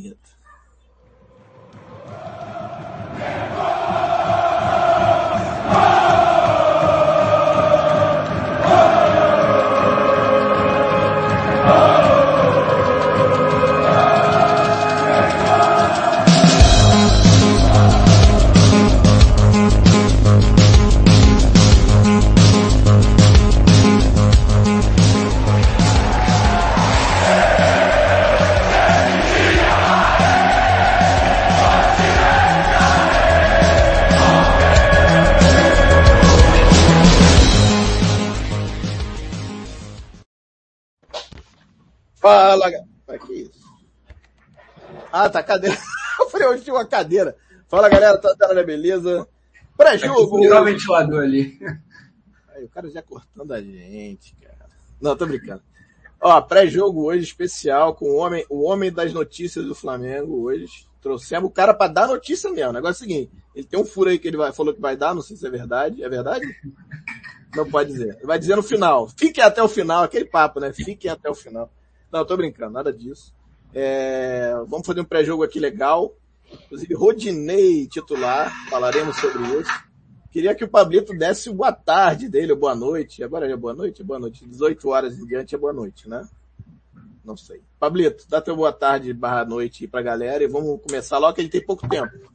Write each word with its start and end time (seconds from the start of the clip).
Fala, 0.00 0.39
cadeira. 45.50 45.76
Eu 46.20 46.30
falei, 46.30 46.48
hoje 46.48 46.62
tinha 46.62 46.74
uma 46.74 46.86
cadeira. 46.86 47.36
Fala, 47.68 47.88
galera, 47.88 48.18
tá 48.18 48.54
na 48.54 48.62
beleza? 48.62 49.26
Pré-jogo! 49.76 50.38
Ligar 50.38 50.62
o 50.62 50.64
ventilador 50.64 51.22
ali. 51.22 51.58
Aí, 52.54 52.64
o 52.64 52.68
cara 52.68 52.90
já 52.90 53.02
cortando 53.02 53.52
a 53.52 53.60
gente, 53.60 54.36
cara. 54.36 54.68
Não, 55.00 55.16
tô 55.16 55.26
brincando. 55.26 55.62
Ó, 56.20 56.40
pré-jogo 56.42 57.04
hoje 57.04 57.24
especial 57.24 57.94
com 57.94 58.04
o 58.04 58.16
homem, 58.16 58.44
o 58.50 58.62
homem 58.62 58.92
das 58.92 59.12
notícias 59.12 59.64
do 59.64 59.74
Flamengo 59.74 60.42
hoje. 60.42 60.86
Trouxemos 61.00 61.48
o 61.48 61.52
cara 61.52 61.72
pra 61.72 61.88
dar 61.88 62.08
notícia 62.08 62.50
mesmo. 62.52 62.70
O 62.70 62.74
negócio 62.74 63.02
é 63.02 63.06
o 63.06 63.08
seguinte, 63.08 63.32
ele 63.54 63.66
tem 63.66 63.80
um 63.80 63.86
furo 63.86 64.10
aí 64.10 64.18
que 64.18 64.28
ele 64.28 64.36
vai, 64.36 64.52
falou 64.52 64.74
que 64.74 64.80
vai 64.80 64.98
dar, 64.98 65.14
não 65.14 65.22
sei 65.22 65.34
se 65.34 65.46
é 65.46 65.50
verdade. 65.50 66.02
É 66.02 66.08
verdade? 66.10 66.44
Não 67.56 67.68
pode 67.70 67.90
dizer. 67.90 68.18
Vai 68.22 68.38
dizer 68.38 68.54
no 68.54 68.62
final. 68.62 69.08
Fiquem 69.08 69.42
até 69.42 69.62
o 69.62 69.68
final, 69.68 70.02
aquele 70.02 70.26
papo, 70.26 70.60
né? 70.60 70.72
Fiquem 70.74 71.10
até 71.10 71.30
o 71.30 71.34
final. 71.34 71.72
Não, 72.12 72.24
tô 72.24 72.36
brincando, 72.36 72.72
nada 72.72 72.92
disso. 72.92 73.34
É, 73.74 74.52
vamos 74.66 74.86
fazer 74.86 75.00
um 75.00 75.04
pré-jogo 75.04 75.42
aqui 75.42 75.60
legal. 75.60 76.14
Inclusive, 76.64 76.94
Rodinei 76.94 77.86
titular, 77.86 78.52
falaremos 78.68 79.16
sobre 79.16 79.42
isso. 79.60 79.70
Queria 80.30 80.54
que 80.54 80.64
o 80.64 80.68
Pablito 80.68 81.12
desse 81.16 81.50
boa 81.50 81.72
tarde 81.72 82.28
dele, 82.28 82.54
boa 82.54 82.74
noite. 82.74 83.22
Agora 83.22 83.50
é 83.50 83.56
boa 83.56 83.74
noite? 83.74 84.02
Boa 84.02 84.18
noite. 84.18 84.46
18 84.46 84.88
horas 84.88 85.18
em 85.18 85.26
diante 85.26 85.54
é 85.54 85.58
boa 85.58 85.72
noite, 85.72 86.08
né? 86.08 86.28
Não 87.24 87.36
sei. 87.36 87.60
Pablito, 87.78 88.24
dá 88.28 88.40
teu 88.40 88.56
boa 88.56 88.72
tarde 88.72 89.12
barra 89.12 89.44
noite 89.44 89.84
aí 89.84 89.88
pra 89.88 90.02
galera 90.02 90.42
e 90.42 90.48
vamos 90.48 90.80
começar 90.82 91.18
logo 91.18 91.34
que 91.34 91.40
a 91.40 91.44
gente 91.44 91.52
tem 91.52 91.64
pouco 91.64 91.88
tempo. 91.88 92.29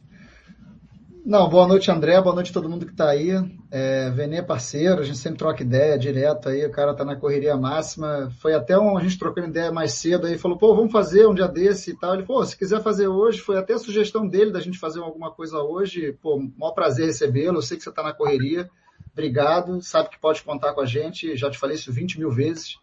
Não, 1.25 1.49
boa 1.49 1.67
noite, 1.67 1.89
André. 1.89 2.21
Boa 2.21 2.35
noite 2.35 2.51
a 2.51 2.53
todo 2.53 2.69
mundo 2.69 2.85
que 2.85 2.91
está 2.91 3.09
aí. 3.09 3.31
É, 3.71 4.11
Venê 4.11 4.37
é 4.37 4.41
parceiro, 4.43 5.01
a 5.01 5.03
gente 5.03 5.17
sempre 5.17 5.39
troca 5.39 5.63
ideia 5.63 5.97
direto 5.97 6.49
aí, 6.49 6.63
o 6.63 6.71
cara 6.71 6.93
tá 6.93 7.03
na 7.03 7.15
correria 7.15 7.57
máxima. 7.57 8.31
Foi 8.39 8.53
até 8.53 8.77
um, 8.77 8.95
a 8.95 9.01
gente 9.01 9.17
trocando 9.17 9.47
ideia 9.47 9.71
mais 9.71 9.93
cedo 9.93 10.27
aí, 10.27 10.37
falou, 10.37 10.55
pô, 10.55 10.75
vamos 10.75 10.91
fazer 10.91 11.25
um 11.25 11.33
dia 11.33 11.47
desse 11.47 11.89
e 11.89 11.97
tal. 11.97 12.13
Ele, 12.13 12.21
pô, 12.21 12.45
se 12.45 12.55
quiser 12.55 12.79
fazer 12.83 13.07
hoje, 13.07 13.39
foi 13.39 13.57
até 13.57 13.75
sugestão 13.75 14.27
dele 14.27 14.51
da 14.51 14.59
gente 14.59 14.77
fazer 14.77 14.99
alguma 14.99 15.31
coisa 15.31 15.57
hoje. 15.57 16.15
Pô, 16.21 16.39
maior 16.55 16.73
prazer 16.73 17.07
recebê-lo, 17.07 17.57
eu 17.57 17.63
sei 17.63 17.75
que 17.75 17.83
você 17.83 17.89
está 17.89 18.03
na 18.03 18.13
correria. 18.13 18.69
Obrigado, 19.11 19.81
sabe 19.81 20.09
que 20.09 20.19
pode 20.19 20.43
contar 20.43 20.73
com 20.73 20.81
a 20.81 20.85
gente, 20.85 21.35
já 21.35 21.49
te 21.49 21.57
falei 21.57 21.75
isso 21.75 21.91
20 21.91 22.19
mil 22.19 22.29
vezes. 22.29 22.75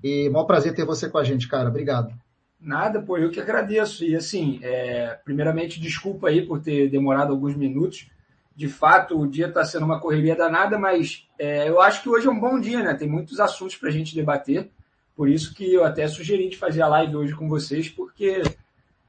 E 0.00 0.30
maior 0.30 0.44
prazer 0.44 0.76
ter 0.76 0.84
você 0.84 1.08
com 1.08 1.18
a 1.18 1.24
gente, 1.24 1.48
cara. 1.48 1.68
Obrigado. 1.68 2.14
Nada, 2.60 3.00
pô, 3.00 3.16
eu 3.16 3.30
que 3.30 3.40
agradeço. 3.40 4.04
E 4.04 4.14
assim, 4.14 4.60
é, 4.62 5.18
primeiramente, 5.24 5.80
desculpa 5.80 6.28
aí 6.28 6.44
por 6.44 6.60
ter 6.60 6.90
demorado 6.90 7.32
alguns 7.32 7.56
minutos. 7.56 8.08
De 8.54 8.68
fato, 8.68 9.18
o 9.18 9.26
dia 9.26 9.46
está 9.46 9.64
sendo 9.64 9.86
uma 9.86 9.98
correria 9.98 10.36
danada, 10.36 10.78
mas 10.78 11.26
é, 11.38 11.68
eu 11.68 11.80
acho 11.80 12.02
que 12.02 12.08
hoje 12.08 12.26
é 12.26 12.30
um 12.30 12.38
bom 12.38 12.60
dia, 12.60 12.82
né? 12.82 12.94
Tem 12.94 13.08
muitos 13.08 13.40
assuntos 13.40 13.76
para 13.76 13.88
a 13.88 13.92
gente 13.92 14.14
debater. 14.14 14.70
Por 15.16 15.28
isso 15.28 15.54
que 15.54 15.72
eu 15.72 15.84
até 15.84 16.06
sugeri 16.06 16.48
de 16.48 16.58
fazer 16.58 16.82
a 16.82 16.88
live 16.88 17.16
hoje 17.16 17.34
com 17.34 17.48
vocês, 17.48 17.88
porque 17.88 18.42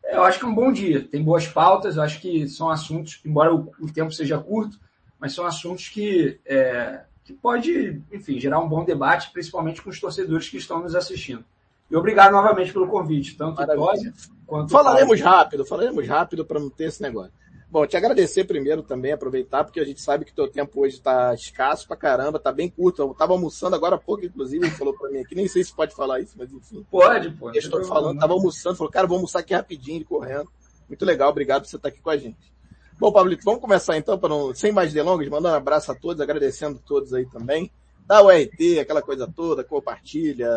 é, 0.03 0.15
eu 0.15 0.23
acho 0.23 0.39
que 0.39 0.45
é 0.45 0.47
um 0.47 0.55
bom 0.55 0.71
dia. 0.71 1.03
Tem 1.03 1.21
boas 1.21 1.47
pautas, 1.47 1.97
eu 1.97 2.03
acho 2.03 2.21
que 2.21 2.47
são 2.47 2.69
assuntos, 2.69 3.19
embora 3.25 3.53
o, 3.53 3.71
o 3.79 3.91
tempo 3.91 4.11
seja 4.11 4.37
curto, 4.37 4.79
mas 5.19 5.33
são 5.33 5.45
assuntos 5.45 5.89
que, 5.89 6.39
é, 6.45 7.01
que 7.25 7.33
pode, 7.33 8.01
enfim, 8.11 8.39
gerar 8.39 8.59
um 8.59 8.69
bom 8.69 8.85
debate, 8.85 9.31
principalmente 9.31 9.81
com 9.81 9.89
os 9.89 9.99
torcedores 9.99 10.47
que 10.47 10.57
estão 10.57 10.81
nos 10.81 10.95
assistindo. 10.95 11.43
E 11.91 11.95
obrigado 11.95 12.31
novamente 12.31 12.71
pelo 12.71 12.87
convite, 12.87 13.35
tanto 13.35 13.57
Maravilha. 13.57 14.13
Quanto 14.47 14.71
Falaremos 14.71 15.19
rápido, 15.19 15.65
falaremos 15.65 16.07
rápido 16.07 16.45
para 16.45 16.59
não 16.59 16.69
ter 16.69 16.85
esse 16.85 17.01
negócio. 17.01 17.33
Bom, 17.69 17.85
te 17.85 17.95
agradecer 17.95 18.43
primeiro 18.43 18.81
também, 18.81 19.13
aproveitar, 19.13 19.63
porque 19.63 19.79
a 19.79 19.85
gente 19.85 20.01
sabe 20.01 20.25
que 20.25 20.33
teu 20.33 20.49
tempo 20.49 20.81
hoje 20.81 20.95
está 20.95 21.33
escasso 21.33 21.87
pra 21.87 21.95
caramba, 21.95 22.37
tá 22.37 22.51
bem 22.51 22.69
curto. 22.69 23.01
Eu 23.01 23.13
tava 23.13 23.31
almoçando 23.31 23.75
agora 23.75 23.95
há 23.95 23.97
pouco, 23.97 24.25
inclusive, 24.25 24.65
ele 24.65 24.75
falou 24.75 24.93
para 24.93 25.09
mim 25.09 25.19
aqui, 25.19 25.35
nem 25.35 25.47
sei 25.47 25.63
se 25.63 25.73
pode 25.73 25.95
falar 25.95 26.19
isso, 26.19 26.33
mas 26.37 26.51
enfim. 26.51 26.85
Pode, 26.91 27.31
pode. 27.31 27.57
Eu 27.57 27.61
estou 27.61 27.83
falando, 27.85 28.19
tava 28.19 28.33
almoçando, 28.33 28.75
falou, 28.75 28.91
cara, 28.91 29.07
vou 29.07 29.15
almoçar 29.15 29.39
aqui 29.39 29.53
rapidinho, 29.53 30.03
correndo. 30.05 30.49
Muito 30.87 31.05
legal, 31.05 31.29
obrigado 31.29 31.63
por 31.63 31.69
você 31.69 31.77
estar 31.77 31.87
aqui 31.87 32.01
com 32.01 32.09
a 32.09 32.17
gente. 32.17 32.51
Bom, 32.99 33.11
Pablito, 33.11 33.43
vamos 33.45 33.61
começar 33.61 33.97
então, 33.97 34.19
para 34.19 34.29
não, 34.29 34.53
sem 34.53 34.71
mais 34.71 34.91
delongas, 34.91 35.29
mandando 35.29 35.55
um 35.55 35.57
abraço 35.57 35.91
a 35.91 35.95
todos, 35.95 36.21
agradecendo 36.21 36.77
a 36.77 36.87
todos 36.87 37.13
aí 37.13 37.25
também. 37.25 37.71
Dá 38.05 38.21
o 38.21 38.29
RT, 38.29 38.79
aquela 38.79 39.01
coisa 39.01 39.25
toda, 39.27 39.63
compartilha, 39.63 40.49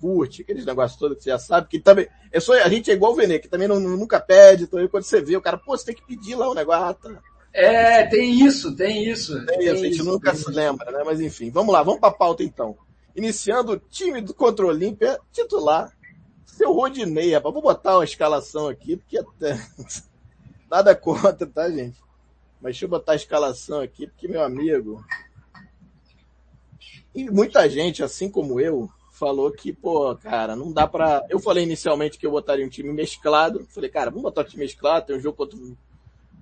curte, 0.00 0.42
aqueles 0.42 0.64
negócios 0.64 0.98
todos 0.98 1.18
que 1.18 1.24
você 1.24 1.30
já 1.30 1.38
sabe, 1.38 1.68
que 1.68 1.78
também, 1.78 2.08
é 2.32 2.40
só, 2.40 2.54
a 2.54 2.68
gente 2.68 2.90
é 2.90 2.94
igual 2.94 3.12
o 3.12 3.14
Vene, 3.14 3.38
que 3.38 3.48
também 3.48 3.68
não, 3.68 3.78
nunca 3.78 4.18
pede, 4.18 4.64
então 4.64 4.86
quando 4.88 5.02
você 5.02 5.20
vê, 5.20 5.36
o 5.36 5.42
cara, 5.42 5.58
pô, 5.58 5.76
você 5.76 5.86
tem 5.86 5.94
que 5.94 6.06
pedir 6.06 6.34
lá 6.34 6.48
o 6.48 6.54
negócio, 6.54 6.84
ah, 6.84 6.94
tá. 6.94 7.22
É, 7.52 8.06
tem 8.06 8.44
isso, 8.44 8.74
tem 8.76 9.08
isso. 9.08 9.44
Tem 9.46 9.64
isso, 9.64 9.72
a 9.72 9.76
gente 9.76 10.02
nunca 10.02 10.34
se 10.34 10.50
lembra, 10.50 10.90
né? 10.92 11.02
Mas 11.04 11.20
enfim, 11.20 11.50
vamos 11.50 11.72
lá, 11.72 11.82
vamos 11.82 12.00
pra 12.00 12.10
pauta 12.10 12.42
então. 12.42 12.76
Iniciando 13.16 13.72
o 13.72 13.78
time 13.78 14.20
do 14.20 14.32
contra 14.32 14.64
o 14.64 14.68
Olímpia, 14.68 15.18
titular, 15.32 15.92
seu 16.44 16.72
Rodinei, 16.72 17.32
rapaz. 17.32 17.52
Vou 17.52 17.62
botar 17.62 17.96
uma 17.96 18.04
escalação 18.04 18.68
aqui, 18.68 18.96
porque 18.96 19.18
até... 19.18 19.58
nada 20.70 20.94
contra, 20.94 21.46
tá, 21.46 21.68
gente? 21.70 21.98
Mas 22.60 22.72
deixa 22.72 22.84
eu 22.84 22.88
botar 22.88 23.12
a 23.12 23.16
escalação 23.16 23.80
aqui, 23.80 24.06
porque, 24.06 24.28
meu 24.28 24.42
amigo, 24.42 25.04
e 27.14 27.30
muita 27.30 27.68
gente, 27.68 28.02
assim 28.02 28.30
como 28.30 28.60
eu, 28.60 28.88
falou 29.18 29.50
que, 29.50 29.72
pô, 29.72 30.14
cara, 30.16 30.54
não 30.54 30.72
dá 30.72 30.86
pra. 30.86 31.24
Eu 31.28 31.40
falei 31.40 31.64
inicialmente 31.64 32.16
que 32.16 32.26
eu 32.26 32.30
botaria 32.30 32.64
um 32.64 32.68
time 32.68 32.92
mesclado. 32.92 33.66
Falei, 33.70 33.90
cara, 33.90 34.10
vamos 34.10 34.22
botar 34.22 34.42
o 34.42 34.44
time 34.44 34.62
mesclado, 34.62 35.06
tem 35.06 35.16
um 35.16 35.20
jogo 35.20 35.36
contra, 35.36 35.58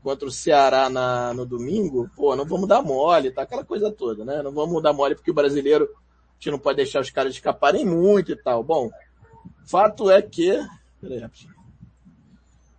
contra 0.02 0.28
o 0.28 0.30
Ceará 0.30 0.90
na, 0.90 1.32
no 1.32 1.46
domingo, 1.46 2.10
pô, 2.14 2.36
não 2.36 2.44
vamos 2.44 2.68
dar 2.68 2.82
mole, 2.82 3.30
tá? 3.30 3.42
Aquela 3.42 3.64
coisa 3.64 3.90
toda, 3.90 4.24
né? 4.24 4.42
Não 4.42 4.52
vamos 4.52 4.82
dar 4.82 4.92
mole 4.92 5.14
porque 5.14 5.30
o 5.30 5.34
brasileiro, 5.34 5.84
a 5.84 6.34
gente 6.34 6.50
não 6.50 6.58
pode 6.58 6.76
deixar 6.76 7.00
os 7.00 7.10
caras 7.10 7.32
escaparem 7.32 7.84
muito 7.84 8.32
e 8.32 8.36
tal. 8.36 8.62
Bom, 8.62 8.90
fato 9.64 10.10
é 10.10 10.20
que. 10.20 10.52
Peraí, 11.00 11.18
rapidinho. 11.18 11.56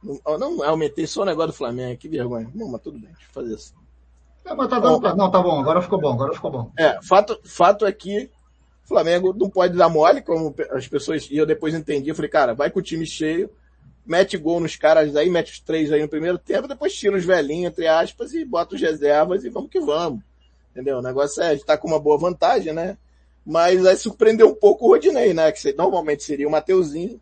Não, 0.03 0.37
não 0.37 0.63
aumentei 0.63 1.07
só 1.07 1.23
o 1.23 1.25
negócio 1.25 1.51
do 1.51 1.57
Flamengo, 1.57 1.99
que 1.99 2.07
vergonha. 2.07 2.49
Não, 2.53 2.69
mas 2.69 2.81
tudo 2.81 2.99
bem, 2.99 3.09
deixa 3.11 3.27
eu 3.27 3.33
fazer 3.33 3.55
assim. 3.55 3.86
É, 4.47 4.53
mas 4.53 4.69
tá 4.69 4.79
dando 4.79 4.99
pra... 4.99 5.15
Não, 5.15 5.29
tá 5.29 5.41
bom, 5.41 5.59
agora 5.59 5.81
ficou 5.81 5.99
bom, 5.99 6.13
agora 6.13 6.33
ficou 6.33 6.49
bom. 6.49 6.71
É, 6.77 6.97
fato, 7.03 7.39
fato 7.43 7.85
é 7.85 7.91
que 7.91 8.31
o 8.85 8.87
Flamengo 8.87 9.35
não 9.37 9.49
pode 9.49 9.77
dar 9.77 9.89
mole, 9.89 10.21
como 10.21 10.55
as 10.71 10.87
pessoas, 10.87 11.27
e 11.29 11.37
eu 11.37 11.45
depois 11.45 11.73
entendi, 11.73 12.09
eu 12.09 12.15
falei, 12.15 12.31
cara, 12.31 12.53
vai 12.53 12.71
com 12.71 12.79
o 12.79 12.83
time 12.83 13.05
cheio, 13.05 13.49
mete 14.05 14.37
gol 14.37 14.61
nos 14.61 14.77
caras 14.77 15.13
aí, 15.17 15.29
mete 15.29 15.51
os 15.51 15.59
três 15.59 15.91
aí 15.91 16.01
no 16.01 16.07
primeiro 16.07 16.37
tempo, 16.37 16.67
depois 16.67 16.95
tira 16.95 17.17
os 17.17 17.25
velhinhos, 17.25 17.71
entre 17.71 17.87
aspas, 17.87 18.33
e 18.33 18.45
bota 18.45 18.75
os 18.75 18.81
reservas 18.81 19.43
e 19.43 19.49
vamos 19.49 19.69
que 19.69 19.81
vamos. 19.81 20.21
Entendeu? 20.71 20.99
O 20.99 21.01
negócio 21.01 21.43
é, 21.43 21.49
a 21.49 21.53
gente 21.53 21.65
tá 21.65 21.77
com 21.77 21.87
uma 21.87 21.99
boa 21.99 22.17
vantagem, 22.17 22.71
né? 22.71 22.97
Mas 23.45 23.85
aí 23.85 23.97
surpreendeu 23.97 24.47
um 24.47 24.55
pouco 24.55 24.85
o 24.85 24.89
Rodinei, 24.89 25.33
né? 25.33 25.51
Que 25.51 25.73
normalmente 25.73 26.23
seria 26.23 26.47
o 26.47 26.51
Mateuzinho, 26.51 27.19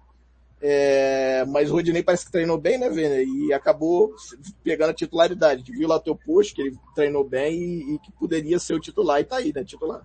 é, 0.68 1.46
mas 1.46 1.70
o 1.70 1.74
Rodinei 1.74 2.02
parece 2.02 2.26
que 2.26 2.32
treinou 2.32 2.58
bem, 2.58 2.80
né, 2.80 2.90
Vênia? 2.90 3.22
E 3.22 3.54
acabou 3.54 4.16
pegando 4.64 4.90
a 4.90 4.96
titularidade. 4.96 5.72
Viu 5.72 5.88
lá 5.88 6.00
teu 6.00 6.16
post, 6.16 6.56
que 6.56 6.62
ele 6.64 6.76
treinou 6.96 7.24
bem 7.24 7.56
e, 7.56 7.94
e 7.94 8.00
que 8.00 8.12
poderia 8.12 8.58
ser 8.58 8.74
o 8.74 8.80
titular, 8.80 9.22
e 9.22 9.26
tá 9.26 9.36
aí, 9.36 9.54
né, 9.54 9.64
titular. 9.64 10.02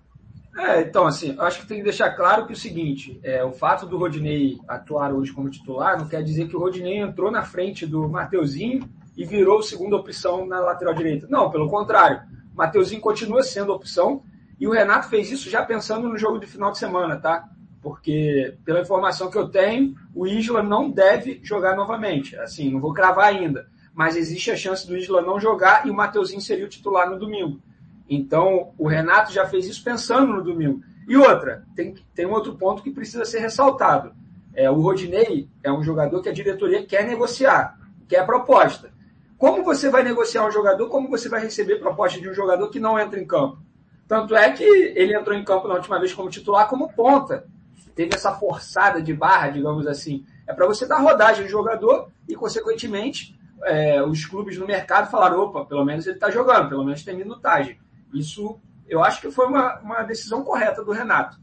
É, 0.55 0.81
então, 0.81 1.07
assim, 1.07 1.35
acho 1.39 1.61
que 1.61 1.67
tem 1.67 1.77
que 1.77 1.83
deixar 1.83 2.11
claro 2.11 2.45
que 2.45 2.51
é 2.51 2.55
o 2.55 2.59
seguinte, 2.59 3.19
é, 3.23 3.43
o 3.43 3.51
fato 3.51 3.87
do 3.87 3.97
Rodinei 3.97 4.59
atuar 4.67 5.11
hoje 5.11 5.33
como 5.33 5.49
titular 5.49 5.97
não 5.97 6.07
quer 6.07 6.21
dizer 6.21 6.47
que 6.47 6.55
o 6.55 6.59
Rodinei 6.59 6.99
entrou 6.99 7.31
na 7.31 7.41
frente 7.41 7.87
do 7.87 8.07
Mateuzinho 8.07 8.87
e 9.17 9.25
virou 9.25 9.63
segunda 9.63 9.95
opção 9.95 10.45
na 10.45 10.59
lateral 10.59 10.93
direita. 10.93 11.25
Não, 11.27 11.49
pelo 11.49 11.69
contrário. 11.69 12.21
Mateuzinho 12.53 13.01
continua 13.01 13.41
sendo 13.41 13.73
opção 13.73 14.21
e 14.59 14.67
o 14.67 14.71
Renato 14.71 15.07
fez 15.07 15.31
isso 15.31 15.49
já 15.49 15.65
pensando 15.65 16.07
no 16.07 16.17
jogo 16.17 16.37
de 16.37 16.45
final 16.45 16.71
de 16.71 16.77
semana, 16.77 17.17
tá? 17.17 17.49
Porque, 17.81 18.57
pela 18.63 18.81
informação 18.81 19.31
que 19.31 19.37
eu 19.37 19.49
tenho, 19.49 19.95
o 20.13 20.27
Isla 20.27 20.61
não 20.61 20.89
deve 20.89 21.39
jogar 21.43 21.75
novamente. 21.75 22.35
Assim, 22.37 22.71
não 22.71 22.79
vou 22.79 22.93
cravar 22.93 23.25
ainda. 23.25 23.67
Mas 23.93 24.15
existe 24.15 24.51
a 24.51 24.55
chance 24.55 24.87
do 24.87 24.95
Isla 24.95 25.21
não 25.21 25.39
jogar 25.39 25.87
e 25.87 25.89
o 25.89 25.93
Mateuzinho 25.93 26.41
seria 26.41 26.65
o 26.65 26.69
titular 26.69 27.09
no 27.09 27.17
domingo. 27.19 27.59
Então, 28.07 28.73
o 28.77 28.87
Renato 28.87 29.31
já 29.31 29.47
fez 29.47 29.65
isso 29.65 29.83
pensando 29.83 30.33
no 30.33 30.43
domingo. 30.43 30.81
E 31.07 31.17
outra, 31.17 31.65
tem, 31.75 31.95
tem 32.13 32.25
um 32.25 32.31
outro 32.31 32.55
ponto 32.55 32.83
que 32.83 32.91
precisa 32.91 33.25
ser 33.25 33.39
ressaltado. 33.39 34.13
É, 34.53 34.69
o 34.69 34.81
Rodinei 34.81 35.49
é 35.63 35.71
um 35.71 35.83
jogador 35.83 36.21
que 36.21 36.29
a 36.29 36.33
diretoria 36.33 36.85
quer 36.85 37.05
negociar, 37.05 37.79
quer 38.07 38.25
proposta. 38.25 38.91
Como 39.37 39.63
você 39.63 39.89
vai 39.89 40.03
negociar 40.03 40.45
um 40.45 40.51
jogador? 40.51 40.87
Como 40.87 41.09
você 41.09 41.27
vai 41.27 41.41
receber 41.41 41.77
proposta 41.77 42.19
de 42.19 42.29
um 42.29 42.33
jogador 42.33 42.69
que 42.69 42.79
não 42.79 42.99
entra 42.99 43.19
em 43.19 43.25
campo? 43.25 43.57
Tanto 44.07 44.35
é 44.35 44.51
que 44.51 44.63
ele 44.63 45.15
entrou 45.15 45.35
em 45.35 45.43
campo 45.43 45.67
na 45.67 45.75
última 45.75 45.97
vez 45.97 46.13
como 46.13 46.29
titular, 46.29 46.67
como 46.67 46.93
ponta. 46.93 47.47
Teve 47.95 48.15
essa 48.15 48.31
forçada 48.33 49.01
de 49.01 49.13
barra, 49.13 49.49
digamos 49.49 49.87
assim. 49.87 50.25
É 50.47 50.53
para 50.53 50.67
você 50.67 50.87
dar 50.87 50.99
rodagem 50.99 51.43
ao 51.43 51.49
jogador 51.49 52.09
e, 52.27 52.35
consequentemente, 52.35 53.37
é, 53.63 54.01
os 54.03 54.25
clubes 54.25 54.57
no 54.57 54.65
mercado 54.65 55.09
falaram: 55.09 55.39
opa, 55.39 55.65
pelo 55.65 55.85
menos 55.85 56.05
ele 56.05 56.15
está 56.15 56.29
jogando, 56.29 56.69
pelo 56.69 56.83
menos 56.83 57.03
tem 57.03 57.15
minutagem. 57.15 57.79
Isso 58.13 58.59
eu 58.91 59.01
acho 59.01 59.21
que 59.21 59.31
foi 59.31 59.47
uma, 59.47 59.79
uma 59.79 60.03
decisão 60.03 60.43
correta 60.43 60.83
do 60.83 60.91
Renato. 60.91 61.39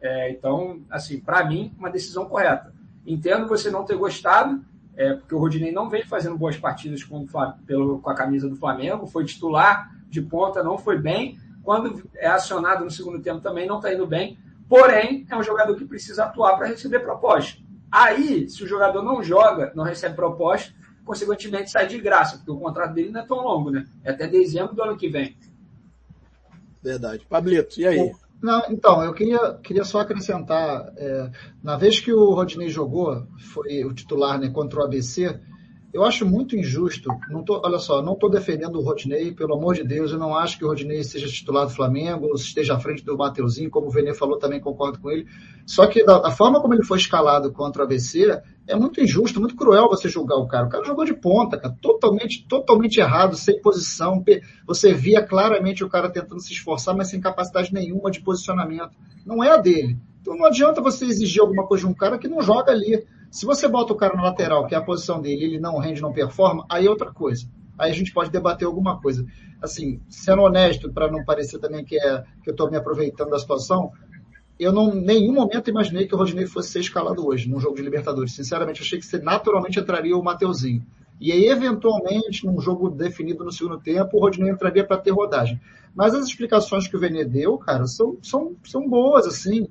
É, 0.00 0.30
então, 0.30 0.80
assim, 0.88 1.18
para 1.18 1.44
mim, 1.44 1.74
uma 1.76 1.90
decisão 1.90 2.26
correta. 2.26 2.72
Entendo 3.04 3.48
você 3.48 3.70
não 3.70 3.84
ter 3.84 3.96
gostado, 3.96 4.64
é, 4.96 5.14
porque 5.14 5.34
o 5.34 5.38
Rodinei 5.38 5.72
não 5.72 5.90
vem 5.90 6.04
fazendo 6.04 6.38
boas 6.38 6.56
partidas 6.56 7.02
com, 7.02 7.26
pelo, 7.66 7.98
com 7.98 8.08
a 8.08 8.14
camisa 8.14 8.48
do 8.48 8.54
Flamengo, 8.54 9.06
foi 9.06 9.24
titular 9.24 9.90
de 10.08 10.22
ponta, 10.22 10.62
não 10.62 10.78
foi 10.78 10.96
bem. 10.96 11.38
Quando 11.64 12.08
é 12.14 12.28
acionado 12.28 12.84
no 12.84 12.90
segundo 12.90 13.20
tempo 13.20 13.40
também 13.40 13.66
não 13.66 13.78
está 13.78 13.92
indo 13.92 14.06
bem. 14.06 14.38
Porém, 14.68 15.26
é 15.30 15.36
um 15.36 15.42
jogador 15.42 15.76
que 15.76 15.84
precisa 15.84 16.24
atuar 16.24 16.56
para 16.56 16.66
receber 16.66 17.00
proposta. 17.00 17.60
Aí, 17.90 18.48
se 18.48 18.64
o 18.64 18.66
jogador 18.66 19.02
não 19.02 19.22
joga, 19.22 19.72
não 19.74 19.84
recebe 19.84 20.16
proposta, 20.16 20.72
consequentemente 21.04 21.70
sai 21.70 21.86
de 21.86 21.98
graça, 21.98 22.36
porque 22.36 22.50
o 22.50 22.58
contrato 22.58 22.94
dele 22.94 23.10
não 23.10 23.20
é 23.20 23.26
tão 23.26 23.38
longo, 23.38 23.70
né? 23.70 23.86
É 24.04 24.10
até 24.10 24.26
dezembro 24.26 24.74
do 24.74 24.82
ano 24.82 24.96
que 24.96 25.08
vem. 25.08 25.36
Verdade. 26.82 27.24
Pablito, 27.28 27.80
e 27.80 27.86
aí? 27.86 28.12
Não, 28.42 28.62
então, 28.68 29.02
eu 29.02 29.14
queria, 29.14 29.54
queria 29.62 29.84
só 29.84 30.00
acrescentar, 30.00 30.92
é, 30.96 31.30
na 31.62 31.76
vez 31.76 32.00
que 32.00 32.12
o 32.12 32.34
Rodinei 32.34 32.68
jogou, 32.68 33.26
foi 33.38 33.84
o 33.84 33.94
titular 33.94 34.38
né, 34.38 34.50
contra 34.50 34.80
o 34.80 34.84
ABC, 34.84 35.40
eu 35.92 36.04
acho 36.04 36.26
muito 36.26 36.56
injusto. 36.56 37.08
Não 37.30 37.42
tô, 37.42 37.60
olha 37.64 37.78
só, 37.78 38.02
não 38.02 38.14
estou 38.14 38.30
defendendo 38.30 38.76
o 38.76 38.82
Rodinei, 38.82 39.32
pelo 39.32 39.54
amor 39.54 39.74
de 39.74 39.84
Deus, 39.84 40.12
eu 40.12 40.18
não 40.18 40.36
acho 40.36 40.58
que 40.58 40.64
o 40.64 40.68
Rodinei 40.68 41.02
seja 41.02 41.26
titular 41.26 41.66
do 41.66 41.72
Flamengo, 41.72 42.26
ou 42.26 42.34
esteja 42.34 42.74
à 42.74 42.78
frente 42.78 43.04
do 43.04 43.16
Mateuzinho, 43.16 43.70
como 43.70 43.86
o 43.86 43.90
Vene 43.90 44.14
falou, 44.14 44.38
também 44.38 44.60
concordo 44.60 44.98
com 44.98 45.10
ele. 45.10 45.26
Só 45.64 45.86
que 45.86 46.04
da, 46.04 46.18
da, 46.18 46.30
forma 46.30 46.60
como 46.60 46.74
ele 46.74 46.84
foi 46.84 46.98
escalado 46.98 47.52
contra 47.52 47.82
o 47.82 47.84
ABC, 47.84 48.40
é 48.66 48.76
muito 48.76 49.00
injusto, 49.00 49.40
muito 49.40 49.56
cruel 49.56 49.88
você 49.88 50.08
julgar 50.08 50.36
o 50.36 50.46
cara. 50.46 50.66
O 50.66 50.70
cara 50.70 50.84
jogou 50.84 51.04
de 51.04 51.14
ponta, 51.14 51.56
cara, 51.56 51.74
totalmente, 51.80 52.46
totalmente 52.46 52.98
errado, 52.98 53.36
sem 53.36 53.60
posição. 53.60 54.24
Você 54.66 54.92
via 54.92 55.22
claramente 55.22 55.84
o 55.84 55.88
cara 55.88 56.10
tentando 56.10 56.40
se 56.40 56.52
esforçar, 56.52 56.94
mas 56.96 57.08
sem 57.08 57.20
capacidade 57.20 57.72
nenhuma 57.72 58.10
de 58.10 58.20
posicionamento. 58.20 58.90
Não 59.24 59.42
é 59.42 59.50
a 59.50 59.56
dele. 59.56 59.96
Então 60.20 60.36
não 60.36 60.44
adianta 60.44 60.80
você 60.80 61.04
exigir 61.04 61.40
alguma 61.40 61.66
coisa 61.66 61.86
de 61.86 61.90
um 61.90 61.94
cara 61.94 62.18
que 62.18 62.26
não 62.26 62.42
joga 62.42 62.72
ali. 62.72 63.06
Se 63.30 63.44
você 63.44 63.68
bota 63.68 63.92
o 63.92 63.96
cara 63.96 64.16
na 64.16 64.22
lateral, 64.22 64.66
que 64.66 64.74
é 64.74 64.78
a 64.78 64.82
posição 64.82 65.20
dele, 65.20 65.44
ele 65.44 65.60
não 65.60 65.78
rende, 65.78 66.00
não 66.00 66.12
performa, 66.12 66.64
aí 66.68 66.86
é 66.86 66.90
outra 66.90 67.12
coisa. 67.12 67.46
Aí 67.78 67.90
a 67.90 67.94
gente 67.94 68.12
pode 68.12 68.30
debater 68.30 68.66
alguma 68.66 69.00
coisa. 69.00 69.26
Assim, 69.60 70.00
sendo 70.08 70.42
honesto, 70.42 70.92
para 70.92 71.10
não 71.10 71.24
parecer 71.24 71.58
também 71.58 71.84
que, 71.84 71.98
é, 71.98 72.24
que 72.42 72.50
eu 72.50 72.52
estou 72.52 72.70
me 72.70 72.76
aproveitando 72.76 73.30
da 73.30 73.38
situação, 73.38 73.92
eu 74.58 74.72
não, 74.72 74.94
em 74.94 75.02
nenhum 75.02 75.34
momento 75.34 75.68
imaginei 75.68 76.06
que 76.06 76.14
o 76.14 76.18
Rodinei 76.18 76.46
fosse 76.46 76.70
ser 76.70 76.80
escalado 76.80 77.26
hoje, 77.26 77.48
num 77.48 77.60
jogo 77.60 77.76
de 77.76 77.82
Libertadores. 77.82 78.32
Sinceramente, 78.32 78.82
achei 78.82 78.98
que 78.98 79.18
naturalmente 79.18 79.78
entraria 79.78 80.16
o 80.16 80.22
Mateuzinho. 80.22 80.84
E 81.20 81.32
aí, 81.32 81.46
eventualmente, 81.46 82.44
num 82.44 82.60
jogo 82.60 82.90
definido 82.90 83.44
no 83.44 83.52
segundo 83.52 83.78
tempo, 83.78 84.16
o 84.16 84.20
Rodinei 84.20 84.50
entraria 84.50 84.84
para 84.84 84.98
ter 84.98 85.10
rodagem. 85.10 85.60
Mas 85.94 86.14
as 86.14 86.26
explicações 86.26 86.86
que 86.86 86.96
o 86.96 87.00
Vene 87.00 87.24
deu, 87.24 87.56
cara, 87.56 87.86
são, 87.86 88.18
são, 88.22 88.54
são 88.64 88.86
boas, 88.88 89.26
assim. 89.26 89.66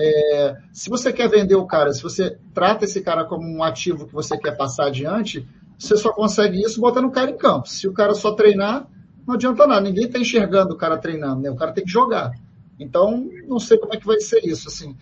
É, 0.00 0.56
se 0.72 0.88
você 0.88 1.12
quer 1.12 1.28
vender 1.28 1.56
o 1.56 1.66
cara, 1.66 1.92
se 1.92 2.02
você 2.02 2.38
trata 2.54 2.84
esse 2.84 3.00
cara 3.00 3.24
como 3.24 3.44
um 3.44 3.64
ativo 3.64 4.06
que 4.06 4.14
você 4.14 4.38
quer 4.38 4.56
passar 4.56 4.86
adiante, 4.86 5.44
você 5.76 5.96
só 5.96 6.12
consegue 6.12 6.60
isso 6.60 6.80
botando 6.80 7.06
o 7.06 7.10
cara 7.10 7.30
em 7.30 7.36
campo. 7.36 7.68
Se 7.68 7.88
o 7.88 7.92
cara 7.92 8.14
só 8.14 8.32
treinar, 8.32 8.86
não 9.26 9.34
adianta 9.34 9.66
nada. 9.66 9.80
Ninguém 9.80 10.04
está 10.04 10.18
enxergando 10.18 10.74
o 10.74 10.76
cara 10.76 10.96
treinando, 10.96 11.42
né? 11.42 11.50
O 11.50 11.56
cara 11.56 11.72
tem 11.72 11.84
que 11.84 11.90
jogar. 11.90 12.30
Então, 12.78 13.28
não 13.46 13.58
sei 13.58 13.76
como 13.76 13.92
é 13.92 13.96
que 13.96 14.06
vai 14.06 14.20
ser 14.20 14.40
isso. 14.44 14.68
Assim, 14.68 14.96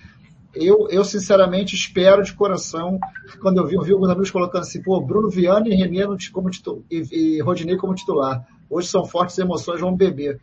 eu, 0.54 0.88
eu 0.90 1.04
sinceramente 1.04 1.74
espero 1.74 2.22
de 2.22 2.32
coração, 2.32 2.98
quando 3.40 3.58
eu 3.58 3.66
vi, 3.66 3.74
eu 3.74 3.82
vi 3.82 3.92
alguns 3.92 4.08
amigos 4.08 4.30
colocando 4.30 4.62
assim, 4.62 4.82
pô, 4.82 5.00
Bruno 5.00 5.28
Viana 5.28 5.68
e 5.68 5.74
Renê 5.74 6.04
como 6.32 6.48
titular, 6.48 6.82
e, 6.90 7.02
e 7.12 7.40
Rodinei 7.42 7.76
como 7.76 7.94
titular. 7.94 8.46
Hoje 8.68 8.88
são 8.88 9.04
fortes 9.04 9.38
emoções, 9.38 9.80
vão 9.80 9.94
beber. 9.94 10.40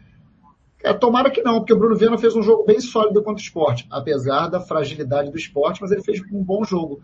É, 0.83 0.91
tomara 0.93 1.31
que 1.31 1.41
não, 1.41 1.59
porque 1.59 1.73
o 1.73 1.77
Bruno 1.79 1.95
Viana 1.95 2.17
fez 2.17 2.35
um 2.35 2.43
jogo 2.43 2.65
bem 2.65 2.81
sólido 2.81 3.23
contra 3.23 3.41
o 3.41 3.45
esporte, 3.45 3.87
apesar 3.89 4.47
da 4.47 4.59
fragilidade 4.59 5.31
do 5.31 5.37
esporte, 5.37 5.81
mas 5.81 5.91
ele 5.91 6.03
fez 6.03 6.21
um 6.29 6.43
bom 6.43 6.65
jogo. 6.65 7.01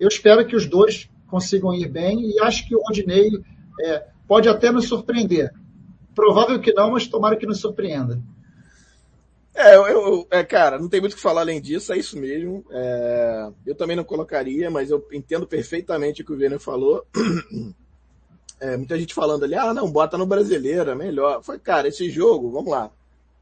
Eu 0.00 0.08
espero 0.08 0.46
que 0.46 0.56
os 0.56 0.64
dois 0.64 1.10
consigam 1.26 1.74
ir 1.74 1.88
bem 1.88 2.30
e 2.30 2.40
acho 2.40 2.66
que 2.66 2.74
o 2.74 2.80
Rodinei 2.80 3.28
é, 3.82 4.06
pode 4.26 4.48
até 4.48 4.72
nos 4.72 4.88
surpreender. 4.88 5.52
Provável 6.14 6.58
que 6.58 6.72
não, 6.72 6.92
mas 6.92 7.06
tomara 7.06 7.36
que 7.36 7.46
nos 7.46 7.60
surpreenda. 7.60 8.18
É, 9.54 9.76
eu, 9.76 9.86
eu, 9.88 10.26
é, 10.30 10.42
cara, 10.42 10.78
não 10.78 10.88
tem 10.88 11.00
muito 11.00 11.12
o 11.12 11.16
que 11.16 11.22
falar 11.22 11.42
além 11.42 11.60
disso, 11.60 11.92
é 11.92 11.98
isso 11.98 12.18
mesmo. 12.18 12.64
É, 12.70 13.50
eu 13.66 13.74
também 13.74 13.96
não 13.96 14.04
colocaria, 14.04 14.70
mas 14.70 14.88
eu 14.90 15.06
entendo 15.12 15.46
perfeitamente 15.46 16.22
o 16.22 16.24
que 16.24 16.32
o 16.32 16.36
Vênio 16.36 16.58
falou. 16.58 17.06
É, 18.60 18.76
muita 18.76 18.98
gente 18.98 19.14
falando 19.14 19.44
ali, 19.44 19.54
ah, 19.54 19.72
não, 19.72 19.88
bota 19.88 20.18
no 20.18 20.26
brasileiro, 20.26 20.90
é 20.90 20.94
melhor. 20.96 21.40
Foi, 21.44 21.60
cara, 21.60 21.86
esse 21.86 22.10
jogo, 22.10 22.50
vamos 22.50 22.68
lá. 22.68 22.90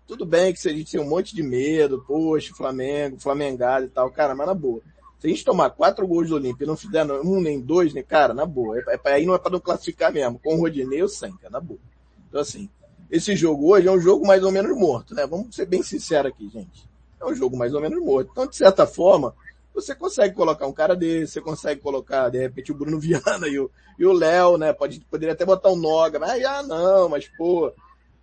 Tudo 0.06 0.24
bem 0.24 0.52
que 0.52 0.60
se 0.60 0.68
a 0.68 0.72
gente 0.72 0.92
tem 0.92 1.00
um 1.00 1.08
monte 1.08 1.34
de 1.34 1.42
medo, 1.42 2.04
poxa, 2.06 2.54
Flamengo, 2.54 3.18
Flamengado 3.18 3.86
e 3.86 3.88
tal, 3.88 4.10
cara, 4.10 4.34
mas 4.34 4.46
na 4.46 4.54
boa. 4.54 4.80
Se 5.18 5.26
a 5.26 5.30
gente 5.30 5.44
tomar 5.44 5.70
quatro 5.70 6.06
gols 6.06 6.28
do 6.28 6.36
Olímpio 6.36 6.64
e 6.64 6.66
não 6.66 6.76
fizer 6.76 7.04
um 7.04 7.40
nem 7.40 7.60
dois, 7.60 7.92
nem, 7.92 8.04
cara, 8.04 8.32
na 8.32 8.46
boa. 8.46 8.78
É, 8.78 9.00
é, 9.04 9.12
aí 9.12 9.26
não 9.26 9.34
é 9.34 9.38
para 9.38 9.50
não 9.50 9.60
classificar 9.60 10.12
mesmo. 10.12 10.38
Com 10.38 10.54
o 10.54 10.60
Rodinei 10.60 11.02
ou 11.02 11.08
sem, 11.08 11.32
cara, 11.36 11.50
na 11.50 11.60
boa. 11.60 11.80
Então 12.28 12.40
assim, 12.40 12.68
esse 13.10 13.34
jogo 13.34 13.72
hoje 13.72 13.88
é 13.88 13.90
um 13.90 14.00
jogo 14.00 14.26
mais 14.26 14.42
ou 14.42 14.52
menos 14.52 14.76
morto, 14.76 15.14
né? 15.14 15.26
Vamos 15.26 15.54
ser 15.54 15.66
bem 15.66 15.82
sinceros 15.82 16.30
aqui, 16.32 16.48
gente. 16.48 16.88
É 17.20 17.24
um 17.24 17.34
jogo 17.34 17.56
mais 17.56 17.72
ou 17.72 17.80
menos 17.80 18.00
morto. 18.00 18.30
Então, 18.30 18.46
de 18.46 18.56
certa 18.56 18.86
forma, 18.86 19.34
você 19.74 19.94
consegue 19.94 20.34
colocar 20.34 20.66
um 20.66 20.72
cara 20.72 20.94
desse, 20.96 21.34
você 21.34 21.40
consegue 21.40 21.80
colocar, 21.80 22.28
de 22.28 22.38
repente, 22.38 22.72
o 22.72 22.74
Bruno 22.74 22.98
Viana 23.00 23.48
e 23.48 23.58
o, 23.58 23.70
e 23.98 24.04
o 24.04 24.12
Léo, 24.12 24.58
né? 24.58 24.72
Pode, 24.72 25.00
poderia 25.10 25.34
até 25.34 25.44
botar 25.44 25.70
um 25.70 25.76
Noga, 25.76 26.18
mas, 26.18 26.44
ah, 26.44 26.62
não, 26.62 27.08
mas, 27.08 27.28
pô, 27.36 27.72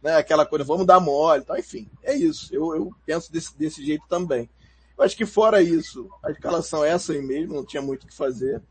né? 0.04 0.18
Aquela 0.18 0.46
coisa, 0.46 0.66
vamos 0.66 0.86
dar 0.86 1.00
mole, 1.00 1.42
então, 1.42 1.58
enfim, 1.58 1.90
é 2.04 2.14
isso. 2.14 2.54
Eu, 2.54 2.76
eu 2.76 2.92
penso 3.06 3.32
desse, 3.32 3.58
desse 3.58 3.84
jeito 3.84 4.04
também. 4.10 4.50
Eu 4.98 5.04
acho 5.04 5.16
que 5.16 5.26
fora 5.26 5.62
isso, 5.62 6.10
a 6.22 6.30
escalação 6.30 6.84
é 6.84 6.90
essa 6.90 7.14
aí 7.14 7.22
mesmo, 7.22 7.56
não 7.56 7.66
tinha 7.66 7.82
muito 7.82 8.04
o 8.04 8.08
que 8.08 8.16
fazer. 8.16 8.62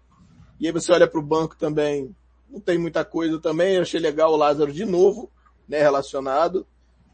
E 0.60 0.66
aí 0.66 0.72
você 0.72 0.92
olha 0.92 1.08
para 1.08 1.18
o 1.18 1.22
banco 1.22 1.56
também, 1.56 2.14
não 2.48 2.60
tem 2.60 2.76
muita 2.76 3.04
coisa 3.04 3.40
também. 3.40 3.76
Eu 3.76 3.82
achei 3.82 3.98
legal 3.98 4.32
o 4.32 4.36
Lázaro 4.36 4.72
de 4.72 4.84
novo, 4.84 5.30
né, 5.66 5.80
relacionado. 5.80 6.66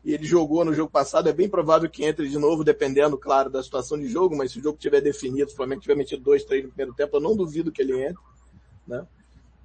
E 0.04 0.12
ele 0.12 0.25
jogou 0.25 0.64
no 0.64 0.75
jogo 0.75 0.90
passado, 0.90 1.28
é 1.28 1.32
bem 1.32 1.48
provável 1.48 1.88
que 1.88 2.04
entre 2.04 2.28
de 2.28 2.38
novo, 2.38 2.64
dependendo, 2.64 3.16
claro, 3.16 3.50
da 3.50 3.62
situação 3.62 3.98
de 3.98 4.08
jogo, 4.08 4.37
mas 4.37 4.52
se 4.52 4.58
o 4.58 4.62
jogo 4.62 4.78
tiver 4.78 5.00
definido, 5.00 5.48
se 5.48 5.54
o 5.54 5.56
Flamengo 5.56 5.80
tiver 5.80 5.96
metido 5.96 6.22
dois, 6.22 6.44
três 6.44 6.64
no 6.64 6.70
primeiro 6.70 6.94
tempo, 6.94 7.16
eu 7.16 7.20
não 7.20 7.37
duvido 7.37 7.72
que 7.72 7.82
ele 7.82 8.04
entre, 8.04 8.22
né? 8.87 9.06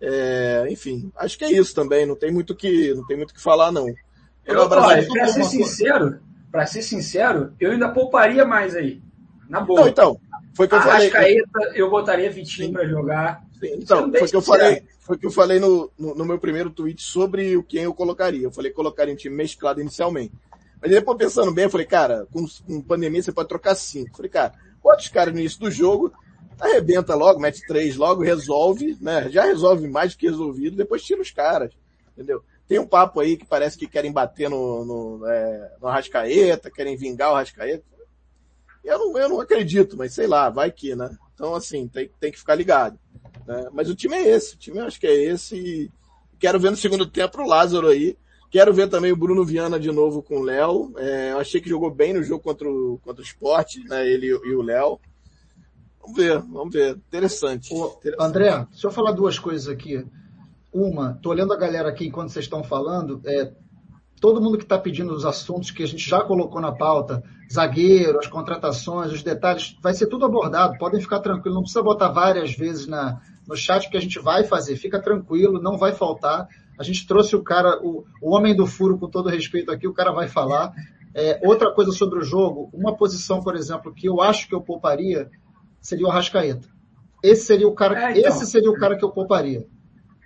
É, 0.01 0.65
enfim, 0.69 1.11
acho 1.15 1.37
que 1.37 1.45
é 1.45 1.51
isso 1.51 1.73
também, 1.73 2.05
não 2.05 2.15
tem 2.15 2.31
muito 2.31 2.55
que, 2.55 2.93
não 2.93 3.05
tem 3.05 3.15
muito 3.15 3.33
que 3.33 3.41
falar 3.41 3.71
não. 3.71 3.87
Eu, 4.45 4.67
para 4.67 5.27
ser 5.27 5.43
sincero, 5.45 6.19
para 6.51 6.65
ser 6.65 6.81
sincero, 6.81 7.53
eu 7.59 7.71
ainda 7.71 7.89
pouparia 7.89 8.45
mais 8.45 8.75
aí. 8.75 9.01
Na 9.49 9.61
boa. 9.61 9.81
Não, 9.81 9.87
então, 9.87 10.19
foi 10.55 10.67
que 10.67 10.75
eu 10.75 10.81
falei. 10.81 11.09
Arrascaeta, 11.09 11.59
eu 11.75 11.89
botaria 11.89 12.31
Vitinho 12.31 12.73
para 12.73 12.87
jogar. 12.87 13.43
Sim, 13.59 13.75
então, 13.75 14.11
foi 14.11 14.27
que 14.27 14.35
eu 14.35 14.41
falei, 14.41 14.83
foi 14.99 15.17
que 15.17 15.25
eu 15.25 15.31
falei 15.31 15.59
no, 15.59 15.91
no, 15.97 16.15
no, 16.15 16.25
meu 16.25 16.37
primeiro 16.37 16.69
tweet 16.69 17.01
sobre 17.01 17.55
o 17.57 17.63
quem 17.63 17.83
eu 17.83 17.93
colocaria. 17.93 18.43
Eu 18.43 18.51
falei 18.51 18.71
colocaria 18.71 19.13
um 19.13 19.17
time 19.17 19.35
mesclado 19.35 19.81
inicialmente. 19.81 20.33
Mas 20.81 20.91
depois 20.91 21.17
pensando 21.17 21.53
bem, 21.53 21.63
eu 21.63 21.69
falei, 21.69 21.85
cara, 21.85 22.27
com, 22.31 22.45
com 22.67 22.81
pandemia 22.81 23.23
você 23.23 23.31
pode 23.31 23.49
trocar 23.49 23.73
cinco. 23.75 24.09
Eu 24.11 24.15
falei, 24.15 24.29
cara, 24.29 24.53
bota 24.83 25.01
os 25.01 25.07
caras 25.07 25.33
no 25.33 25.39
início 25.39 25.59
do 25.59 25.71
jogo, 25.71 26.13
arrebenta 26.59 27.15
logo, 27.15 27.39
mete 27.39 27.65
três 27.65 27.95
logo, 27.95 28.21
resolve, 28.21 28.97
né? 28.99 29.29
Já 29.29 29.45
resolve 29.45 29.87
mais 29.87 30.13
do 30.13 30.19
que 30.19 30.27
resolvido, 30.27 30.75
depois 30.75 31.03
tira 31.03 31.21
os 31.21 31.31
caras. 31.31 31.73
Entendeu? 32.13 32.43
Tem 32.67 32.79
um 32.79 32.87
papo 32.87 33.19
aí 33.19 33.37
que 33.37 33.45
parece 33.45 33.77
que 33.77 33.87
querem 33.87 34.11
bater 34.11 34.49
no, 34.49 34.85
no, 34.85 35.27
é, 35.27 35.75
no 35.81 35.87
Arrascaeta, 35.87 36.71
querem 36.71 36.95
vingar 36.95 37.31
o 37.31 37.35
Arrascaeta. 37.35 37.83
Eu 38.83 38.99
não, 38.99 39.17
eu 39.17 39.29
não 39.29 39.39
acredito, 39.39 39.97
mas 39.97 40.13
sei 40.13 40.27
lá, 40.27 40.49
vai 40.49 40.71
que, 40.71 40.95
né? 40.95 41.09
Então, 41.33 41.55
assim, 41.55 41.87
tem, 41.87 42.09
tem 42.19 42.31
que 42.31 42.39
ficar 42.39 42.55
ligado. 42.55 42.99
Né? 43.45 43.69
Mas 43.73 43.89
o 43.89 43.95
time 43.95 44.15
é 44.15 44.29
esse, 44.29 44.55
o 44.55 44.57
time 44.57 44.79
eu 44.79 44.85
acho 44.85 44.99
que 44.99 45.07
é 45.07 45.13
esse. 45.13 45.55
E 45.55 45.91
quero 46.39 46.59
ver 46.59 46.71
no 46.71 46.77
segundo 46.77 47.05
tempo 47.05 47.41
o 47.41 47.47
Lázaro 47.47 47.87
aí. 47.87 48.17
Quero 48.51 48.73
ver 48.73 48.87
também 48.87 49.11
o 49.11 49.17
Bruno 49.17 49.43
Viana 49.43 49.79
de 49.79 49.91
novo 49.91 50.21
com 50.21 50.37
o 50.37 50.43
Léo. 50.43 50.93
É, 50.97 51.31
eu 51.31 51.39
achei 51.39 51.59
que 51.59 51.69
jogou 51.69 51.89
bem 51.89 52.13
no 52.13 52.21
jogo 52.21 52.43
contra 52.43 52.69
o, 52.69 52.99
contra 53.03 53.21
o 53.21 53.25
Sport, 53.25 53.77
né? 53.87 54.07
Ele 54.07 54.27
e 54.27 54.53
o 54.53 54.61
Léo. 54.61 54.99
Vamos 55.99 56.17
ver, 56.17 56.39
vamos 56.39 56.73
ver. 56.73 56.95
Interessante, 56.95 57.73
Ô, 57.73 57.87
interessante. 57.97 58.21
André, 58.21 58.67
deixa 58.69 58.87
eu 58.87 58.91
falar 58.91 59.13
duas 59.13 59.39
coisas 59.39 59.67
aqui. 59.67 60.05
Uma, 60.73 61.19
tô 61.21 61.29
olhando 61.29 61.53
a 61.53 61.57
galera 61.57 61.89
aqui 61.89 62.07
enquanto 62.07 62.29
vocês 62.29 62.45
estão 62.45 62.63
falando. 62.63 63.21
É, 63.25 63.53
todo 64.19 64.41
mundo 64.41 64.57
que 64.57 64.63
está 64.63 64.79
pedindo 64.79 65.13
os 65.13 65.25
assuntos 65.25 65.69
que 65.69 65.83
a 65.83 65.85
gente 65.85 66.09
já 66.09 66.21
colocou 66.21 66.59
na 66.59 66.71
pauta, 66.71 67.21
zagueiro, 67.51 68.17
as 68.17 68.27
contratações, 68.27 69.11
os 69.11 69.21
detalhes, 69.21 69.77
vai 69.83 69.93
ser 69.93 70.07
tudo 70.07 70.25
abordado. 70.25 70.77
Podem 70.77 70.99
ficar 70.99 71.19
tranquilos, 71.19 71.53
não 71.53 71.61
precisa 71.61 71.83
botar 71.83 72.09
várias 72.09 72.55
vezes 72.55 72.87
na, 72.87 73.21
no 73.47 73.55
chat 73.55 73.89
que 73.89 73.97
a 73.97 73.99
gente 73.99 74.17
vai 74.19 74.43
fazer. 74.43 74.75
Fica 74.77 75.01
tranquilo, 75.01 75.61
não 75.61 75.77
vai 75.77 75.91
faltar. 75.91 76.47
A 76.79 76.83
gente 76.83 77.05
trouxe 77.05 77.35
o 77.35 77.43
cara, 77.43 77.79
o, 77.83 78.03
o 78.21 78.33
homem 78.33 78.55
do 78.55 78.65
furo, 78.65 78.97
com 78.97 79.07
todo 79.07 79.29
respeito 79.29 79.71
aqui, 79.71 79.87
o 79.87 79.93
cara 79.93 80.11
vai 80.11 80.27
falar. 80.27 80.73
É, 81.13 81.39
outra 81.43 81.71
coisa 81.71 81.91
sobre 81.91 82.17
o 82.17 82.23
jogo, 82.23 82.69
uma 82.73 82.95
posição, 82.95 83.41
por 83.41 83.55
exemplo, 83.55 83.93
que 83.93 84.07
eu 84.07 84.19
acho 84.21 84.47
que 84.47 84.55
eu 84.55 84.61
pouparia 84.61 85.29
seria 85.79 86.07
o 86.07 86.09
Arrascaeta. 86.09 86.67
Esse 87.21 87.45
seria 87.45 87.67
o 87.67 87.73
cara, 87.73 88.09
é, 88.09 88.17
então, 88.17 88.31
esse 88.31 88.45
seria 88.47 88.71
o 88.71 88.79
cara 88.79 88.97
que 88.97 89.05
eu 89.05 89.11
pouparia. 89.11 89.67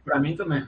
Para 0.08 0.22
mim 0.22 0.38
também. 0.38 0.66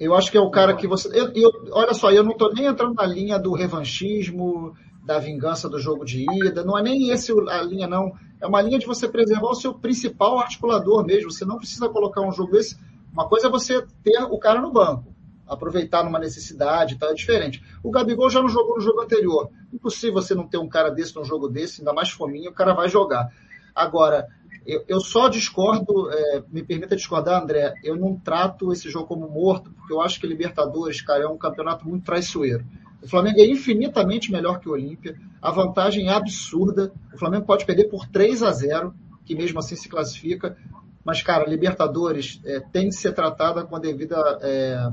Eu 0.00 0.14
acho 0.14 0.30
que 0.30 0.38
é 0.38 0.40
o 0.40 0.50
cara 0.50 0.74
que 0.74 0.86
você. 0.86 1.08
Eu, 1.08 1.30
eu, 1.34 1.50
olha 1.72 1.92
só, 1.92 2.10
eu 2.10 2.24
não 2.24 2.32
estou 2.32 2.50
nem 2.54 2.64
entrando 2.64 2.94
na 2.94 3.04
linha 3.04 3.38
do 3.38 3.52
revanchismo, 3.52 4.74
da 5.04 5.18
vingança 5.18 5.68
do 5.68 5.78
jogo 5.78 6.02
de 6.02 6.24
ida. 6.46 6.64
Não 6.64 6.78
é 6.78 6.82
nem 6.82 7.10
esse 7.10 7.30
a 7.30 7.60
linha, 7.60 7.86
não. 7.86 8.14
É 8.40 8.46
uma 8.46 8.62
linha 8.62 8.78
de 8.78 8.86
você 8.86 9.06
preservar 9.06 9.50
o 9.50 9.54
seu 9.54 9.74
principal 9.74 10.38
articulador 10.38 11.04
mesmo. 11.04 11.30
Você 11.30 11.44
não 11.44 11.58
precisa 11.58 11.90
colocar 11.90 12.22
um 12.22 12.32
jogo 12.32 12.52
desse. 12.52 12.78
Uma 13.12 13.28
coisa 13.28 13.48
é 13.48 13.50
você 13.50 13.84
ter 14.02 14.22
o 14.22 14.38
cara 14.38 14.62
no 14.62 14.72
banco 14.72 15.14
aproveitar 15.46 16.04
numa 16.04 16.18
necessidade, 16.18 16.98
tá? 16.98 17.06
É 17.06 17.14
diferente. 17.14 17.62
O 17.82 17.90
Gabigol 17.90 18.28
já 18.28 18.40
não 18.40 18.48
jogou 18.48 18.76
no 18.76 18.80
jogo 18.80 19.00
anterior. 19.00 19.50
Impossível 19.72 20.20
você 20.20 20.34
não 20.34 20.46
ter 20.46 20.58
um 20.58 20.68
cara 20.68 20.90
desse 20.90 21.16
num 21.16 21.24
jogo 21.24 21.48
desse, 21.48 21.80
ainda 21.80 21.92
mais 21.92 22.10
fominha, 22.10 22.50
o 22.50 22.54
cara 22.54 22.74
vai 22.74 22.88
jogar. 22.88 23.32
Agora, 23.74 24.28
eu, 24.66 24.84
eu 24.86 25.00
só 25.00 25.28
discordo, 25.28 26.10
é, 26.10 26.42
me 26.50 26.62
permita 26.62 26.96
discordar, 26.96 27.42
André, 27.42 27.74
eu 27.82 27.96
não 27.96 28.16
trato 28.16 28.72
esse 28.72 28.90
jogo 28.90 29.06
como 29.06 29.28
morto, 29.28 29.70
porque 29.70 29.92
eu 29.92 30.00
acho 30.00 30.20
que 30.20 30.26
Libertadores, 30.26 31.00
cara, 31.00 31.24
é 31.24 31.28
um 31.28 31.38
campeonato 31.38 31.88
muito 31.88 32.04
traiçoeiro. 32.04 32.64
O 33.02 33.08
Flamengo 33.08 33.40
é 33.40 33.46
infinitamente 33.46 34.30
melhor 34.30 34.58
que 34.58 34.68
o 34.68 34.72
Olímpia, 34.72 35.16
a 35.40 35.50
vantagem 35.50 36.08
é 36.08 36.12
absurda. 36.12 36.92
O 37.14 37.18
Flamengo 37.18 37.46
pode 37.46 37.64
perder 37.64 37.84
por 37.84 38.06
3 38.06 38.42
a 38.42 38.50
0, 38.50 38.94
que 39.24 39.34
mesmo 39.34 39.58
assim 39.58 39.76
se 39.76 39.88
classifica. 39.88 40.56
Mas, 41.04 41.22
cara, 41.22 41.48
Libertadores 41.48 42.40
é, 42.44 42.60
tem 42.60 42.88
que 42.88 42.94
ser 42.94 43.12
tratada 43.12 43.64
com 43.64 43.76
a 43.76 43.78
devida 43.78 44.16
é, 44.42 44.90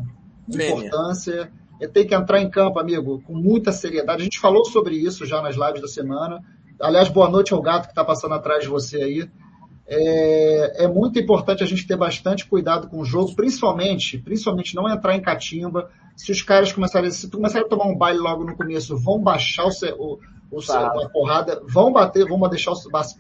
importância. 0.48 1.52
É, 1.82 1.88
tem 1.88 2.06
que 2.06 2.16
entrar 2.16 2.40
em 2.40 2.50
campo, 2.50 2.80
amigo, 2.80 3.22
com 3.24 3.34
muita 3.34 3.72
seriedade. 3.72 4.22
A 4.22 4.24
gente 4.24 4.40
falou 4.40 4.64
sobre 4.66 4.96
isso 4.96 5.26
já 5.26 5.42
nas 5.42 5.56
lives 5.56 5.82
da 5.82 5.88
semana. 5.88 6.42
Aliás, 6.80 7.10
boa 7.10 7.30
noite 7.30 7.54
ao 7.54 7.62
gato 7.62 7.86
que 7.86 7.92
está 7.92 8.06
passando 8.06 8.36
atrás 8.36 8.64
de 8.64 8.70
você 8.70 9.02
aí. 9.02 9.30
É, 9.88 10.86
é, 10.86 10.88
muito 10.88 11.20
importante 11.20 11.64
a 11.64 11.68
gente 11.68 11.86
ter 11.86 11.96
bastante 11.96 12.46
cuidado 12.46 12.88
com 12.88 13.00
o 13.00 13.06
jogo, 13.06 13.36
principalmente, 13.36 14.18
principalmente 14.18 14.76
não 14.76 14.90
entrar 14.90 15.16
em 15.16 15.22
catimba. 15.22 15.90
Se 16.16 16.32
os 16.32 16.42
caras 16.42 16.74
começarem, 16.74 17.12
se 17.12 17.30
tu 17.30 17.38
começarem 17.38 17.68
a 17.68 17.70
tomar 17.70 17.86
um 17.86 17.98
baile 17.98 18.20
logo 18.20 18.44
no 18.44 18.56
começo, 18.56 18.98
vão 18.98 19.22
baixar 19.22 19.66
o, 19.66 19.70
o, 20.00 20.20
o 20.52 20.72
a 20.72 21.10
porrada, 21.10 21.62
vão 21.68 21.92
bater, 21.92 22.26
vão 22.26 22.40
deixar 22.50 22.72
o, 22.72 22.76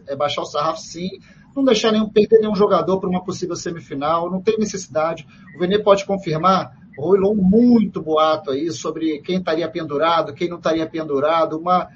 é, 0.08 0.16
baixar 0.16 0.42
o 0.42 0.46
sarrafo 0.46 0.80
sim, 0.80 1.10
não 1.56 1.64
deixar 1.64 1.92
nenhum, 1.92 2.10
perder 2.10 2.40
nenhum 2.40 2.56
jogador 2.56 3.00
para 3.00 3.10
uma 3.10 3.24
possível 3.24 3.56
semifinal, 3.56 4.30
não 4.30 4.42
tem 4.42 4.58
necessidade. 4.58 5.26
O 5.56 5.60
Vene 5.60 5.82
pode 5.82 6.04
confirmar, 6.04 6.76
rolou 6.98 7.36
muito 7.36 8.02
boato 8.02 8.52
aí 8.52 8.72
sobre 8.72 9.20
quem 9.20 9.38
estaria 9.38 9.70
pendurado, 9.70 10.34
quem 10.34 10.50
não 10.50 10.58
estaria 10.58 10.88
pendurado, 10.88 11.58
uma, 11.58 11.90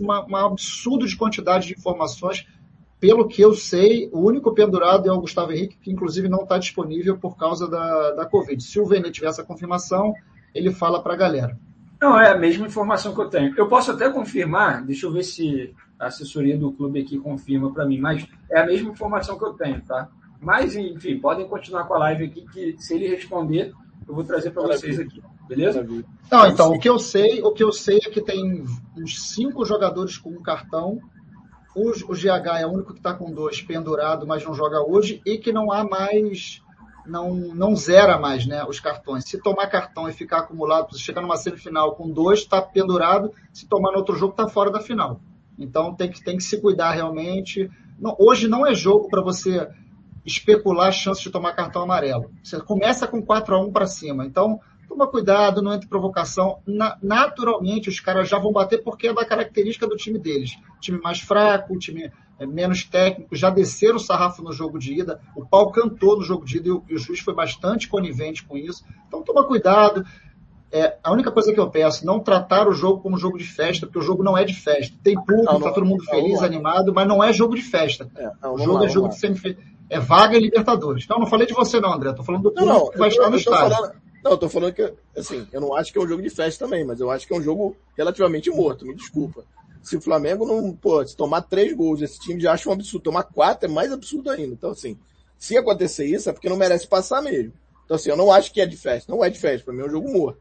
uma, 0.00 0.24
uma, 0.24 0.46
absurdo 0.46 1.06
de 1.06 1.16
quantidade 1.16 1.68
de 1.68 1.74
informações. 1.74 2.46
Pelo 3.06 3.28
que 3.28 3.40
eu 3.40 3.54
sei, 3.54 4.10
o 4.12 4.18
único 4.18 4.52
pendurado 4.52 5.08
é 5.08 5.12
o 5.12 5.20
Gustavo 5.20 5.52
Henrique, 5.52 5.78
que 5.80 5.92
inclusive 5.92 6.28
não 6.28 6.42
está 6.42 6.58
disponível 6.58 7.16
por 7.16 7.36
causa 7.36 7.70
da, 7.70 8.10
da 8.10 8.26
Covid. 8.26 8.60
Se 8.60 8.80
o 8.80 8.84
Vene 8.84 9.12
tiver 9.12 9.28
essa 9.28 9.44
confirmação, 9.44 10.12
ele 10.52 10.72
fala 10.72 11.00
para 11.00 11.14
a 11.14 11.16
galera. 11.16 11.56
Não, 12.00 12.18
é 12.18 12.32
a 12.32 12.36
mesma 12.36 12.66
informação 12.66 13.14
que 13.14 13.20
eu 13.20 13.28
tenho. 13.28 13.54
Eu 13.56 13.68
posso 13.68 13.92
até 13.92 14.10
confirmar, 14.10 14.84
deixa 14.84 15.06
eu 15.06 15.12
ver 15.12 15.22
se 15.22 15.72
a 16.00 16.06
assessoria 16.06 16.58
do 16.58 16.72
clube 16.72 17.00
aqui 17.00 17.16
confirma 17.16 17.72
para 17.72 17.86
mim, 17.86 18.00
mas 18.00 18.26
é 18.50 18.58
a 18.58 18.66
mesma 18.66 18.90
informação 18.90 19.38
que 19.38 19.44
eu 19.44 19.52
tenho, 19.52 19.80
tá? 19.82 20.08
Mas, 20.40 20.74
enfim, 20.74 21.20
podem 21.20 21.46
continuar 21.46 21.84
com 21.84 21.94
a 21.94 21.98
live 21.98 22.24
aqui, 22.24 22.44
que 22.52 22.74
se 22.76 22.96
ele 22.96 23.06
responder, 23.06 23.72
eu 24.08 24.16
vou 24.16 24.24
trazer 24.24 24.50
para 24.50 24.64
vocês 24.64 24.98
aqui, 24.98 25.22
beleza? 25.46 25.86
Não, 26.28 26.48
então, 26.48 26.72
o 26.72 26.78
que 26.80 26.88
eu 26.88 26.98
sei, 26.98 27.40
o 27.40 27.52
que 27.52 27.62
eu 27.62 27.70
sei 27.70 27.98
é 27.98 28.10
que 28.10 28.20
tem 28.20 28.64
uns 28.96 29.30
cinco 29.32 29.64
jogadores 29.64 30.18
com 30.18 30.30
um 30.30 30.42
cartão. 30.42 30.98
O, 31.76 32.14
GH 32.14 32.60
é 32.60 32.66
o 32.66 32.72
único 32.72 32.94
que 32.94 33.00
está 33.00 33.12
com 33.12 33.30
dois 33.30 33.60
pendurado, 33.60 34.26
mas 34.26 34.42
não 34.42 34.54
joga 34.54 34.80
hoje, 34.80 35.20
e 35.26 35.36
que 35.36 35.52
não 35.52 35.70
há 35.70 35.84
mais, 35.84 36.62
não, 37.06 37.34
não 37.34 37.76
zera 37.76 38.18
mais 38.18 38.46
né, 38.46 38.64
os 38.64 38.80
cartões. 38.80 39.24
Se 39.24 39.38
tomar 39.40 39.66
cartão 39.66 40.08
e 40.08 40.12
ficar 40.12 40.38
acumulado, 40.38 40.94
se 40.94 41.02
chegar 41.02 41.20
numa 41.20 41.36
semifinal 41.36 41.94
com 41.94 42.10
dois, 42.10 42.40
está 42.40 42.62
pendurado, 42.62 43.30
se 43.52 43.68
tomar 43.68 43.92
no 43.92 43.98
outro 43.98 44.16
jogo, 44.16 44.32
está 44.32 44.48
fora 44.48 44.70
da 44.70 44.80
final. 44.80 45.20
Então 45.58 45.94
tem 45.94 46.10
que, 46.10 46.24
tem 46.24 46.36
que 46.36 46.42
se 46.42 46.60
cuidar 46.60 46.92
realmente. 46.92 47.70
Não, 47.98 48.16
hoje 48.18 48.48
não 48.48 48.66
é 48.66 48.74
jogo 48.74 49.08
para 49.08 49.22
você 49.22 49.68
especular 50.24 50.88
a 50.88 50.92
chance 50.92 51.22
de 51.22 51.30
tomar 51.30 51.52
cartão 51.52 51.82
amarelo. 51.82 52.30
Você 52.42 52.58
começa 52.60 53.06
com 53.06 53.22
4 53.22 53.54
a 53.54 53.60
1 53.60 53.72
para 53.72 53.86
cima. 53.86 54.26
Então, 54.26 54.60
toma 54.96 55.06
cuidado, 55.06 55.60
não 55.60 55.74
entre 55.74 55.88
provocação. 55.88 56.58
Na, 56.66 56.96
naturalmente, 57.02 57.90
os 57.90 58.00
caras 58.00 58.28
já 58.28 58.38
vão 58.38 58.52
bater 58.52 58.82
porque 58.82 59.08
é 59.08 59.14
da 59.14 59.24
característica 59.24 59.86
do 59.86 59.96
time 59.96 60.18
deles. 60.18 60.56
Time 60.80 60.98
mais 60.98 61.20
fraco, 61.20 61.78
time 61.78 62.10
é, 62.38 62.46
menos 62.46 62.84
técnico, 62.84 63.36
já 63.36 63.50
desceram 63.50 63.96
o 63.96 64.00
sarrafo 64.00 64.42
no 64.42 64.52
jogo 64.52 64.78
de 64.78 64.98
ida. 65.00 65.20
O 65.36 65.44
pau 65.44 65.70
cantou 65.70 66.16
no 66.16 66.24
jogo 66.24 66.44
de 66.44 66.56
ida 66.56 66.68
e 66.68 66.72
o, 66.72 66.84
e 66.88 66.94
o 66.94 66.98
juiz 66.98 67.20
foi 67.20 67.34
bastante 67.34 67.88
conivente 67.88 68.42
com 68.42 68.56
isso. 68.56 68.84
Então, 69.06 69.22
toma 69.22 69.44
cuidado. 69.44 70.04
É, 70.72 70.96
a 71.02 71.12
única 71.12 71.30
coisa 71.30 71.52
que 71.52 71.60
eu 71.60 71.70
peço, 71.70 72.04
não 72.04 72.18
tratar 72.18 72.66
o 72.66 72.72
jogo 72.72 73.00
como 73.00 73.18
jogo 73.18 73.38
de 73.38 73.44
festa, 73.44 73.86
porque 73.86 74.00
o 74.00 74.02
jogo 74.02 74.22
não 74.22 74.36
é 74.36 74.44
de 74.44 74.54
festa. 74.54 74.96
Tem 75.02 75.14
público, 75.14 75.56
está 75.56 75.72
todo 75.72 75.86
mundo 75.86 76.04
feliz, 76.04 76.42
animado, 76.42 76.92
mas 76.92 77.06
não 77.06 77.22
é 77.22 77.32
jogo 77.32 77.54
de 77.54 77.62
festa. 77.62 78.10
É, 78.16 78.30
não, 78.42 78.54
o 78.54 78.58
jogo 78.58 78.78
lá, 78.78 78.86
é 78.86 78.88
jogo 78.88 79.08
de 79.08 79.18
semifinal 79.18 79.56
é 79.88 80.00
vaga 80.00 80.36
em 80.36 80.40
Libertadores. 80.40 81.04
Então, 81.04 81.18
não 81.18 81.26
falei 81.26 81.46
de 81.46 81.54
você 81.54 81.80
não, 81.80 81.92
André. 81.92 82.12
Tô 82.12 82.24
falando 82.24 82.42
do 82.42 82.52
público 82.52 82.90
que 82.90 82.98
vai 82.98 83.08
estar 83.08 83.30
no 83.30 83.36
estádio. 83.36 83.76
Falando, 83.76 83.94
não, 84.26 84.32
eu 84.32 84.38
tô 84.38 84.48
falando 84.48 84.72
que, 84.72 84.92
assim, 85.16 85.46
eu 85.52 85.60
não 85.60 85.72
acho 85.72 85.92
que 85.92 85.98
é 85.98 86.02
um 86.02 86.08
jogo 86.08 86.20
de 86.20 86.30
festa 86.30 86.64
também, 86.64 86.84
mas 86.84 86.98
eu 86.98 87.12
acho 87.12 87.24
que 87.28 87.32
é 87.32 87.36
um 87.36 87.42
jogo 87.42 87.76
relativamente 87.96 88.50
morto, 88.50 88.84
me 88.84 88.92
desculpa. 88.92 89.44
Se 89.80 89.96
o 89.96 90.00
Flamengo 90.00 90.44
não, 90.44 90.74
pô, 90.74 91.06
se 91.06 91.16
tomar 91.16 91.42
três 91.42 91.72
gols, 91.72 92.02
esse 92.02 92.18
time 92.18 92.40
já 92.40 92.52
acha 92.52 92.68
um 92.68 92.72
absurdo. 92.72 93.04
Tomar 93.04 93.22
quatro 93.22 93.70
é 93.70 93.72
mais 93.72 93.92
absurdo 93.92 94.28
ainda. 94.30 94.52
Então, 94.52 94.70
assim, 94.70 94.98
se 95.38 95.56
acontecer 95.56 96.06
isso, 96.06 96.28
é 96.28 96.32
porque 96.32 96.48
não 96.48 96.56
merece 96.56 96.88
passar 96.88 97.22
mesmo. 97.22 97.52
Então, 97.84 97.94
assim, 97.94 98.10
eu 98.10 98.16
não 98.16 98.32
acho 98.32 98.52
que 98.52 98.60
é 98.60 98.66
de 98.66 98.76
festa. 98.76 99.12
Não 99.12 99.24
é 99.24 99.30
de 99.30 99.38
festa. 99.38 99.64
Pra 99.64 99.72
mim 99.72 99.82
é 99.82 99.86
um 99.86 99.90
jogo 99.90 100.12
morto. 100.12 100.40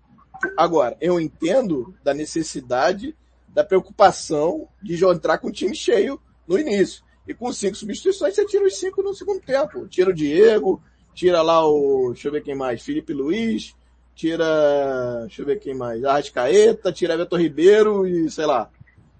Agora, 0.58 0.98
eu 1.00 1.20
entendo 1.20 1.94
da 2.04 2.12
necessidade, 2.12 3.16
da 3.50 3.64
preocupação 3.64 4.68
de 4.82 4.98
já 4.98 5.12
entrar 5.12 5.38
com 5.38 5.50
o 5.50 5.52
time 5.52 5.76
cheio 5.76 6.20
no 6.48 6.58
início. 6.58 7.04
E 7.28 7.34
com 7.36 7.54
cinco 7.54 7.76
substituições, 7.76 8.34
você 8.34 8.48
tira 8.48 8.66
os 8.66 8.80
cinco 8.80 9.04
no 9.04 9.14
segundo 9.14 9.42
tempo. 9.42 9.88
Tira 9.88 10.10
o 10.10 10.14
Diego, 10.14 10.82
tira 11.16 11.42
lá 11.42 11.66
o, 11.66 12.12
deixa 12.12 12.28
eu 12.28 12.32
ver 12.34 12.44
quem 12.44 12.54
mais, 12.54 12.84
Felipe 12.84 13.14
Luiz, 13.14 13.74
tira, 14.14 15.22
deixa 15.22 15.42
eu 15.42 15.46
ver 15.46 15.60
quem 15.60 15.74
mais, 15.74 16.04
Arrascaeta, 16.04 16.92
tira 16.92 17.18
Vitor 17.18 17.40
Ribeiro 17.40 18.06
e, 18.06 18.30
sei 18.30 18.46
lá, 18.46 18.70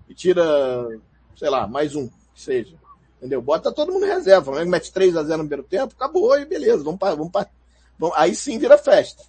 e 0.08 0.14
tira, 0.14 0.44
sei 1.36 1.50
lá, 1.50 1.66
mais 1.66 1.96
um, 1.96 2.08
que 2.08 2.42
seja. 2.42 2.76
Entendeu? 3.18 3.42
Bota 3.42 3.72
todo 3.72 3.92
mundo 3.92 4.06
em 4.06 4.10
reserva. 4.10 4.42
O 4.42 4.46
Flamengo 4.54 4.72
mete 4.72 4.92
3 4.92 5.16
a 5.16 5.24
0 5.24 5.38
no 5.38 5.50
primeiro 5.50 5.64
tempo, 5.64 5.96
acabou 5.96 6.38
e 6.38 6.46
beleza, 6.46 6.84
vamos 6.84 7.00
para, 7.00 7.16
vamos 7.16 7.32
para, 7.32 7.50
aí 8.16 8.36
sim 8.36 8.60
vira 8.60 8.78
festa. 8.78 9.24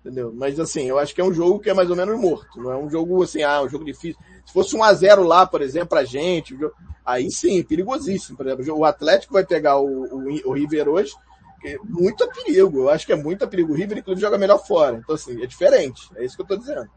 Entendeu? 0.00 0.32
Mas 0.34 0.58
assim, 0.58 0.84
eu 0.84 0.98
acho 0.98 1.14
que 1.14 1.20
é 1.20 1.24
um 1.24 1.32
jogo 1.32 1.60
que 1.60 1.70
é 1.70 1.74
mais 1.74 1.88
ou 1.88 1.96
menos 1.96 2.18
morto. 2.18 2.60
Não 2.60 2.72
é 2.72 2.76
um 2.76 2.90
jogo 2.90 3.22
assim, 3.22 3.42
ah, 3.42 3.62
um 3.62 3.68
jogo 3.68 3.84
difícil. 3.84 4.20
Se 4.44 4.52
fosse 4.52 4.74
um 4.74 4.82
a 4.82 4.92
0 4.92 5.22
lá, 5.22 5.46
por 5.46 5.62
exemplo, 5.62 5.90
pra 5.90 6.04
gente, 6.04 6.56
aí 7.04 7.30
sim, 7.30 7.62
perigosíssimo. 7.62 8.36
Por 8.36 8.46
exemplo, 8.46 8.76
o 8.76 8.84
Atlético 8.84 9.34
vai 9.34 9.44
pegar 9.44 9.78
o, 9.78 9.86
o, 9.86 10.50
o 10.50 10.52
River 10.52 10.88
hoje, 10.88 11.14
que 11.60 11.68
é 11.68 11.78
muito 11.84 12.28
perigo. 12.28 12.80
Eu 12.80 12.90
acho 12.90 13.06
que 13.06 13.12
é 13.12 13.16
muito 13.16 13.46
perigo. 13.48 13.72
O 13.72 13.76
River, 13.76 13.98
inclusive, 13.98 14.24
joga 14.24 14.38
melhor 14.38 14.58
fora. 14.58 14.96
Então, 14.96 15.14
assim, 15.14 15.42
é 15.42 15.46
diferente. 15.46 16.10
É 16.16 16.24
isso 16.24 16.36
que 16.36 16.42
eu 16.42 16.46
tô 16.46 16.56
dizendo. 16.56 16.88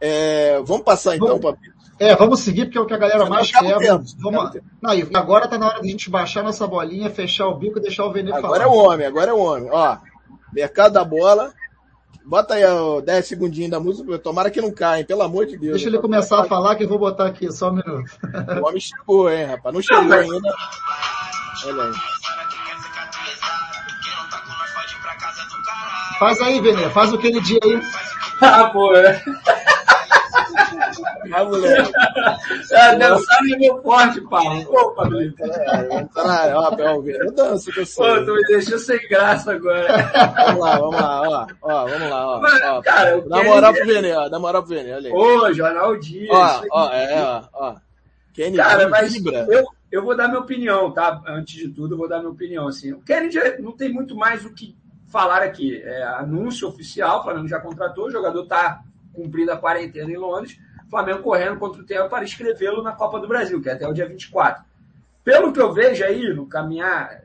É, 0.00 0.60
vamos 0.64 0.82
passar 0.82 1.16
então, 1.16 1.38
vamos, 1.38 1.58
É, 1.98 2.14
vamos 2.14 2.40
seguir, 2.40 2.66
porque 2.66 2.76
é 2.76 2.80
o 2.80 2.86
que 2.86 2.94
a 2.94 2.98
galera 2.98 3.26
mais 3.26 3.50
quer. 3.50 3.78
Vamos, 4.18 4.60
não, 4.82 4.94
e 4.94 5.08
agora 5.14 5.48
tá 5.48 5.56
na 5.56 5.68
hora 5.68 5.80
de 5.80 5.88
a 5.88 5.90
gente 5.90 6.10
baixar 6.10 6.42
nossa 6.42 6.66
bolinha, 6.66 7.08
fechar 7.08 7.46
o 7.48 7.56
bico 7.56 7.78
e 7.78 7.82
deixar 7.82 8.04
o 8.04 8.12
Vene 8.12 8.30
falar. 8.30 8.46
Agora 8.46 8.64
é 8.64 8.66
o 8.66 8.74
homem, 8.74 9.06
agora 9.06 9.30
é 9.30 9.34
o 9.34 9.38
homem. 9.38 9.70
Ó, 9.72 9.96
mercado 10.52 10.92
da 10.92 11.04
bola, 11.04 11.54
Bota 12.26 12.54
aí 12.54 12.64
ó, 12.64 13.00
10 13.00 13.24
segundinhos 13.24 13.70
da 13.70 13.78
música, 13.78 14.18
tomara 14.18 14.50
que 14.50 14.60
não 14.60 14.72
caia, 14.72 15.04
pelo 15.04 15.22
amor 15.22 15.46
de 15.46 15.56
Deus. 15.56 15.74
Deixa 15.74 15.88
ele 15.88 16.00
começar 16.00 16.40
a 16.40 16.44
falar 16.44 16.74
que 16.74 16.82
eu 16.82 16.88
vou 16.88 16.98
botar 16.98 17.26
aqui, 17.26 17.52
só 17.52 17.70
um 17.70 17.74
minuto. 17.74 18.10
O 18.60 18.66
homem 18.66 18.80
chegou, 18.80 19.30
hein, 19.30 19.44
rapaz. 19.44 19.72
Não 19.72 19.80
chegou 19.80 20.12
ainda. 20.12 20.54
Olha 21.66 21.82
aí. 21.84 21.92
Faz 26.18 26.40
aí, 26.40 26.60
Venê, 26.60 26.88
faz 26.90 27.12
aquele 27.12 27.40
dia 27.40 27.58
aí. 27.62 27.80
Ah, 28.38 28.68
pô, 28.68 28.94
é. 28.94 29.18
Vai, 31.30 31.44
moleque. 31.44 31.92
É, 32.70 32.96
dançar 32.96 33.38
é 33.50 33.56
meu 33.56 33.82
forte, 33.82 34.20
pai. 34.22 34.64
Pô, 34.64 34.90
Pablito. 34.90 35.42
É, 35.42 36.54
ó, 36.54 36.70
eu 37.06 37.32
danço 37.32 37.72
que 37.72 37.80
eu 37.80 37.86
sei. 37.86 38.04
Pô, 38.04 38.24
tu 38.24 38.34
me 38.34 38.42
deixou 38.42 38.78
sem 38.78 39.08
graça 39.08 39.52
agora. 39.52 39.88
Vamos 40.46 40.60
lá, 40.60 40.78
vamos 40.78 41.00
lá, 41.00 41.22
ó. 41.22 41.46
ó 41.62 41.86
vamos 41.86 42.10
lá, 42.10 42.36
ó. 42.36 42.40
Mas, 42.40 42.62
ó. 42.62 42.82
cara, 42.82 43.20
dá 43.22 43.42
moral 43.42 43.72
pro 43.72 43.86
Vene, 43.86 44.12
ó. 44.12 44.28
Dá 44.28 44.38
moral 44.38 44.62
pro 44.62 44.74
Vene, 44.74 44.92
olha 44.92 45.08
aí. 45.08 45.14
Ô, 45.14 45.52
Jornal 45.52 45.96
Dias. 45.98 46.30
Ó, 46.30 46.62
ó, 46.70 46.92
é, 46.92 47.22
ó, 47.22 47.42
ó. 47.54 47.74
Kennedy 48.34 48.58
cara, 48.58 48.88
mas 48.88 49.14
eu, 49.24 49.64
eu 49.90 50.04
vou 50.04 50.14
dar 50.14 50.28
minha 50.28 50.40
opinião, 50.40 50.92
tá? 50.92 51.22
Antes 51.26 51.54
de 51.54 51.68
tudo, 51.70 51.94
eu 51.94 51.98
vou 51.98 52.08
dar 52.08 52.18
minha 52.18 52.30
opinião, 52.30 52.68
assim. 52.68 52.92
O 52.92 53.00
Kennedy 53.00 53.38
não 53.60 53.72
tem 53.72 53.90
muito 53.90 54.14
mais 54.14 54.44
o 54.44 54.52
que 54.52 54.76
falar 55.06 55.42
aqui. 55.42 55.80
É 55.82 56.02
anúncio 56.04 56.68
oficial, 56.68 57.20
o 57.20 57.22
Flamengo 57.22 57.48
já 57.48 57.60
contratou, 57.60 58.06
o 58.06 58.10
jogador 58.10 58.42
está 58.42 58.82
cumprindo 59.12 59.50
a 59.52 59.56
quarentena 59.56 60.10
em 60.10 60.16
Londres, 60.16 60.58
Flamengo 60.88 61.22
correndo 61.22 61.58
contra 61.58 61.80
o 61.80 61.84
tempo 61.84 62.08
para 62.08 62.24
escrevê-lo 62.24 62.82
na 62.82 62.92
Copa 62.92 63.18
do 63.18 63.28
Brasil, 63.28 63.60
que 63.60 63.68
é 63.68 63.72
até 63.72 63.88
o 63.88 63.92
dia 63.92 64.08
24. 64.08 64.64
Pelo 65.24 65.52
que 65.52 65.60
eu 65.60 65.72
vejo 65.72 66.04
aí, 66.04 66.32
no 66.32 66.46
caminhar 66.46 67.20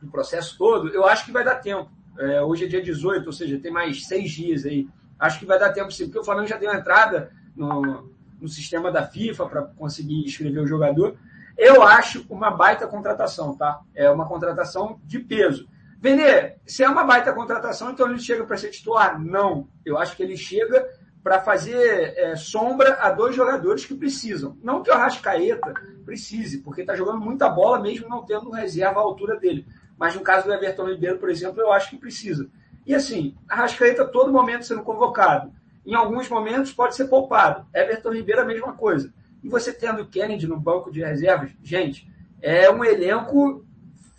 do 0.00 0.08
processo 0.10 0.56
todo, 0.56 0.88
eu 0.88 1.04
acho 1.06 1.24
que 1.24 1.32
vai 1.32 1.44
dar 1.44 1.56
tempo. 1.56 1.90
É, 2.18 2.40
hoje 2.42 2.64
é 2.64 2.68
dia 2.68 2.82
18, 2.82 3.26
ou 3.26 3.32
seja, 3.32 3.58
tem 3.58 3.72
mais 3.72 4.06
seis 4.06 4.30
dias 4.30 4.64
aí. 4.64 4.88
Acho 5.18 5.38
que 5.38 5.46
vai 5.46 5.58
dar 5.58 5.72
tempo 5.72 5.90
sim, 5.90 6.04
porque 6.04 6.18
o 6.18 6.24
Flamengo 6.24 6.46
já 6.46 6.56
deu 6.56 6.72
entrada 6.72 7.32
no, 7.56 8.12
no 8.40 8.48
sistema 8.48 8.90
da 8.90 9.06
FIFA 9.06 9.46
para 9.46 9.62
conseguir 9.62 10.24
escrever 10.24 10.60
o 10.60 10.66
jogador. 10.66 11.16
Eu 11.56 11.82
acho 11.82 12.24
uma 12.28 12.50
baita 12.50 12.86
contratação, 12.86 13.56
tá? 13.56 13.80
É 13.94 14.10
uma 14.10 14.26
contratação 14.26 15.00
de 15.04 15.18
peso. 15.18 15.68
Vender, 16.02 16.56
se 16.66 16.82
é 16.82 16.88
uma 16.88 17.04
baita 17.04 17.32
contratação, 17.32 17.92
então 17.92 18.10
ele 18.10 18.18
chega 18.18 18.44
para 18.44 18.56
ser 18.56 18.70
titular? 18.70 19.22
Não. 19.22 19.68
Eu 19.86 19.96
acho 19.96 20.16
que 20.16 20.22
ele 20.24 20.36
chega 20.36 20.84
para 21.22 21.40
fazer 21.40 22.12
é, 22.16 22.34
sombra 22.34 22.94
a 22.94 23.12
dois 23.12 23.36
jogadores 23.36 23.86
que 23.86 23.94
precisam. 23.94 24.58
Não 24.64 24.82
que 24.82 24.90
o 24.90 24.94
Arrascaeta 24.94 25.72
precise, 26.04 26.58
porque 26.58 26.80
está 26.80 26.96
jogando 26.96 27.20
muita 27.20 27.48
bola 27.48 27.80
mesmo 27.80 28.08
não 28.08 28.24
tendo 28.24 28.50
reserva 28.50 28.98
à 28.98 29.02
altura 29.04 29.38
dele. 29.38 29.64
Mas 29.96 30.16
no 30.16 30.22
caso 30.22 30.44
do 30.44 30.52
Everton 30.52 30.88
Ribeiro, 30.88 31.18
por 31.18 31.30
exemplo, 31.30 31.60
eu 31.60 31.72
acho 31.72 31.90
que 31.90 31.96
precisa. 31.96 32.50
E 32.84 32.96
assim, 32.96 33.36
Arrascaeta 33.48 34.04
todo 34.04 34.32
momento 34.32 34.66
sendo 34.66 34.82
convocado. 34.82 35.52
Em 35.86 35.94
alguns 35.94 36.28
momentos 36.28 36.72
pode 36.72 36.96
ser 36.96 37.04
poupado. 37.04 37.64
Everton 37.72 38.10
Ribeiro 38.10 38.42
a 38.42 38.44
mesma 38.44 38.72
coisa. 38.72 39.14
E 39.40 39.48
você 39.48 39.72
tendo 39.72 40.04
Kennedy 40.08 40.48
no 40.48 40.58
banco 40.58 40.90
de 40.90 41.00
reservas, 41.00 41.52
gente, 41.62 42.10
é 42.40 42.68
um 42.68 42.84
elenco 42.84 43.64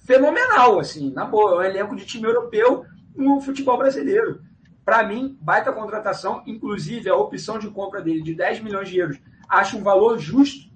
fenomenal, 0.04 0.80
assim, 0.80 1.12
na 1.12 1.26
boa. 1.26 1.54
É 1.54 1.58
um 1.58 1.72
elenco 1.72 1.96
de 1.96 2.06
time 2.06 2.26
europeu 2.28 2.86
no 3.16 3.42
futebol 3.42 3.78
brasileiro. 3.78 4.42
Para 4.86 5.04
mim, 5.04 5.38
baita 5.42 5.72
contratação, 5.72 6.44
inclusive 6.46 7.10
a 7.10 7.16
opção 7.16 7.58
de 7.58 7.70
compra 7.70 8.02
dele 8.02 8.22
de 8.22 8.36
10 8.36 8.62
milhões 8.62 8.90
de 8.90 8.98
euros, 8.98 9.20
acho 9.48 9.78
um 9.78 9.84
valor 9.84 10.20
justo 10.20 10.70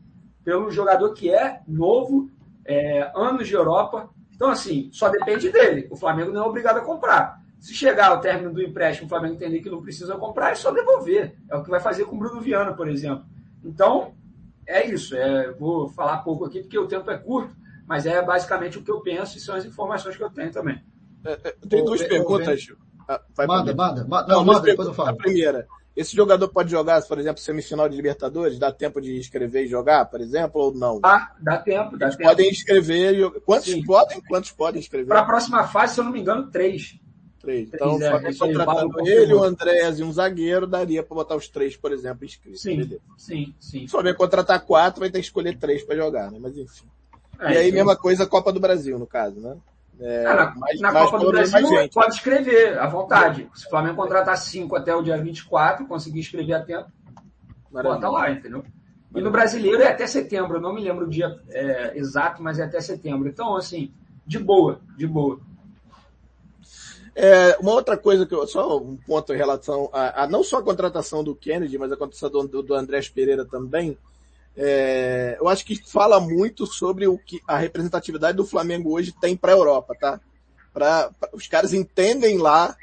pelo 0.44 0.72
jogador 0.72 1.14
que 1.14 1.30
é 1.30 1.62
novo, 1.68 2.32
é, 2.66 3.12
anos 3.14 3.48
de 3.48 3.54
Europa. 3.54 4.10
Então, 4.34 4.50
assim, 4.50 4.90
só 4.94 5.10
depende 5.10 5.50
dele. 5.50 5.88
O 5.92 5.96
Flamengo 5.98 6.32
não 6.32 6.44
é 6.44 6.48
obrigado 6.48 6.78
a 6.78 6.82
comprar. 6.82 7.42
Se 7.60 7.74
chegar 7.74 8.12
ao 8.12 8.22
término 8.22 8.54
do 8.54 8.62
empréstimo, 8.62 9.08
o 9.08 9.10
Flamengo 9.10 9.34
entender 9.34 9.60
que 9.60 9.70
não 9.70 9.82
precisa 9.82 10.16
comprar, 10.16 10.52
é 10.52 10.56
só 10.56 10.72
devolver. 10.72 11.36
É 11.50 11.56
o 11.56 11.64
que 11.64 11.70
vai 11.70 11.80
fazer 11.82 12.06
com 12.06 12.16
o 12.16 12.20
Bruno 12.20 12.40
Viana, 12.40 12.72
por 12.72 12.88
exemplo. 12.88 13.26
Então, 13.64 14.14
é 14.66 14.86
isso. 14.86 15.18
É, 15.18 15.52
vou 15.52 15.90
falar 15.90 16.20
pouco 16.20 16.46
aqui 16.46 16.62
porque 16.62 16.78
o 16.78 16.88
tempo 16.88 17.10
é 17.10 17.18
curto, 17.18 17.54
mas 17.88 18.06
é 18.06 18.22
basicamente 18.22 18.78
o 18.78 18.84
que 18.84 18.92
eu 18.92 19.00
penso 19.02 19.38
e 19.38 19.42
são 19.42 19.56
as 19.56 19.66
informações 19.66 20.18
que 20.18 20.24
eu 20.24 20.30
tenho 20.30 20.52
também. 20.52 20.84
É, 21.26 21.32
é, 21.32 21.56
tem 21.68 21.84
duas 21.84 22.04
perguntas. 22.04 22.68
Ah, 23.08 23.22
manda, 23.48 23.74
manda, 23.74 24.06
manda. 24.06 24.28
Não, 24.28 24.38
não 24.38 24.46
manda, 24.46 24.62
depois 24.62 24.88
eu 24.88 24.94
falo. 24.94 25.10
A 25.10 25.16
primeira, 25.16 25.66
esse 25.96 26.16
jogador 26.16 26.50
pode 26.50 26.70
jogar, 26.70 27.02
por 27.04 27.18
exemplo, 27.18 27.42
semifinal 27.42 27.88
de 27.88 27.96
Libertadores? 27.96 28.60
Dá 28.60 28.72
tempo 28.72 29.02
de 29.02 29.18
escrever 29.18 29.64
e 29.64 29.68
jogar, 29.68 30.06
por 30.06 30.20
exemplo, 30.20 30.62
ou 30.62 30.74
não? 30.74 31.00
Ah, 31.04 31.34
dá 31.40 31.58
tempo, 31.58 31.98
dá 31.98 32.08
Eles 32.08 32.18
tempo. 32.18 32.30
podem 32.30 32.50
escrever. 32.50 33.32
Quantos 33.46 33.72
Sim. 33.72 33.84
podem? 33.84 34.22
Quantos 34.22 34.52
podem 34.52 34.82
escrever? 34.82 35.08
Para 35.08 35.22
a 35.22 35.26
próxima 35.26 35.66
fase, 35.68 35.96
se 35.96 36.02
eu 36.02 36.04
não 36.04 36.12
me 36.12 36.20
engano, 36.20 36.52
três. 36.52 37.00
Três. 37.40 37.70
Então, 37.74 37.98
é, 38.02 38.34
contratando 38.34 39.08
ele, 39.08 39.34
o 39.34 39.42
Andréas 39.42 40.00
e 40.00 40.04
um 40.04 40.12
zagueiro, 40.12 40.68
daria 40.68 41.02
para 41.02 41.16
botar 41.16 41.36
os 41.36 41.48
três, 41.48 41.78
por 41.78 41.94
exemplo, 41.94 42.26
inscritos. 42.26 42.62
Sim, 42.62 42.76
beleza. 42.76 43.02
sim, 43.16 43.56
sim. 43.60 43.88
Se 43.88 43.88
for 43.88 44.16
contratar 44.16 44.66
quatro, 44.66 45.00
vai 45.00 45.10
ter 45.10 45.20
que 45.20 45.26
escolher 45.26 45.58
três 45.58 45.84
para 45.84 45.96
jogar, 45.96 46.30
né? 46.30 46.38
Mas 46.42 46.58
enfim. 46.58 46.86
É, 47.40 47.54
e 47.54 47.58
aí, 47.58 47.70
sim. 47.70 47.76
mesma 47.76 47.96
coisa, 47.96 48.26
Copa 48.26 48.52
do 48.52 48.60
Brasil, 48.60 48.98
no 48.98 49.08
caso, 49.08 49.40
né? 49.40 49.58
É, 50.00 50.24
na, 50.24 50.56
mais, 50.56 50.80
na 50.80 50.92
mais 50.92 51.06
Copa 51.06 51.24
do 51.24 51.32
Brasil, 51.32 51.68
pode 51.94 52.14
escrever 52.16 52.78
à 52.78 52.88
vontade. 52.88 53.50
Se 53.56 53.66
o 53.66 53.70
Flamengo 53.70 53.96
contratar 53.96 54.38
cinco 54.38 54.76
até 54.76 54.96
o 54.96 55.02
dia 55.02 55.18
24, 55.18 55.88
conseguir 55.88 56.20
escrever 56.20 56.54
a 56.54 56.62
tempo, 56.62 56.92
Maravilha. 57.72 58.02
bota 58.02 58.10
lá, 58.10 58.32
entendeu? 58.32 58.64
E 59.16 59.22
no 59.22 59.32
brasileiro 59.32 59.82
é 59.82 59.88
até 59.88 60.06
setembro, 60.06 60.58
eu 60.58 60.62
não 60.62 60.74
me 60.74 60.82
lembro 60.82 61.06
o 61.06 61.10
dia 61.10 61.40
é, 61.50 61.98
exato, 61.98 62.44
mas 62.44 62.60
é 62.60 62.64
até 62.64 62.80
setembro. 62.80 63.28
Então, 63.28 63.56
assim, 63.56 63.92
de 64.26 64.38
boa, 64.38 64.80
de 64.96 65.08
boa. 65.08 65.40
É, 67.16 67.58
uma 67.60 67.72
outra 67.72 67.98
coisa 67.98 68.28
que 68.28 68.36
eu, 68.36 68.46
só 68.46 68.78
um 68.78 68.96
ponto 68.96 69.34
em 69.34 69.38
relação 69.38 69.90
a, 69.92 70.24
a 70.24 70.28
não 70.28 70.44
só 70.44 70.60
a 70.60 70.64
contratação 70.64 71.24
do 71.24 71.34
Kennedy, 71.34 71.76
mas 71.76 71.92
a 71.92 71.98
contratação 71.98 72.46
do, 72.46 72.62
do 72.62 72.76
Andrés 72.76 73.10
Pereira 73.10 73.44
também, 73.44 73.98
é, 74.60 75.38
eu 75.40 75.48
acho 75.48 75.64
que 75.64 75.76
fala 75.88 76.20
muito 76.20 76.66
sobre 76.66 77.08
o 77.08 77.16
que 77.16 77.40
a 77.48 77.58
representatividade 77.58 78.36
do 78.36 78.46
Flamengo 78.46 78.92
hoje 78.92 79.12
tem 79.12 79.38
para 79.38 79.52
a 79.54 79.56
Europa, 79.56 79.96
tá? 80.00 80.20
Pra, 80.74 81.12
pra, 81.20 81.30
os 81.32 81.48
caras 81.48 81.74
entendem 81.74 82.40
lá 82.40 82.76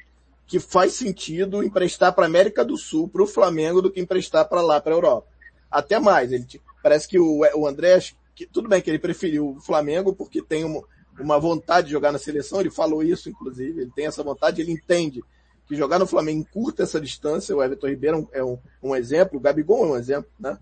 que 0.47 0.61
faz 0.61 0.93
sentido 0.93 1.65
emprestar 1.65 2.13
para 2.13 2.27
América 2.27 2.65
do 2.65 2.77
Sul, 2.77 3.09
para 3.09 3.23
o 3.23 3.27
Flamengo, 3.27 3.83
do 3.83 3.91
que 3.91 4.01
emprestar 4.01 4.49
para 4.49 4.61
lá, 4.63 4.81
para 4.81 4.93
a 4.93 4.97
Europa. 4.97 5.27
Até 5.69 5.99
mais, 5.99 6.31
ele 6.31 6.47
parece 6.81 7.09
que 7.09 7.19
o, 7.19 7.41
o 7.57 7.67
Andrés, 7.67 8.15
que, 8.37 8.47
tudo 8.47 8.69
bem 8.69 8.81
que 8.81 8.89
ele 8.89 8.99
preferiu 8.99 9.57
o 9.57 9.61
Flamengo 9.61 10.15
porque 10.15 10.41
tem 10.41 10.65
um, 10.65 10.81
uma 11.19 11.41
vontade 11.41 11.89
de 11.89 11.93
jogar 11.93 12.13
na 12.13 12.19
seleção, 12.19 12.61
ele 12.61 12.71
falou 12.71 13.03
isso, 13.03 13.29
inclusive, 13.29 13.81
ele 13.81 13.93
tem 13.97 14.07
essa 14.07 14.23
vontade, 14.23 14.61
ele 14.63 14.71
entende 14.71 15.25
que 15.67 15.75
jogar 15.75 15.99
no 15.99 16.07
Flamengo 16.07 16.41
encurta 16.41 16.85
essa 16.85 17.01
distância, 17.01 17.57
o 17.57 17.63
Everton 17.63 17.89
Ribeiro 17.89 18.29
é 18.33 18.45
um, 18.45 18.59
um 18.81 18.95
exemplo, 18.95 19.39
o 19.39 19.43
Gabigol 19.43 19.87
é 19.87 19.89
um 19.89 19.97
exemplo, 19.97 20.31
né? 20.39 20.57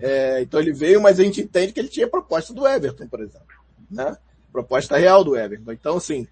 É, 0.00 0.40
então 0.42 0.60
ele 0.60 0.72
veio, 0.72 1.00
mas 1.00 1.18
a 1.18 1.24
gente 1.24 1.40
entende 1.40 1.72
que 1.72 1.80
ele 1.80 1.88
tinha 1.88 2.08
proposta 2.08 2.52
do 2.52 2.66
Everton, 2.66 3.08
por 3.08 3.20
exemplo, 3.20 3.46
né? 3.90 4.16
Proposta 4.52 4.96
real 4.96 5.24
do 5.24 5.36
Everton. 5.36 5.72
Então, 5.72 5.96
assim, 5.96 6.26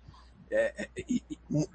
é, 0.51 0.88
é, 0.97 1.05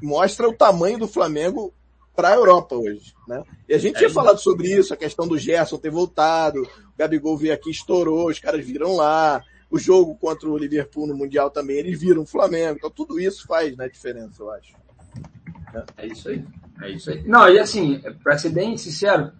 mostra 0.02 0.48
o 0.48 0.54
tamanho 0.54 0.98
do 0.98 1.08
Flamengo 1.08 1.74
para 2.16 2.30
a 2.30 2.36
Europa 2.36 2.76
hoje, 2.76 3.14
né? 3.28 3.44
E 3.68 3.74
a 3.74 3.78
gente 3.78 3.98
tinha 3.98 4.10
é 4.10 4.14
falado 4.14 4.40
sobre 4.40 4.68
isso, 4.68 4.94
a 4.94 4.98
questão 4.98 5.28
do 5.28 5.38
Gerson 5.38 5.78
ter 5.78 5.90
voltado, 5.90 6.62
o 6.62 6.98
Gabigol 6.98 7.38
veio 7.38 7.54
aqui, 7.54 7.70
estourou, 7.70 8.30
os 8.30 8.40
caras 8.40 8.66
viram 8.66 8.96
lá, 8.96 9.44
o 9.70 9.80
jogo 9.80 10.16
contra 10.16 10.50
o 10.50 10.58
Liverpool 10.58 11.08
no 11.08 11.16
Mundial 11.16 11.50
também, 11.50 11.78
eles 11.78 12.00
viram 12.00 12.24
o 12.24 12.28
Flamengo. 12.28 12.78
Então 12.78 12.92
tudo 12.92 13.20
isso 13.20 13.48
faz 13.48 13.76
né, 13.78 13.88
diferença, 13.88 14.42
eu 14.44 14.52
acho. 14.52 14.74
É. 15.74 16.04
é 16.04 16.08
isso 16.08 16.30
aí. 16.30 16.46
É 16.82 16.90
isso 16.90 17.10
aí. 17.10 17.24
Não, 17.24 17.48
e 17.50 17.60
assim, 17.60 18.02
para 18.24 18.38
ser 18.38 18.50
bem 18.50 18.78
sincero, 18.78 19.32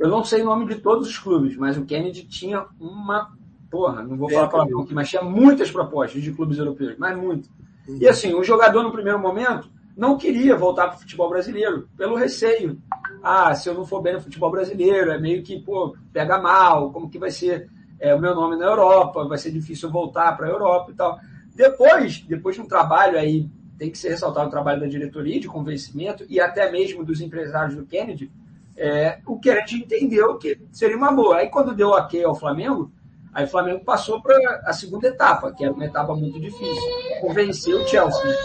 eu 0.00 0.08
não 0.08 0.24
sei 0.24 0.42
o 0.42 0.46
nome 0.46 0.66
de 0.66 0.80
todos 0.80 1.08
os 1.08 1.18
clubes, 1.18 1.56
mas 1.56 1.76
o 1.76 1.84
Kennedy 1.84 2.24
tinha 2.24 2.66
uma. 2.80 3.32
Porra, 3.70 4.02
não 4.02 4.16
vou 4.16 4.28
falar 4.28 4.48
para 4.48 4.64
aqui, 4.64 4.92
mas 4.92 5.08
tinha 5.08 5.22
muitas 5.22 5.70
propostas 5.70 6.20
de 6.20 6.32
clubes 6.32 6.58
europeus, 6.58 6.96
mas 6.98 7.16
muito. 7.16 7.48
Uhum. 7.86 7.98
E 8.00 8.08
assim, 8.08 8.34
o 8.34 8.42
jogador 8.42 8.82
no 8.82 8.90
primeiro 8.90 9.18
momento 9.18 9.70
não 9.96 10.16
queria 10.16 10.56
voltar 10.56 10.88
para 10.88 10.96
o 10.96 11.00
futebol 11.00 11.28
brasileiro, 11.28 11.88
pelo 11.96 12.16
receio. 12.16 12.80
Ah, 13.22 13.54
se 13.54 13.68
eu 13.68 13.74
não 13.74 13.84
for 13.84 14.02
bem 14.02 14.14
no 14.14 14.20
futebol 14.20 14.50
brasileiro, 14.50 15.12
é 15.12 15.20
meio 15.20 15.42
que, 15.44 15.60
pô, 15.60 15.94
pega 16.12 16.40
mal, 16.40 16.90
como 16.90 17.08
que 17.08 17.18
vai 17.18 17.30
ser? 17.30 17.68
é, 18.00 18.14
o 18.14 18.18
meu 18.18 18.34
nome 18.34 18.56
na 18.56 18.64
Europa, 18.64 19.28
vai 19.28 19.36
ser 19.36 19.52
difícil 19.52 19.90
voltar 19.90 20.34
para 20.36 20.46
a 20.46 20.50
Europa 20.50 20.90
e 20.90 20.94
tal. 20.94 21.20
Depois, 21.54 22.22
depois 22.22 22.56
de 22.56 22.62
um 22.62 22.66
trabalho 22.66 23.18
aí, 23.18 23.48
tem 23.78 23.90
que 23.90 23.98
ser 23.98 24.08
ressaltado 24.08 24.48
o 24.48 24.50
trabalho 24.50 24.80
da 24.80 24.86
diretoria 24.86 25.38
de 25.38 25.46
convencimento 25.46 26.24
e 26.28 26.40
até 26.40 26.70
mesmo 26.72 27.04
dos 27.04 27.20
empresários 27.20 27.76
do 27.76 27.84
Kennedy, 27.84 28.30
é, 28.76 29.18
o 29.26 29.38
Kennedy 29.38 29.76
entendeu 29.76 30.38
que 30.38 30.60
seria 30.72 30.96
uma 30.96 31.12
boa. 31.12 31.38
Aí 31.38 31.48
quando 31.48 31.74
deu 31.74 31.88
ok 31.90 32.24
ao 32.24 32.34
Flamengo, 32.34 32.90
aí 33.32 33.44
o 33.44 33.48
Flamengo 33.48 33.84
passou 33.84 34.22
para 34.22 34.36
a 34.64 34.72
segunda 34.72 35.08
etapa, 35.08 35.52
que 35.52 35.64
era 35.64 35.72
uma 35.72 35.84
etapa 35.84 36.14
muito 36.14 36.40
difícil. 36.40 36.82
Convencer 37.20 37.74
o 37.74 37.86
Chelsea. 37.86 38.36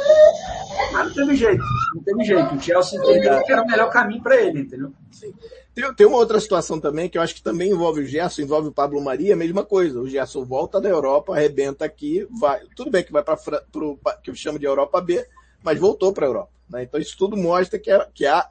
Mas 0.91 1.07
não 1.07 1.13
teve 1.13 1.35
jeito, 1.35 1.63
não 1.95 2.03
teve 2.03 2.23
jeito. 2.23 2.55
O 2.55 2.59
Chelsea 2.59 2.99
entendeu 2.99 3.43
que 3.43 3.51
era 3.51 3.63
o 3.63 3.67
melhor 3.67 3.89
caminho 3.89 4.21
para 4.21 4.35
ele, 4.41 4.61
entendeu? 4.61 4.91
Sim. 5.11 5.33
Tem, 5.73 5.93
tem, 5.93 6.07
uma 6.07 6.17
outra 6.17 6.39
situação 6.39 6.79
também 6.79 7.09
que 7.09 7.17
eu 7.17 7.21
acho 7.21 7.35
que 7.35 7.43
também 7.43 7.69
envolve 7.69 8.01
o 8.01 8.05
Gerson, 8.05 8.43
envolve 8.43 8.69
o 8.69 8.71
Pablo 8.71 9.01
Maria, 9.01 9.33
a 9.33 9.37
mesma 9.37 9.63
coisa. 9.65 9.99
O 9.99 10.07
Gerson 10.07 10.45
volta 10.45 10.79
da 10.79 10.87
Europa, 10.87 11.33
arrebenta 11.33 11.83
aqui, 11.83 12.25
vai. 12.31 12.61
Tudo 12.75 12.89
bem 12.89 13.03
que 13.03 13.11
vai 13.11 13.21
para 13.21 13.37
o 13.75 13.97
que 14.23 14.29
eu 14.29 14.35
chamo 14.35 14.57
de 14.57 14.65
Europa 14.65 15.01
B, 15.01 15.27
mas 15.61 15.77
voltou 15.77 16.13
para 16.13 16.25
a 16.25 16.29
Europa. 16.29 16.51
Né? 16.69 16.83
Então 16.83 16.97
isso 16.97 17.17
tudo 17.17 17.35
mostra 17.35 17.77
que, 17.77 17.91
que, 18.13 18.25
há, 18.25 18.47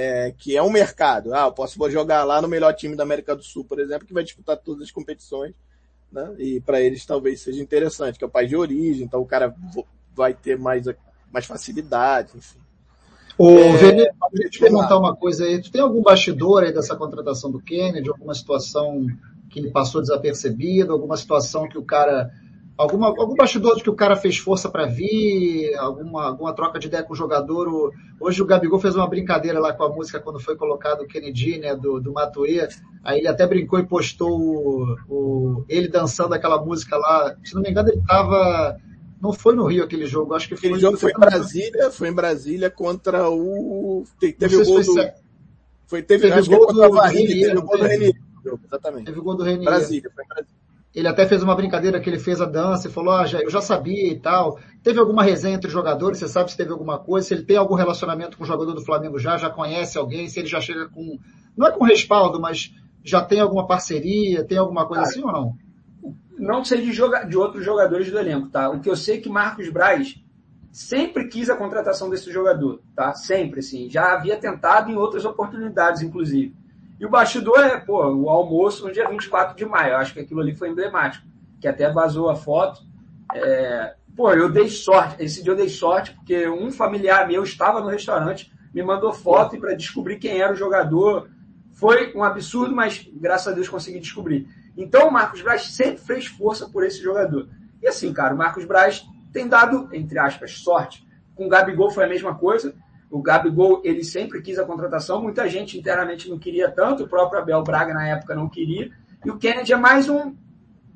é, 0.00 0.32
que 0.38 0.56
é 0.56 0.62
um 0.62 0.70
mercado. 0.70 1.34
Ah, 1.34 1.46
eu 1.46 1.52
posso 1.52 1.76
jogar 1.90 2.22
lá 2.22 2.40
no 2.40 2.46
melhor 2.46 2.72
time 2.72 2.94
da 2.94 3.02
América 3.02 3.34
do 3.34 3.42
Sul, 3.42 3.64
por 3.64 3.80
exemplo, 3.80 4.06
que 4.06 4.14
vai 4.14 4.22
disputar 4.22 4.56
todas 4.56 4.84
as 4.84 4.92
competições. 4.92 5.52
Né? 6.12 6.36
E 6.38 6.60
para 6.60 6.80
eles 6.80 7.04
talvez 7.04 7.40
seja 7.40 7.60
interessante, 7.60 8.16
que 8.16 8.22
é 8.22 8.26
o 8.26 8.30
país 8.30 8.48
de 8.48 8.54
origem, 8.54 9.04
então 9.04 9.20
o 9.20 9.26
cara 9.26 9.52
vai 10.14 10.32
ter 10.34 10.56
mais, 10.56 10.86
mais 11.32 11.46
facilidade, 11.46 12.30
enfim. 12.36 12.60
Ô, 13.36 13.50
é, 13.50 13.76
Vene, 13.76 14.08
deixa 14.32 14.46
eu 14.46 14.50
te 14.50 14.60
perguntar 14.60 14.96
uma 14.96 15.16
coisa 15.16 15.44
aí. 15.44 15.60
Tu 15.60 15.72
tem 15.72 15.80
algum 15.80 16.00
bastidor 16.00 16.62
aí 16.62 16.72
dessa 16.72 16.94
contratação 16.94 17.50
do 17.50 17.60
Kennedy? 17.60 18.08
Alguma 18.08 18.34
situação 18.34 19.04
que 19.50 19.58
ele 19.58 19.70
passou 19.72 20.00
desapercebido? 20.00 20.92
Alguma 20.92 21.16
situação 21.16 21.68
que 21.68 21.76
o 21.76 21.84
cara 21.84 22.30
alguma, 22.78 23.08
algum 23.08 23.34
bastidor 23.34 23.82
que 23.82 23.90
o 23.90 23.94
cara 23.94 24.14
fez 24.14 24.38
força 24.38 24.70
para 24.70 24.86
vir, 24.86 25.74
alguma, 25.76 26.26
alguma 26.26 26.54
troca 26.54 26.78
de 26.78 26.86
ideia 26.86 27.02
com 27.02 27.12
o 27.12 27.16
jogador. 27.16 27.92
hoje 28.20 28.40
o 28.40 28.46
Gabigol 28.46 28.78
fez 28.78 28.94
uma 28.94 29.08
brincadeira 29.08 29.58
lá 29.58 29.72
com 29.72 29.82
a 29.82 29.88
música 29.88 30.20
quando 30.20 30.38
foi 30.38 30.56
colocado 30.56 31.02
o 31.02 31.06
Kennedy, 31.06 31.58
né, 31.58 31.74
do, 31.74 31.98
do 32.00 32.12
Matuê. 32.12 32.68
Aí 33.02 33.18
ele 33.18 33.28
até 33.28 33.46
brincou 33.46 33.80
e 33.80 33.86
postou 33.86 34.40
o, 34.40 34.96
o, 35.08 35.64
ele 35.68 35.88
dançando 35.88 36.34
aquela 36.34 36.64
música 36.64 36.96
lá. 36.96 37.34
Se 37.44 37.54
não 37.54 37.62
me 37.62 37.70
engano, 37.70 37.88
ele 37.88 37.98
estava 37.98 38.78
não 39.20 39.32
foi 39.32 39.54
no 39.54 39.66
Rio 39.66 39.82
aquele 39.82 40.06
jogo, 40.06 40.32
acho 40.32 40.48
que 40.48 40.56
foi. 40.56 40.68
Aquele 40.68 40.80
jogo 40.80 40.96
foi 40.96 41.10
em 41.10 41.18
Brasília, 41.18 41.90
foi 41.90 42.08
em 42.08 42.12
Brasília 42.12 42.70
contra 42.70 43.28
o. 43.28 44.04
Teve 44.20 44.56
o 44.56 44.64
gol 44.64 44.80
do. 44.80 44.94
Foi, 45.86 46.02
teve, 46.02 46.28
teve 46.28 46.40
o 46.40 46.58
gol 46.58 46.66
do, 46.66 46.88
do 46.88 47.00
Renier, 47.00 47.48
teve 47.48 47.58
o 47.58 47.62
gol 47.62 47.78
do 47.78 47.84
Renier. 47.84 48.14
Exatamente. 48.64 49.04
Teve 49.06 49.18
o 49.18 49.22
gol 49.22 49.34
do 49.36 49.42
Renier. 49.42 49.64
Brasília, 49.64 50.10
foi 50.14 50.24
em 50.24 50.28
Brasília. 50.28 50.67
Ele 50.98 51.06
até 51.06 51.24
fez 51.24 51.44
uma 51.44 51.54
brincadeira 51.54 52.00
que 52.00 52.10
ele 52.10 52.18
fez 52.18 52.40
a 52.40 52.44
dança 52.44 52.88
e 52.88 52.90
falou, 52.90 53.14
ah, 53.14 53.24
já, 53.24 53.40
eu 53.40 53.48
já 53.48 53.60
sabia 53.60 54.10
e 54.10 54.18
tal. 54.18 54.58
Teve 54.82 54.98
alguma 54.98 55.22
resenha 55.22 55.54
entre 55.54 55.70
jogadores? 55.70 56.18
Você 56.18 56.26
sabe 56.26 56.50
se 56.50 56.56
teve 56.56 56.72
alguma 56.72 56.98
coisa? 56.98 57.28
Se 57.28 57.34
ele 57.34 57.44
tem 57.44 57.56
algum 57.56 57.76
relacionamento 57.76 58.36
com 58.36 58.42
o 58.42 58.46
jogador 58.46 58.72
do 58.72 58.84
Flamengo 58.84 59.16
já, 59.16 59.36
já 59.36 59.48
conhece 59.48 59.96
alguém? 59.96 60.28
Se 60.28 60.40
ele 60.40 60.48
já 60.48 60.60
chega 60.60 60.88
com, 60.88 61.16
não 61.56 61.68
é 61.68 61.70
com 61.70 61.84
respaldo, 61.84 62.40
mas 62.40 62.74
já 63.04 63.22
tem 63.22 63.38
alguma 63.38 63.64
parceria? 63.64 64.42
Tem 64.44 64.58
alguma 64.58 64.88
coisa 64.88 65.04
assim 65.04 65.22
ou 65.22 65.30
não? 65.30 65.54
Não 66.36 66.64
sei 66.64 66.82
de, 66.82 66.92
joga, 66.92 67.22
de 67.22 67.36
outros 67.36 67.64
jogadores 67.64 68.10
do 68.10 68.18
elenco, 68.18 68.48
tá? 68.48 68.68
O 68.68 68.80
que 68.80 68.90
eu 68.90 68.96
sei 68.96 69.18
é 69.18 69.20
que 69.20 69.28
Marcos 69.28 69.70
Braz 69.70 70.16
sempre 70.72 71.28
quis 71.28 71.48
a 71.48 71.56
contratação 71.56 72.10
desse 72.10 72.32
jogador, 72.32 72.82
tá? 72.96 73.14
Sempre, 73.14 73.60
assim. 73.60 73.88
Já 73.88 74.14
havia 74.14 74.36
tentado 74.36 74.90
em 74.90 74.96
outras 74.96 75.24
oportunidades, 75.24 76.02
inclusive. 76.02 76.52
E 76.98 77.06
o 77.06 77.10
bastidor 77.10 77.60
é, 77.60 77.78
pô, 77.78 78.04
o 78.06 78.28
almoço 78.28 78.86
no 78.86 78.92
dia 78.92 79.08
24 79.08 79.56
de 79.56 79.64
maio. 79.64 79.92
Eu 79.92 79.98
acho 79.98 80.12
que 80.12 80.20
aquilo 80.20 80.40
ali 80.40 80.54
foi 80.54 80.68
emblemático. 80.68 81.26
Que 81.60 81.68
até 81.68 81.90
vazou 81.90 82.28
a 82.28 82.36
foto. 82.36 82.80
É, 83.34 83.94
pô, 84.16 84.32
eu 84.32 84.50
dei 84.50 84.68
sorte. 84.68 85.22
Esse 85.22 85.42
dia 85.42 85.52
eu 85.52 85.56
dei 85.56 85.68
sorte 85.68 86.12
porque 86.12 86.48
um 86.48 86.70
familiar 86.70 87.26
meu 87.28 87.42
estava 87.42 87.80
no 87.80 87.88
restaurante, 87.88 88.52
me 88.74 88.82
mandou 88.82 89.12
foto 89.12 89.56
e 89.56 89.60
para 89.60 89.74
descobrir 89.74 90.18
quem 90.18 90.40
era 90.40 90.52
o 90.52 90.56
jogador. 90.56 91.30
Foi 91.72 92.12
um 92.16 92.24
absurdo, 92.24 92.74
mas 92.74 93.08
graças 93.14 93.48
a 93.48 93.54
Deus 93.54 93.68
consegui 93.68 94.00
descobrir. 94.00 94.48
Então 94.76 95.08
o 95.08 95.12
Marcos 95.12 95.42
Braz 95.42 95.62
sempre 95.62 95.98
fez 95.98 96.26
força 96.26 96.68
por 96.68 96.84
esse 96.84 97.00
jogador. 97.00 97.48
E 97.80 97.86
assim, 97.86 98.12
cara, 98.12 98.34
o 98.34 98.38
Marcos 98.38 98.64
Braz 98.64 99.04
tem 99.32 99.46
dado, 99.46 99.88
entre 99.92 100.18
aspas, 100.18 100.58
sorte. 100.58 101.06
Com 101.34 101.46
o 101.46 101.48
Gabigol 101.48 101.90
foi 101.90 102.04
a 102.04 102.08
mesma 102.08 102.34
coisa. 102.34 102.74
O 103.10 103.22
Gabigol, 103.22 103.80
ele 103.84 104.04
sempre 104.04 104.42
quis 104.42 104.58
a 104.58 104.64
contratação, 104.64 105.22
muita 105.22 105.48
gente 105.48 105.78
internamente 105.78 106.28
não 106.28 106.38
queria 106.38 106.70
tanto, 106.70 107.04
o 107.04 107.08
próprio 107.08 107.40
Abel 107.40 107.62
Braga 107.62 107.94
na 107.94 108.06
época 108.06 108.34
não 108.34 108.48
queria, 108.48 108.90
e 109.24 109.30
o 109.30 109.38
Kennedy 109.38 109.72
é 109.72 109.76
mais 109.76 110.08
um 110.08 110.34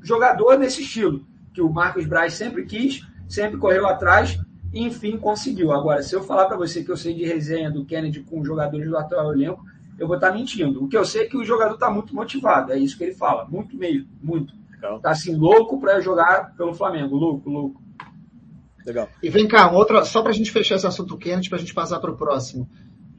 jogador 0.02 0.56
desse 0.56 0.82
estilo, 0.82 1.24
que 1.54 1.62
o 1.62 1.70
Marcos 1.70 2.06
Braz 2.06 2.34
sempre 2.34 2.64
quis, 2.64 3.06
sempre 3.28 3.56
correu 3.56 3.86
atrás, 3.86 4.38
e 4.72 4.84
enfim 4.84 5.16
conseguiu. 5.16 5.72
Agora, 5.72 6.02
se 6.02 6.14
eu 6.14 6.22
falar 6.22 6.46
para 6.46 6.56
você 6.56 6.82
que 6.82 6.90
eu 6.90 6.96
sei 6.96 7.14
de 7.14 7.24
resenha 7.24 7.70
do 7.70 7.84
Kennedy 7.84 8.20
com 8.20 8.44
jogadores 8.44 8.88
do 8.88 8.96
atual 8.96 9.32
elenco, 9.32 9.64
eu 9.98 10.06
vou 10.06 10.16
estar 10.16 10.30
tá 10.30 10.34
mentindo. 10.34 10.82
O 10.82 10.88
que 10.88 10.96
eu 10.96 11.04
sei 11.04 11.22
é 11.22 11.26
que 11.26 11.36
o 11.36 11.44
jogador 11.44 11.74
está 11.74 11.90
muito 11.90 12.14
motivado, 12.14 12.72
é 12.72 12.78
isso 12.78 12.96
que 12.96 13.04
ele 13.04 13.14
fala, 13.14 13.46
muito 13.46 13.76
mesmo, 13.76 14.08
muito. 14.22 14.54
Está 14.96 15.10
assim, 15.10 15.36
louco 15.36 15.78
para 15.78 16.00
jogar 16.00 16.56
pelo 16.56 16.74
Flamengo, 16.74 17.16
louco, 17.16 17.48
louco. 17.48 17.81
Legal. 18.86 19.08
E 19.22 19.28
vem 19.28 19.46
cá, 19.46 19.70
outra, 19.70 20.04
só 20.04 20.22
para 20.22 20.30
a 20.30 20.34
gente 20.34 20.50
fechar 20.50 20.76
esse 20.76 20.86
assunto 20.86 21.16
quente, 21.16 21.48
para 21.48 21.58
a 21.58 21.60
gente 21.60 21.74
passar 21.74 22.00
para 22.00 22.10
o 22.10 22.16
próximo. 22.16 22.68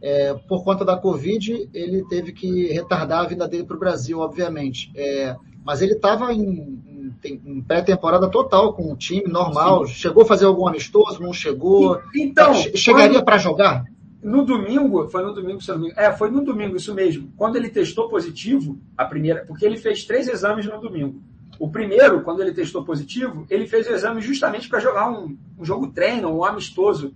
É, 0.01 0.33
por 0.33 0.63
conta 0.63 0.83
da 0.83 0.97
Covid, 0.97 1.69
ele 1.73 2.05
teve 2.09 2.33
que 2.33 2.67
retardar 2.73 3.21
a 3.21 3.27
vinda 3.27 3.47
dele 3.47 3.63
para 3.63 3.77
o 3.77 3.79
Brasil, 3.79 4.19
obviamente. 4.19 4.91
É, 4.95 5.35
mas 5.63 5.81
ele 5.81 5.93
estava 5.93 6.33
em, 6.33 7.15
em, 7.23 7.41
em 7.45 7.61
pré-temporada 7.61 8.29
total 8.29 8.73
com 8.73 8.91
o 8.91 8.97
time 8.97 9.23
normal. 9.31 9.87
Sim. 9.87 9.93
Chegou 9.93 10.23
a 10.23 10.25
fazer 10.25 10.45
algum 10.45 10.67
amistoso? 10.67 11.21
Não 11.21 11.31
chegou? 11.31 12.01
Então, 12.13 12.51
é, 12.51 12.75
chegaria 12.75 13.23
para 13.23 13.37
jogar? 13.37 13.85
No 14.21 14.45
domingo, 14.45 15.07
foi 15.09 15.21
no 15.23 15.33
domingo, 15.33 15.61
se 15.61 15.69
não 15.69 15.79
me 15.79 15.87
engano. 15.87 16.01
É, 16.01 16.11
foi 16.11 16.29
no 16.29 16.43
domingo, 16.43 16.75
isso 16.75 16.93
mesmo. 16.93 17.31
Quando 17.37 17.55
ele 17.55 17.69
testou 17.69 18.09
positivo, 18.09 18.77
a 18.97 19.05
primeira, 19.05 19.45
porque 19.45 19.65
ele 19.65 19.77
fez 19.77 20.05
três 20.05 20.27
exames 20.27 20.65
no 20.65 20.79
domingo. 20.79 21.21
O 21.59 21.69
primeiro, 21.69 22.23
quando 22.23 22.41
ele 22.41 22.53
testou 22.53 22.83
positivo, 22.83 23.45
ele 23.49 23.67
fez 23.67 23.87
o 23.87 23.93
exame 23.93 24.21
justamente 24.21 24.67
para 24.67 24.79
jogar 24.79 25.09
um, 25.09 25.37
um, 25.57 25.65
jogo 25.65 25.87
treino, 25.91 26.35
um 26.35 26.43
amistoso, 26.43 27.13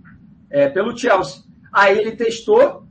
é, 0.50 0.70
pelo 0.70 0.96
Chelsea. 0.98 1.44
Aí 1.72 1.98
ele 1.98 2.12
testou, 2.12 2.84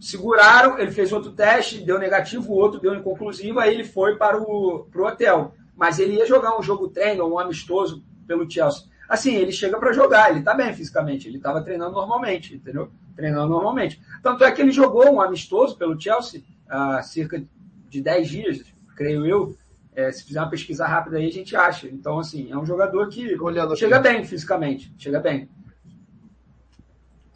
seguraram, 0.00 0.78
ele 0.78 0.90
fez 0.90 1.12
outro 1.12 1.32
teste, 1.32 1.84
deu 1.84 1.98
negativo, 1.98 2.50
o 2.50 2.56
outro 2.56 2.80
deu 2.80 2.94
inconclusivo, 2.94 3.60
aí 3.60 3.74
ele 3.74 3.84
foi 3.84 4.16
para 4.16 4.38
o 4.38 4.86
pro 4.90 5.06
hotel. 5.06 5.54
Mas 5.76 5.98
ele 5.98 6.14
ia 6.14 6.26
jogar 6.26 6.58
um 6.58 6.62
jogo 6.62 6.88
treino, 6.88 7.26
um 7.26 7.38
amistoso 7.38 8.02
pelo 8.26 8.50
Chelsea. 8.50 8.84
Assim, 9.08 9.34
ele 9.34 9.50
chega 9.50 9.78
para 9.78 9.92
jogar, 9.92 10.30
ele 10.30 10.38
está 10.38 10.54
bem 10.54 10.72
fisicamente, 10.72 11.26
ele 11.26 11.38
estava 11.38 11.62
treinando 11.62 11.92
normalmente, 11.92 12.54
entendeu? 12.54 12.90
Treinando 13.16 13.48
normalmente. 13.48 14.00
Tanto 14.22 14.44
é 14.44 14.52
que 14.52 14.62
ele 14.62 14.70
jogou 14.70 15.12
um 15.12 15.20
amistoso 15.20 15.76
pelo 15.76 16.00
Chelsea 16.00 16.42
há 16.68 17.02
cerca 17.02 17.42
de 17.88 18.00
10 18.00 18.28
dias, 18.28 18.64
creio 18.94 19.26
eu, 19.26 19.56
é, 19.94 20.10
se 20.12 20.24
fizer 20.24 20.40
uma 20.40 20.50
pesquisa 20.50 20.86
rápida 20.86 21.18
aí, 21.18 21.26
a 21.26 21.32
gente 21.32 21.54
acha. 21.56 21.88
Então, 21.88 22.18
assim, 22.18 22.50
é 22.50 22.56
um 22.56 22.64
jogador 22.64 23.08
que 23.08 23.38
Olhando 23.40 23.76
chega 23.76 23.96
aqui. 23.96 24.08
bem 24.08 24.24
fisicamente. 24.24 24.94
Chega 24.98 25.20
bem. 25.20 25.48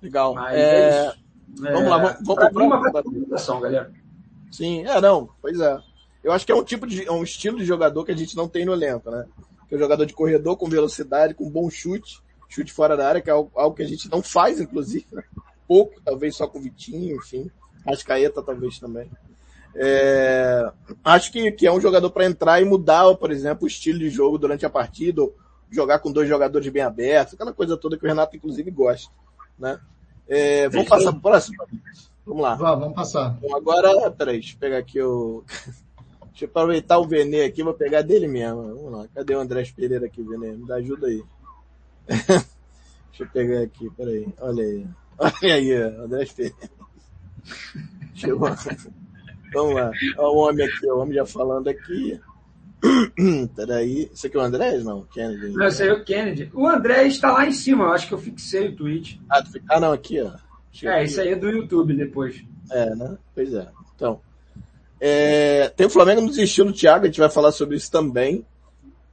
Legal. 0.01 0.35
Mas 0.35 0.55
é... 0.55 1.07
é 1.09 1.15
vamos 1.73 1.91
lá, 1.91 1.99
vamos, 1.99 2.53
vamos 2.53 2.91
para 2.91 2.99
a 2.99 3.01
apresentação, 3.01 3.61
galera. 3.61 3.93
Sim, 4.51 4.87
é, 4.87 5.01
não, 5.01 5.29
pois 5.43 5.59
é. 5.59 5.81
Eu 6.23 6.33
acho 6.33 6.47
que 6.47 6.53
é 6.53 6.55
um 6.55 6.65
tipo 6.65 6.87
de, 6.87 7.07
é 7.07 7.11
um 7.11 7.23
estilo 7.23 7.59
de 7.59 7.65
jogador 7.65 8.05
que 8.05 8.13
a 8.13 8.17
gente 8.17 8.37
não 8.37 8.49
tem 8.49 8.65
no 8.65 8.73
elenco, 8.73 9.11
né? 9.11 9.27
Que 9.69 9.75
é 9.75 9.77
um 9.77 9.81
jogador 9.81 10.07
de 10.07 10.15
corredor 10.15 10.57
com 10.57 10.69
velocidade, 10.69 11.35
com 11.35 11.51
bom 11.51 11.69
chute, 11.69 12.23
chute 12.49 12.73
fora 12.73 12.97
da 12.97 13.09
área, 13.09 13.21
que 13.21 13.29
é 13.29 13.33
algo, 13.33 13.51
algo 13.55 13.77
que 13.77 13.83
a 13.83 13.87
gente 13.87 14.09
não 14.11 14.23
faz, 14.23 14.61
inclusive, 14.61 15.07
né? 15.13 15.23
Pouco, 15.67 16.01
talvez 16.03 16.37
só 16.37 16.47
com 16.47 16.59
o 16.59 16.63
Vitinho, 16.63 17.17
enfim. 17.17 17.51
Ascaeta 17.87 18.43
talvez 18.43 18.79
também. 18.79 19.11
É, 19.77 20.71
acho 21.03 21.33
que, 21.33 21.51
que 21.53 21.67
é 21.67 21.73
um 21.73 21.81
jogador 21.81 22.11
para 22.11 22.27
entrar 22.27 22.61
e 22.61 22.65
mudar, 22.65 23.15
por 23.17 23.31
exemplo, 23.31 23.65
o 23.65 23.67
estilo 23.67 23.99
de 23.99 24.09
jogo 24.09 24.39
durante 24.39 24.65
a 24.65 24.71
partida, 24.71 25.23
jogar 25.71 25.99
com 25.99 26.13
dois 26.13 26.29
jogadores 26.29 26.69
bem 26.69 26.83
abertos, 26.83 27.35
aquela 27.35 27.53
coisa 27.53 27.77
toda 27.77 27.99
que 27.99 28.05
o 28.05 28.09
Renato 28.09 28.37
inclusive 28.37 28.71
gosta, 28.71 29.13
né? 29.59 29.81
É, 30.29 30.69
vamos 30.69 30.89
passar 30.89 31.11
para 31.11 31.19
o 31.19 31.23
próximo? 31.23 31.57
Vamos 32.25 32.43
lá. 32.43 32.55
Vamos, 32.55 32.81
vamos 32.81 32.95
passar. 32.95 33.37
Então, 33.43 33.57
agora, 33.57 34.11
peraí, 34.11 34.39
deixa 34.39 34.55
eu 34.55 34.59
pegar 34.59 34.79
aqui 34.79 35.01
o... 35.03 35.45
Deixa 36.35 36.47
eu 36.47 36.49
aproveitar 36.49 36.99
o 36.99 37.07
Venê 37.07 37.45
aqui, 37.45 37.63
vou 37.63 37.75
pegar 37.75 38.03
dele 38.03 38.27
mesmo. 38.27 38.75
Vamos 38.75 38.93
lá, 38.93 39.09
cadê 39.15 39.37
o 39.37 39.39
André 39.39 39.63
Pereira 39.73 40.07
aqui, 40.07 40.21
Venê? 40.21 40.51
Me 40.51 40.67
dá 40.67 40.77
ajuda 40.77 41.07
aí. 41.07 41.23
deixa 42.09 43.21
eu 43.21 43.29
pegar 43.29 43.61
aqui, 43.61 43.89
peraí, 43.91 44.27
olha 44.41 44.65
aí. 44.65 44.87
Olha 45.17 45.55
aí, 45.55 45.73
André 45.73 46.27
Pereira. 46.27 46.71
Chegou. 48.17 48.51
Vamos 49.55 49.75
lá. 49.75 49.91
Olha 50.19 50.29
o 50.29 50.37
homem 50.37 50.67
aqui, 50.67 50.87
o 50.87 50.99
homem 50.99 51.15
já 51.15 51.25
falando 51.25 51.69
aqui. 51.69 52.21
Peraí. 53.57 54.11
Esse 54.13 54.27
aqui 54.27 54.37
é 54.37 54.41
o 54.41 54.43
André? 54.43 54.79
Não, 54.79 55.03
Kennedy. 55.05 55.55
Não, 55.55 55.67
esse 55.67 55.83
aí 55.83 55.89
é 55.89 55.93
o 55.93 56.05
Kennedy. 56.05 56.51
O 56.53 56.69
André 56.69 57.07
está 57.07 57.33
lá 57.33 57.47
em 57.47 57.53
cima, 57.53 57.85
eu 57.85 57.93
acho 57.93 58.09
que 58.09 58.15
eu 58.15 58.19
fixei 58.19 58.69
o 58.69 58.77
tweet. 58.77 59.21
Ah, 59.31 59.43
tu... 59.43 59.61
ah 59.71 59.81
não, 59.81 59.93
aqui, 59.93 60.21
ó. 60.21 60.33
Chega 60.73 60.93
é, 60.93 60.97
aqui. 60.97 61.05
isso 61.05 61.21
aí 61.21 61.29
é 61.29 61.37
do 61.37 61.49
YouTube 61.49 61.95
depois. 61.95 62.45
É, 62.71 62.95
né? 62.95 63.17
Pois 63.35 63.55
é. 63.55 63.69
Então. 63.95 64.21
É... 65.01 65.69
Tem 65.71 65.87
o 65.87 65.91
Flamengo 65.91 66.21
no 66.21 66.29
desistiu 66.29 66.65
do 66.65 66.73
Thiago, 66.73 67.05
a 67.05 67.07
gente 67.07 67.21
vai 67.21 67.31
falar 67.31 67.53
sobre 67.53 67.77
isso 67.77 67.91
também. 67.91 68.45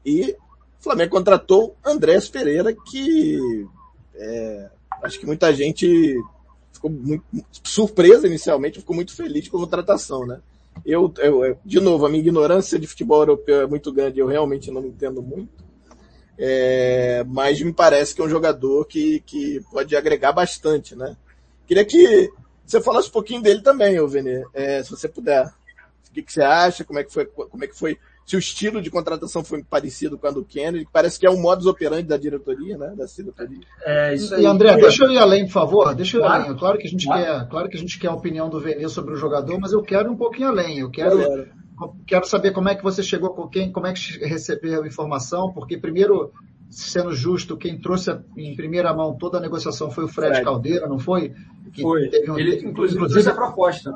E 0.05 0.31
o 0.79 0.83
Flamengo 0.83 1.11
contratou 1.11 1.75
Andrés 1.85 2.27
Pereira, 2.27 2.73
que 2.73 3.67
é... 4.15 4.69
acho 5.03 5.19
que 5.19 5.25
muita 5.25 5.53
gente 5.53 6.15
ficou 6.81 6.89
muito 6.89 7.23
surpresa 7.63 8.25
inicialmente, 8.25 8.79
ficou 8.79 8.95
muito 8.95 9.15
feliz 9.15 9.47
com 9.47 9.57
a 9.57 9.61
contratação, 9.61 10.25
né? 10.25 10.39
Eu, 10.85 11.13
eu, 11.17 11.57
de 11.63 11.79
novo, 11.79 12.05
a 12.05 12.09
minha 12.09 12.21
ignorância 12.21 12.79
de 12.79 12.87
futebol 12.87 13.19
europeu 13.19 13.61
é 13.61 13.67
muito 13.67 13.91
grande, 13.93 14.19
eu 14.19 14.25
realmente 14.25 14.71
não 14.71 14.83
entendo 14.85 15.21
muito. 15.21 15.63
É, 16.37 17.23
mas 17.27 17.61
me 17.61 17.71
parece 17.71 18.15
que 18.15 18.21
é 18.21 18.25
um 18.25 18.29
jogador 18.29 18.85
que, 18.85 19.19
que 19.21 19.61
pode 19.71 19.95
agregar 19.95 20.31
bastante, 20.31 20.95
né? 20.95 21.15
Queria 21.67 21.85
que 21.85 22.31
você 22.65 22.81
falasse 22.81 23.09
um 23.09 23.11
pouquinho 23.11 23.41
dele 23.41 23.61
também, 23.61 23.99
ô 23.99 24.07
Vene, 24.07 24.43
é, 24.53 24.81
se 24.81 24.89
você 24.89 25.07
puder. 25.07 25.45
O 25.45 26.13
que, 26.13 26.23
que 26.23 26.33
você 26.33 26.41
acha? 26.41 26.83
Como 26.83 26.99
é 26.99 27.03
que 27.03 27.13
foi, 27.13 27.25
como 27.25 27.63
é 27.63 27.67
que 27.67 27.77
foi 27.77 27.97
se 28.25 28.35
o 28.35 28.39
estilo 28.39 28.81
de 28.81 28.89
contratação 28.89 29.43
foi 29.43 29.63
parecido 29.63 30.17
com 30.17 30.27
a 30.27 30.31
do 30.31 30.43
Kennedy, 30.43 30.87
parece 30.91 31.19
que 31.19 31.25
é 31.25 31.29
um 31.29 31.41
modus 31.41 31.65
operandi 31.65 32.03
da 32.03 32.17
diretoria, 32.17 32.77
né? 32.77 32.93
Da 32.95 33.05
diretoria. 33.05 33.59
É, 33.83 34.13
isso 34.13 34.33
aí. 34.33 34.43
E 34.43 34.45
André, 34.45 34.75
deixa 34.77 35.03
eu 35.03 35.11
ir 35.11 35.17
além, 35.17 35.45
por 35.45 35.51
favor. 35.51 35.95
Deixa 35.95 36.17
eu 36.17 36.21
ir 36.21 36.23
claro. 36.23 36.43
além. 36.43 36.57
Claro 36.57 36.77
que 36.77 36.87
a 36.87 36.89
gente 36.89 37.05
claro. 37.05 37.23
quer, 37.23 37.49
claro 37.49 37.69
que 37.69 37.77
a 37.77 37.79
gente 37.79 37.99
quer 37.99 38.07
a 38.07 38.13
opinião 38.13 38.49
do 38.49 38.59
Vene 38.59 38.87
sobre 38.89 39.13
o 39.13 39.17
jogador, 39.17 39.59
mas 39.59 39.73
eu 39.73 39.81
quero 39.81 40.11
um 40.11 40.15
pouquinho 40.15 40.49
além. 40.49 40.79
Eu 40.79 40.89
quero, 40.89 41.47
quero 42.05 42.25
saber 42.25 42.51
como 42.51 42.69
é 42.69 42.75
que 42.75 42.83
você 42.83 43.03
chegou 43.03 43.31
com 43.31 43.47
quem, 43.47 43.71
como 43.71 43.87
é 43.87 43.93
que 43.93 44.25
recebeu 44.25 44.83
a 44.83 44.87
informação, 44.87 45.51
porque 45.51 45.77
primeiro 45.77 46.31
sendo 46.71 47.13
justo, 47.13 47.57
quem 47.57 47.77
trouxe 47.77 48.17
em 48.37 48.55
primeira 48.55 48.93
mão 48.93 49.17
toda 49.17 49.37
a 49.37 49.41
negociação 49.41 49.91
foi 49.91 50.05
o 50.05 50.07
Fred, 50.07 50.29
Fred. 50.29 50.45
Caldeira, 50.45 50.87
não 50.87 50.97
foi? 50.97 51.33
Que 51.73 51.81
foi. 51.81 52.09
Um, 52.29 52.39
ele, 52.39 52.65
inclusive, 52.65 53.07
trouxe 53.09 53.29
a 53.29 53.35
proposta. 53.35 53.93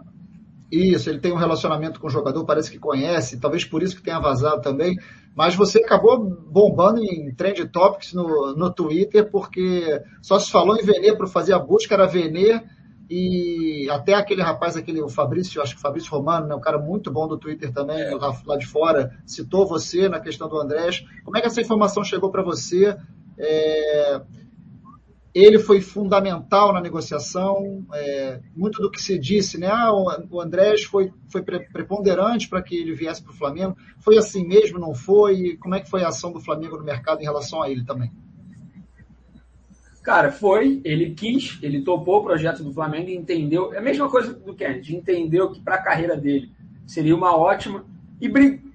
Isso, 0.71 1.09
ele 1.09 1.19
tem 1.19 1.31
um 1.31 1.37
relacionamento 1.37 1.99
com 1.99 2.07
o 2.07 2.09
jogador, 2.09 2.43
parece 2.43 2.71
que 2.71 2.79
conhece, 2.79 3.39
talvez 3.39 3.63
por 3.63 3.83
isso 3.83 3.95
que 3.95 4.01
tenha 4.01 4.19
vazado 4.19 4.61
também. 4.61 4.97
Mas 5.35 5.55
você 5.55 5.79
acabou 5.79 6.17
bombando 6.19 7.03
em 7.03 7.33
Trend 7.35 7.67
Topics 7.67 8.13
no, 8.13 8.55
no 8.55 8.71
Twitter, 8.71 9.29
porque 9.29 10.01
só 10.21 10.39
se 10.39 10.49
falou 10.49 10.75
em 10.77 10.83
Venê 10.83 11.15
para 11.15 11.27
fazer 11.27 11.53
a 11.53 11.59
busca, 11.59 11.93
era 11.93 12.07
Venê 12.07 12.61
e 13.09 13.87
até 13.91 14.15
aquele 14.15 14.41
rapaz, 14.41 14.75
aquele 14.75 15.01
o 15.01 15.09
Fabrício, 15.09 15.61
acho 15.61 15.75
que 15.75 15.81
Fabrício 15.81 16.09
Romano, 16.09 16.47
né, 16.47 16.55
um 16.55 16.59
cara 16.59 16.79
muito 16.79 17.11
bom 17.11 17.27
do 17.27 17.37
Twitter 17.37 17.71
também, 17.71 18.01
é. 18.01 18.15
lá, 18.15 18.35
lá, 18.45 18.57
de 18.57 18.65
fora, 18.65 19.15
citou 19.25 19.67
você 19.67 20.09
na 20.09 20.19
questão 20.19 20.49
do 20.49 20.59
Andrés. 20.59 21.05
Como 21.23 21.37
é 21.37 21.41
que 21.41 21.47
essa 21.47 21.61
informação 21.61 22.03
chegou 22.03 22.31
para 22.31 22.43
você? 22.43 22.97
É, 23.37 24.21
ele 25.35 25.59
foi 25.59 25.81
fundamental 25.81 26.71
na 26.71 26.79
negociação, 26.79 27.85
é, 27.93 28.39
muito 28.55 28.81
do 28.81 28.89
que 28.89 29.01
se 29.01 29.19
disse, 29.19 29.57
né? 29.57 29.67
Ah, 29.69 29.91
o 29.93 30.39
Andrés 30.39 30.85
foi, 30.85 31.11
foi 31.27 31.41
preponderante 31.43 32.47
para 32.47 32.61
que 32.61 32.73
ele 32.73 32.93
viesse 32.93 33.21
para 33.21 33.33
o 33.33 33.35
Flamengo. 33.35 33.75
Foi 33.99 34.17
assim 34.17 34.47
mesmo, 34.47 34.79
não 34.79 34.95
foi? 34.95 35.57
Como 35.57 35.75
é 35.75 35.81
que 35.81 35.89
foi 35.89 36.03
a 36.03 36.07
ação 36.07 36.31
do 36.31 36.39
Flamengo 36.39 36.77
no 36.77 36.85
mercado 36.85 37.19
em 37.19 37.25
relação 37.25 37.61
a 37.61 37.69
ele 37.69 37.83
também? 37.83 38.09
Cara, 40.01 40.31
foi, 40.31 40.79
ele 40.85 41.13
quis, 41.13 41.59
ele 41.61 41.81
topou 41.81 42.19
o 42.19 42.23
projeto 42.23 42.63
do 42.63 42.71
Flamengo 42.71 43.09
e 43.09 43.15
entendeu. 43.17 43.73
É 43.73 43.79
a 43.79 43.81
mesma 43.81 44.09
coisa 44.09 44.33
do 44.33 44.53
Kennedy, 44.53 44.95
entendeu 44.95 45.51
que 45.51 45.59
para 45.59 45.75
a 45.75 45.83
carreira 45.83 46.15
dele 46.15 46.49
seria 46.87 47.15
uma 47.15 47.35
ótima 47.35 47.83
e 48.21 48.29
brigou, 48.29 48.71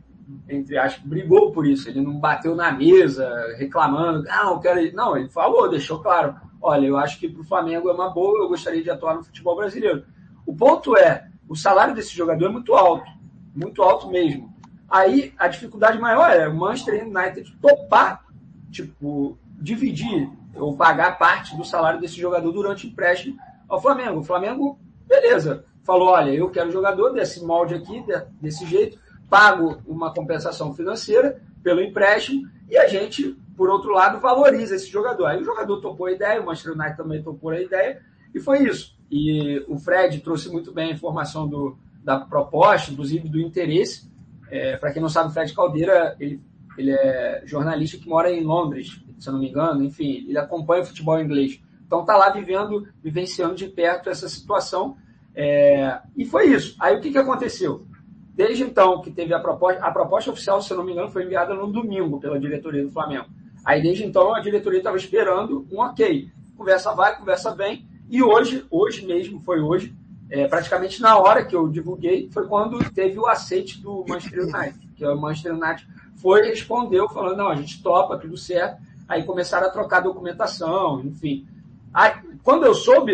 entre 0.47 0.77
brigou 1.05 1.53
por 1.53 1.67
isso. 1.67 1.89
Ele 1.89 2.03
não 2.03 2.19
bateu 2.19 2.55
na 2.55 2.71
mesa 2.71 3.27
reclamando, 3.57 4.25
não, 4.25 4.53
eu 4.53 4.59
quero. 4.59 4.95
Não, 4.95 5.17
ele 5.17 5.29
falou, 5.31 5.71
deixou 5.71 6.01
claro: 6.01 6.35
olha, 6.61 6.87
eu 6.87 6.97
acho 6.97 7.19
que 7.19 7.29
para 7.29 7.41
o 7.41 7.45
Flamengo 7.45 7.89
é 7.89 7.93
uma 7.93 8.11
boa, 8.11 8.41
eu 8.41 8.49
gostaria 8.49 8.83
de 8.83 8.91
atuar 8.91 9.15
no 9.15 9.25
futebol 9.25 9.57
brasileiro. 9.57 10.05
O 10.47 10.55
ponto 10.55 10.97
é, 10.97 11.29
o 11.49 11.57
salário 11.57 11.95
desse 11.95 12.15
jogador 12.15 12.47
é 12.47 12.51
muito 12.51 12.75
alto, 12.75 13.11
muito 13.55 13.83
alto 13.83 14.09
mesmo. 14.09 14.53
Aí 14.89 15.33
a 15.39 15.49
dificuldade 15.49 15.99
maior 15.99 16.31
é 16.31 16.49
o 16.49 16.55
Manchester 16.55 17.07
United 17.07 17.57
topar, 17.61 18.25
tipo, 18.71 19.39
dividir 19.61 20.29
ou 20.55 20.77
pagar 20.77 21.19
parte 21.19 21.57
do 21.57 21.65
salário 21.65 22.01
desse 22.01 22.21
jogador 22.21 22.51
durante 22.51 22.87
o 22.87 22.91
empréstimo 22.91 23.37
ao 23.69 23.81
Flamengo. 23.81 24.21
O 24.21 24.25
Flamengo, 24.25 24.79
beleza, 25.07 25.65
falou: 25.85 26.09
olha, 26.09 26.31
eu 26.31 26.51
quero 26.51 26.73
jogador 26.73 27.11
desse 27.11 27.45
molde 27.45 27.75
aqui, 27.75 28.05
desse 28.41 28.67
jeito, 28.67 28.99
pago 29.29 29.81
uma 29.87 30.13
compensação 30.13 30.75
financeira 30.75 31.41
pelo 31.63 31.81
empréstimo 31.81 32.49
e 32.69 32.77
a 32.77 32.87
gente, 32.87 33.37
por 33.57 33.69
outro 33.69 33.93
lado, 33.93 34.21
valoriza 34.21 34.75
esse 34.75 34.89
jogador. 34.89 35.27
Aí 35.27 35.41
o 35.41 35.45
jogador 35.45 35.81
topou 35.81 36.07
a 36.07 36.13
ideia, 36.13 36.41
o 36.41 36.47
Manchester 36.47 36.73
United 36.73 36.97
também 36.97 37.23
topou 37.23 37.51
a 37.51 37.61
ideia 37.61 38.01
e 38.35 38.41
foi 38.41 38.65
isso. 38.65 38.99
E 39.11 39.65
o 39.69 39.79
Fred 39.79 40.21
trouxe 40.21 40.49
muito 40.51 40.73
bem 40.73 40.91
a 40.91 40.95
informação 40.95 41.49
do, 41.49 41.77
da 42.03 42.21
proposta, 42.21 42.93
inclusive 42.93 43.29
do 43.29 43.41
interesse. 43.41 44.11
É, 44.51 44.77
Para 44.77 44.93
quem 44.93 45.03
não 45.03 45.09
sabe, 45.09 45.31
o 45.31 45.33
Fred 45.33 45.53
Caldeira 45.55 46.17
ele, 46.19 46.41
ele 46.79 46.93
é 46.93 47.43
jornalista 47.45 47.99
que 47.99 48.09
mora 48.09 48.31
em 48.31 48.43
Londres 48.43 49.03
se 49.21 49.29
eu 49.29 49.35
não 49.35 49.41
me 49.41 49.51
engano, 49.51 49.85
enfim, 49.85 50.25
ele 50.27 50.39
acompanha 50.39 50.83
o 50.83 50.87
futebol 50.87 51.21
inglês. 51.21 51.61
Então 51.87 52.05
tá 52.05 52.17
lá 52.17 52.31
vivendo, 52.31 52.89
vivenciando 53.03 53.55
de 53.55 53.67
perto 53.67 54.09
essa 54.09 54.29
situação. 54.29 54.97
É, 55.35 56.01
e 56.17 56.25
foi 56.25 56.47
isso. 56.47 56.75
Aí 56.81 56.97
o 56.97 57.01
que, 57.01 57.11
que 57.11 57.19
aconteceu? 57.19 57.87
Desde 58.35 58.63
então 58.63 59.03
que 59.03 59.11
teve 59.11 59.35
a 59.35 59.39
proposta, 59.39 59.85
a 59.85 59.91
proposta 59.91 60.31
oficial, 60.31 60.63
se 60.63 60.73
eu 60.73 60.79
não 60.79 60.85
me 60.85 60.93
engano, 60.93 61.11
foi 61.11 61.25
enviada 61.25 61.55
no 61.55 61.71
domingo 61.71 62.19
pela 62.19 62.41
diretoria 62.41 62.83
do 62.83 62.91
Flamengo. 62.91 63.27
Aí 63.65 63.83
desde 63.83 64.05
então 64.05 64.35
a 64.35 64.41
diretoria 64.41 64.79
estava 64.79 64.97
esperando 64.97 65.67
um 65.71 65.81
ok. 65.81 66.31
Conversa 66.57 66.95
vai, 66.95 67.17
conversa 67.17 67.55
vem. 67.55 67.89
E 68.09 68.23
hoje, 68.23 68.65
hoje 68.71 69.07
mesmo, 69.07 69.41
foi 69.41 69.61
hoje, 69.61 69.95
é, 70.31 70.47
praticamente 70.47 71.01
na 71.01 71.19
hora 71.19 71.45
que 71.45 71.55
eu 71.55 71.69
divulguei, 71.69 72.29
foi 72.33 72.47
quando 72.47 72.79
teve 72.93 73.19
o 73.19 73.27
aceite 73.27 73.81
do 73.81 74.05
Manchester 74.09 74.43
United. 74.43 74.89
Que 74.97 75.07
o 75.07 75.17
Manchester 75.17 75.55
United 75.55 75.87
foi 76.17 76.43
respondeu 76.43 77.09
falando, 77.09 77.37
não, 77.37 77.49
a 77.49 77.55
gente 77.55 77.83
topa, 77.83 78.19
tudo 78.19 78.37
certo. 78.37 78.83
Aí 79.09 79.25
começaram 79.25 79.67
a 79.67 79.71
trocar 79.71 80.01
documentação, 80.01 81.01
enfim. 81.01 81.47
Aí, 81.93 82.13
quando 82.45 82.65
eu 82.65 82.75
soube, 82.75 83.13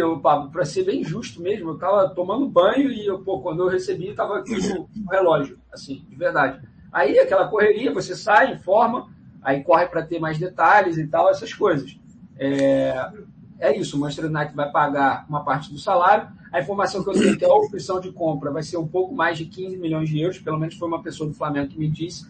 para 0.53 0.65
ser 0.65 0.85
bem 0.85 1.03
justo 1.03 1.41
mesmo, 1.41 1.71
eu 1.71 1.75
estava 1.75 2.09
tomando 2.11 2.47
banho 2.47 2.91
e 2.91 3.07
pô, 3.25 3.41
quando 3.41 3.63
eu 3.63 3.69
recebi, 3.69 4.09
estava 4.09 4.43
no, 4.43 4.89
no 4.95 5.11
relógio, 5.11 5.59
assim, 5.73 6.05
de 6.09 6.17
verdade. 6.17 6.61
Aí 6.93 7.19
aquela 7.19 7.49
correria, 7.49 7.93
você 7.93 8.15
sai, 8.15 8.53
informa, 8.53 9.09
aí 9.47 9.63
corre 9.63 9.87
para 9.87 10.03
ter 10.03 10.19
mais 10.19 10.39
detalhes 10.39 10.99
e 10.99 11.07
tal, 11.07 11.31
essas 11.31 11.55
coisas. 11.55 11.97
É, 12.37 13.13
é 13.61 13.79
isso, 13.79 13.97
o 13.97 14.01
Manchester 14.01 14.29
United 14.29 14.57
vai 14.57 14.73
pagar 14.73 15.25
uma 15.29 15.45
parte 15.45 15.73
do 15.73 15.79
salário. 15.79 16.29
A 16.53 16.61
informação 16.61 17.05
que 17.05 17.11
eu 17.11 17.15
tenho 17.15 17.35
é 17.35 17.37
que 17.37 17.45
a 17.45 17.55
opção 17.55 18.01
de 18.01 18.11
compra 18.11 18.51
vai 18.51 18.65
ser 18.65 18.77
um 18.77 18.89
pouco 18.89 19.15
mais 19.15 19.39
de 19.39 19.45
15 19.45 19.77
milhões 19.77 20.09
de 20.09 20.21
euros, 20.21 20.41
pelo 20.41 20.59
menos 20.59 20.75
foi 20.75 20.89
uma 20.89 21.01
pessoa 21.01 21.29
do 21.31 21.37
Flamengo 21.37 21.69
que 21.69 21.79
me 21.79 21.89
disse. 21.89 22.27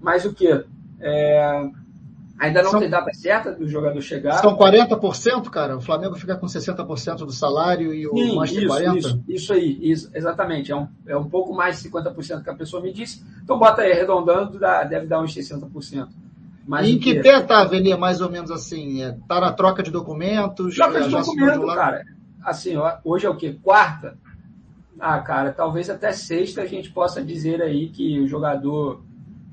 Mas 0.00 0.24
o 0.24 0.32
que? 0.32 0.64
É, 1.00 1.70
Ainda 2.38 2.62
não 2.62 2.70
são, 2.70 2.80
tem 2.80 2.88
data 2.88 3.12
certa 3.12 3.52
do 3.52 3.68
jogador 3.68 4.00
chegar. 4.00 4.34
São 4.34 4.56
40%, 4.56 5.50
cara? 5.50 5.76
O 5.76 5.80
Flamengo 5.80 6.14
fica 6.14 6.36
com 6.36 6.46
60% 6.46 7.18
do 7.18 7.32
salário 7.32 7.92
e 7.92 8.06
o 8.06 8.16
Sim, 8.16 8.36
Manchester 8.36 8.64
isso, 8.64 8.74
40%? 8.74 8.96
Isso, 8.96 9.22
isso 9.28 9.52
aí, 9.52 9.78
isso, 9.82 10.10
exatamente. 10.14 10.70
É 10.70 10.76
um, 10.76 10.88
é 11.06 11.16
um 11.16 11.28
pouco 11.28 11.52
mais 11.52 11.82
de 11.82 11.90
50% 11.90 12.42
que 12.42 12.48
a 12.48 12.54
pessoa 12.54 12.80
me 12.80 12.92
disse. 12.92 13.22
Então 13.42 13.58
bota 13.58 13.82
aí, 13.82 13.92
arredondando, 13.92 14.58
dá, 14.58 14.84
deve 14.84 15.06
dar 15.06 15.20
uns 15.20 15.34
60%. 15.34 16.08
Mas 16.66 16.88
em 16.88 16.98
que 16.98 17.20
pé 17.20 17.40
tá, 17.40 17.64
Venia, 17.64 17.96
mais 17.96 18.20
ou 18.20 18.30
menos 18.30 18.50
assim? 18.50 19.02
É, 19.02 19.16
tá 19.26 19.40
na 19.40 19.52
troca 19.52 19.82
de 19.82 19.90
documentos? 19.90 20.74
Troca 20.76 21.00
de 21.00 21.10
documento, 21.10 21.66
cara. 21.66 22.04
Assim, 22.44 22.74
hoje 23.04 23.26
é 23.26 23.30
o 23.30 23.36
quê? 23.36 23.58
Quarta? 23.62 24.16
Ah, 24.98 25.18
cara, 25.20 25.52
talvez 25.52 25.88
até 25.88 26.12
sexta 26.12 26.62
a 26.62 26.66
gente 26.66 26.90
possa 26.90 27.22
dizer 27.22 27.62
aí 27.62 27.88
que 27.88 28.20
o 28.20 28.26
jogador, 28.26 29.02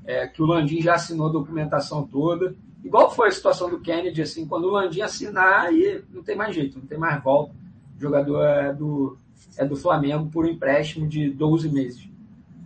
é, 0.06 0.28
que 0.28 0.42
o 0.42 0.46
Landim 0.46 0.82
já 0.82 0.96
assinou 0.96 1.28
a 1.28 1.32
documentação 1.32 2.06
toda 2.06 2.56
Igual 2.88 3.12
foi 3.12 3.28
a 3.28 3.32
situação 3.32 3.70
do 3.70 3.82
Kennedy, 3.82 4.22
assim, 4.22 4.46
quando 4.46 4.66
o 4.66 4.72
Landim 4.72 5.02
assinar, 5.02 5.74
e 5.74 6.02
não 6.10 6.24
tem 6.24 6.38
mais 6.38 6.56
jeito, 6.56 6.80
não 6.80 6.86
tem 6.86 6.98
mais 6.98 7.22
volta. 7.22 7.54
O 7.98 8.00
jogador 8.00 8.42
é 8.44 8.74
do, 8.74 9.18
é 9.58 9.66
do 9.66 9.76
Flamengo 9.76 10.30
por 10.30 10.46
um 10.46 10.50
empréstimo 10.50 11.06
de 11.06 11.30
12 11.30 11.70
meses. 11.70 12.10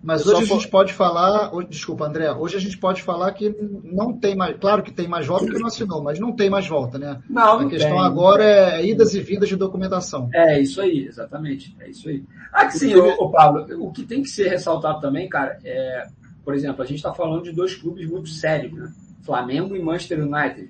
Mas 0.03 0.25
hoje 0.25 0.43
a 0.43 0.45
gente 0.45 0.67
pode 0.67 0.93
falar, 0.93 1.51
desculpa, 1.69 2.05
André, 2.05 2.31
hoje 2.31 2.57
a 2.57 2.59
gente 2.59 2.77
pode 2.77 3.03
falar 3.03 3.31
que 3.33 3.55
não 3.83 4.11
tem 4.17 4.35
mais, 4.35 4.57
claro 4.57 4.81
que 4.81 4.91
tem 4.91 5.07
mais 5.07 5.27
volta 5.27 5.45
porque 5.45 5.59
não 5.59 5.67
assinou, 5.67 6.01
mas 6.01 6.19
não 6.19 6.31
tem 6.31 6.49
mais 6.49 6.67
volta, 6.67 6.97
né? 6.97 7.21
Não, 7.29 7.59
não 7.59 7.67
A 7.67 7.69
questão 7.69 7.91
tem. 7.91 7.99
agora 7.99 8.43
é 8.43 8.85
idas 8.85 9.13
e 9.13 9.21
vindas 9.21 9.47
de 9.47 9.55
documentação. 9.55 10.27
É, 10.33 10.59
isso 10.59 10.81
aí, 10.81 11.05
exatamente, 11.05 11.75
é 11.79 11.89
isso 11.89 12.09
aí. 12.09 12.23
Ah, 12.51 12.69
sim, 12.71 12.95
o, 12.95 13.09
o 13.13 13.29
Pablo, 13.29 13.65
o 13.85 13.91
que 13.91 14.03
tem 14.03 14.23
que 14.23 14.29
ser 14.29 14.49
ressaltado 14.49 14.99
também, 14.99 15.29
cara, 15.29 15.59
é, 15.63 16.07
por 16.43 16.55
exemplo, 16.55 16.81
a 16.81 16.85
gente 16.85 16.97
está 16.97 17.13
falando 17.13 17.43
de 17.43 17.51
dois 17.51 17.75
clubes 17.75 18.09
muito 18.09 18.29
sérios, 18.29 18.73
né? 18.73 18.91
Flamengo 19.23 19.75
e 19.75 19.81
Manchester 19.83 20.19
United. 20.19 20.69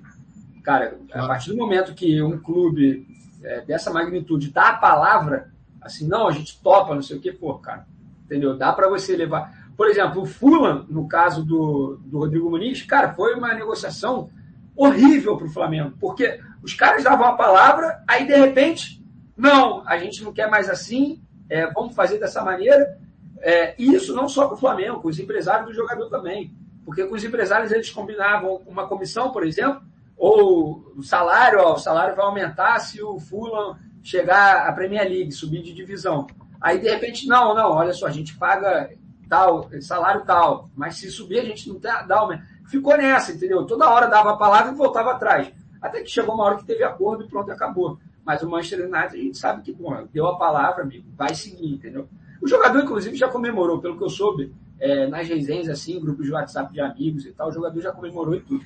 Cara, 0.62 0.98
a 1.12 1.26
partir 1.26 1.50
do 1.50 1.56
momento 1.56 1.94
que 1.94 2.22
um 2.22 2.38
clube 2.38 3.06
é, 3.42 3.62
dessa 3.62 3.90
magnitude 3.90 4.50
dá 4.50 4.68
a 4.68 4.76
palavra, 4.76 5.50
assim, 5.80 6.06
não, 6.06 6.28
a 6.28 6.32
gente 6.32 6.60
topa, 6.62 6.94
não 6.94 7.02
sei 7.02 7.16
o 7.16 7.20
que, 7.20 7.32
pô, 7.32 7.54
cara, 7.54 7.86
entendeu? 8.32 8.56
Dá 8.56 8.72
para 8.72 8.88
você 8.88 9.14
levar. 9.14 9.70
Por 9.76 9.88
exemplo, 9.88 10.22
o 10.22 10.26
Fulham, 10.26 10.86
no 10.88 11.06
caso 11.06 11.44
do, 11.44 12.00
do 12.04 12.18
Rodrigo 12.18 12.48
Muniz, 12.48 12.82
cara, 12.82 13.12
foi 13.12 13.34
uma 13.34 13.52
negociação 13.52 14.30
horrível 14.74 15.36
para 15.36 15.46
o 15.46 15.50
Flamengo, 15.50 15.92
porque 16.00 16.40
os 16.62 16.72
caras 16.72 17.04
davam 17.04 17.26
a 17.26 17.36
palavra, 17.36 18.02
aí 18.08 18.26
de 18.26 18.34
repente, 18.34 19.04
não, 19.36 19.86
a 19.86 19.98
gente 19.98 20.24
não 20.24 20.32
quer 20.32 20.48
mais 20.48 20.70
assim, 20.70 21.22
é, 21.50 21.70
vamos 21.70 21.94
fazer 21.94 22.18
dessa 22.18 22.42
maneira. 22.42 22.98
É, 23.40 23.74
e 23.78 23.92
isso 23.92 24.14
não 24.14 24.28
só 24.28 24.46
para 24.46 24.54
o 24.54 24.58
Flamengo, 24.58 25.00
com 25.00 25.08
os 25.08 25.18
empresários 25.18 25.66
do 25.66 25.74
jogador 25.74 26.08
também. 26.08 26.54
Porque 26.84 27.04
com 27.04 27.14
os 27.14 27.24
empresários 27.24 27.70
eles 27.70 27.90
combinavam 27.90 28.62
uma 28.66 28.86
comissão, 28.86 29.30
por 29.30 29.44
exemplo, 29.44 29.82
ou 30.16 30.92
o 30.96 31.02
salário, 31.02 31.58
ó, 31.60 31.74
o 31.74 31.78
salário 31.78 32.16
vai 32.16 32.24
aumentar 32.24 32.78
se 32.78 33.02
o 33.02 33.18
Fulham 33.18 33.76
chegar 34.02 34.68
à 34.68 34.72
Premier 34.72 35.08
League, 35.08 35.32
subir 35.32 35.62
de 35.62 35.74
divisão. 35.74 36.26
Aí, 36.62 36.78
de 36.78 36.88
repente, 36.88 37.26
não, 37.26 37.54
não, 37.54 37.72
olha 37.72 37.92
só, 37.92 38.06
a 38.06 38.10
gente 38.10 38.36
paga 38.36 38.90
tal, 39.28 39.68
salário 39.80 40.24
tal, 40.24 40.70
mas 40.76 40.96
se 40.96 41.10
subir 41.10 41.40
a 41.40 41.44
gente 41.44 41.68
não 41.68 41.78
dá 41.78 42.06
aumento. 42.10 42.44
Ficou 42.68 42.96
nessa, 42.96 43.32
entendeu? 43.32 43.66
Toda 43.66 43.90
hora 43.90 44.06
dava 44.06 44.32
a 44.32 44.36
palavra 44.36 44.72
e 44.72 44.74
voltava 44.74 45.12
atrás. 45.12 45.52
Até 45.80 46.00
que 46.00 46.10
chegou 46.10 46.34
uma 46.34 46.44
hora 46.44 46.56
que 46.56 46.64
teve 46.64 46.84
acordo 46.84 47.24
e 47.24 47.28
pronto, 47.28 47.50
acabou. 47.50 47.98
Mas 48.24 48.42
o 48.42 48.48
Manchester 48.48 48.86
United, 48.86 49.16
a 49.16 49.22
gente 49.22 49.38
sabe 49.38 49.62
que, 49.62 49.72
bom, 49.72 50.06
deu 50.12 50.26
a 50.26 50.38
palavra, 50.38 50.84
amigo, 50.84 51.08
vai 51.16 51.34
seguir, 51.34 51.74
entendeu? 51.74 52.08
O 52.40 52.46
jogador, 52.46 52.82
inclusive, 52.82 53.16
já 53.16 53.28
comemorou, 53.28 53.80
pelo 53.80 53.98
que 53.98 54.04
eu 54.04 54.08
soube, 54.08 54.54
é, 54.78 55.06
nas 55.06 55.28
resenhas, 55.28 55.68
assim, 55.68 56.00
grupos 56.00 56.26
de 56.26 56.32
WhatsApp 56.32 56.72
de 56.72 56.80
amigos 56.80 57.26
e 57.26 57.32
tal, 57.32 57.48
o 57.48 57.52
jogador 57.52 57.80
já 57.80 57.92
comemorou 57.92 58.34
e 58.34 58.40
tudo. 58.40 58.64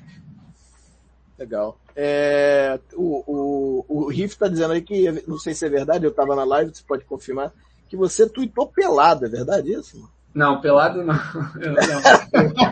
Legal. 1.39 1.79
É, 1.95 2.79
o, 2.95 3.23
o, 3.27 3.85
o 3.89 4.09
Riff 4.09 4.35
está 4.35 4.49
dizendo 4.49 4.73
aí 4.73 4.83
que, 4.83 5.11
não 5.27 5.39
sei 5.39 5.55
se 5.55 5.67
é 5.67 5.69
verdade, 5.69 6.05
eu 6.05 6.11
estava 6.11 6.35
na 6.35 6.45
live, 6.45 6.75
você 6.75 6.83
pode 6.87 7.05
confirmar, 7.05 7.53
que 7.89 7.97
você 7.97 8.29
tweetou 8.29 8.67
pelado, 8.69 9.27
é 9.27 9.29
verdade 9.29 9.73
isso? 9.73 10.09
Não, 10.37 10.61
pelado 10.61 11.03
não. 11.03 11.15
não. 11.15 11.21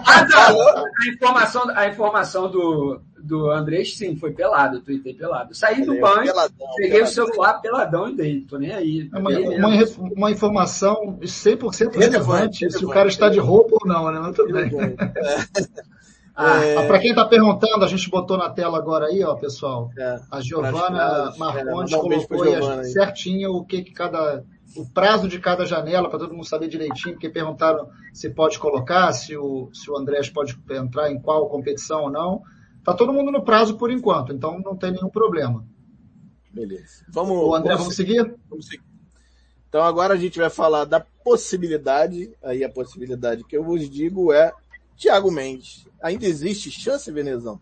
Ah, 0.05 0.27
não. 0.29 0.85
A 0.85 1.09
informação, 1.09 1.71
a 1.75 1.89
informação 1.89 2.51
do, 2.51 3.01
do 3.19 3.51
Andrés, 3.51 3.97
sim, 3.97 4.17
foi 4.17 4.33
pelado. 4.33 4.77
Eu 4.77 4.83
tuitei 4.83 5.15
pelado. 5.15 5.55
Saí 5.55 5.83
do 5.83 5.99
banho, 5.99 6.25
peladão, 6.25 6.69
peguei 6.77 6.91
peladão. 6.91 7.09
o 7.09 7.27
celular 7.31 7.55
peladão 7.63 8.09
e 8.11 8.17
dei. 8.17 8.41
Tô 8.43 8.59
nem 8.59 8.71
aí. 8.71 9.09
É 9.11 9.19
uma, 9.19 9.31
uma, 9.31 9.85
uma, 10.15 10.31
informação 10.31 11.19
100% 11.23 11.97
relevante, 11.97 12.71
se 12.71 12.85
o 12.85 12.89
cara 12.91 13.09
está 13.09 13.31
de 13.31 13.39
roupa 13.39 13.79
ou 13.81 13.89
não, 13.89 14.13
né? 14.13 14.21
Mas 14.21 14.37
tudo 14.37 14.53
bem. 14.53 14.71
Ah, 16.37 16.65
é... 16.65 16.87
Para 16.89 16.99
quem 16.99 17.11
está 17.11 17.25
perguntando, 17.25 17.85
a 17.85 17.87
gente 17.87 18.11
botou 18.11 18.37
na 18.37 18.51
tela 18.51 18.77
agora 18.77 19.07
aí, 19.07 19.23
ó, 19.23 19.37
pessoal. 19.37 19.89
É, 19.97 20.19
a 20.29 20.41
Giovana 20.41 21.33
Marcondes 21.39 21.93
é, 21.93 21.97
colocou 21.97 22.43
aí 22.43 22.85
certinho 22.87 23.53
o 23.53 23.65
que, 23.65 23.83
que 23.83 23.93
cada 23.93 24.43
o 24.77 24.87
prazo 24.87 25.29
de 25.29 25.39
cada 25.39 25.65
janela, 25.65 26.09
para 26.09 26.19
todo 26.19 26.35
mundo 26.35 26.47
saber 26.47 26.69
direitinho, 26.69 27.15
porque 27.15 27.29
perguntaram 27.29 27.89
se 28.13 28.31
pode 28.31 28.59
colocar, 28.59 29.13
se 29.13 29.37
o, 29.37 29.71
se 29.73 29.91
o 29.91 29.97
Andrés 29.97 30.29
pode 30.29 30.59
entrar 30.71 31.11
em 31.11 31.21
qual 31.21 31.49
competição 31.49 32.03
ou 32.03 32.11
não. 32.11 32.43
Está 32.79 32.93
todo 32.93 33.13
mundo 33.13 33.31
no 33.31 33.43
prazo 33.43 33.77
por 33.77 33.91
enquanto, 33.91 34.33
então 34.33 34.61
não 34.61 34.77
tem 34.77 34.93
nenhum 34.93 35.09
problema. 35.09 35.65
Beleza. 36.51 37.05
Vamos, 37.09 37.37
o 37.37 37.55
André, 37.55 37.71
vamos, 37.71 37.85
vamos 37.85 37.97
seguir? 37.97 38.35
Vamos 38.49 38.67
seguir. 38.67 38.85
Então 39.69 39.83
agora 39.83 40.15
a 40.15 40.17
gente 40.17 40.39
vai 40.39 40.51
falar 40.51 40.85
da 40.85 41.01
possibilidade, 41.01 42.33
aí 42.43 42.63
a 42.63 42.69
possibilidade 42.69 43.45
que 43.45 43.57
eu 43.57 43.65
vos 43.65 43.89
digo 43.89 44.33
é 44.33 44.53
Tiago 44.97 45.31
Mendes. 45.31 45.89
Ainda 46.03 46.27
existe 46.27 46.71
chance, 46.71 47.11
Venezão? 47.11 47.61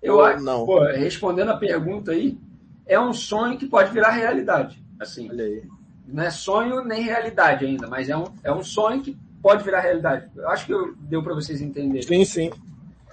Eu 0.00 0.24
acho, 0.24 0.42
não. 0.42 0.64
Pô, 0.64 0.80
respondendo 0.84 1.50
a 1.50 1.56
pergunta 1.56 2.12
aí, 2.12 2.38
é 2.86 2.98
um 2.98 3.12
sonho 3.12 3.58
que 3.58 3.66
pode 3.66 3.92
virar 3.92 4.10
realidade. 4.10 4.82
Assim. 4.98 5.28
Olha 5.28 5.44
aí 5.44 5.79
não 6.12 6.22
é 6.22 6.30
sonho 6.30 6.84
nem 6.84 7.02
realidade 7.02 7.64
ainda, 7.64 7.86
mas 7.86 8.08
é 8.08 8.16
um, 8.16 8.24
é 8.42 8.52
um 8.52 8.62
sonho 8.62 9.02
que 9.02 9.16
pode 9.42 9.64
virar 9.64 9.80
realidade. 9.80 10.28
Eu 10.36 10.48
acho 10.48 10.66
que 10.66 10.72
eu, 10.72 10.94
deu 10.96 11.22
para 11.22 11.34
vocês 11.34 11.60
entenderem. 11.60 12.02
Sim, 12.02 12.24
sim. 12.24 12.50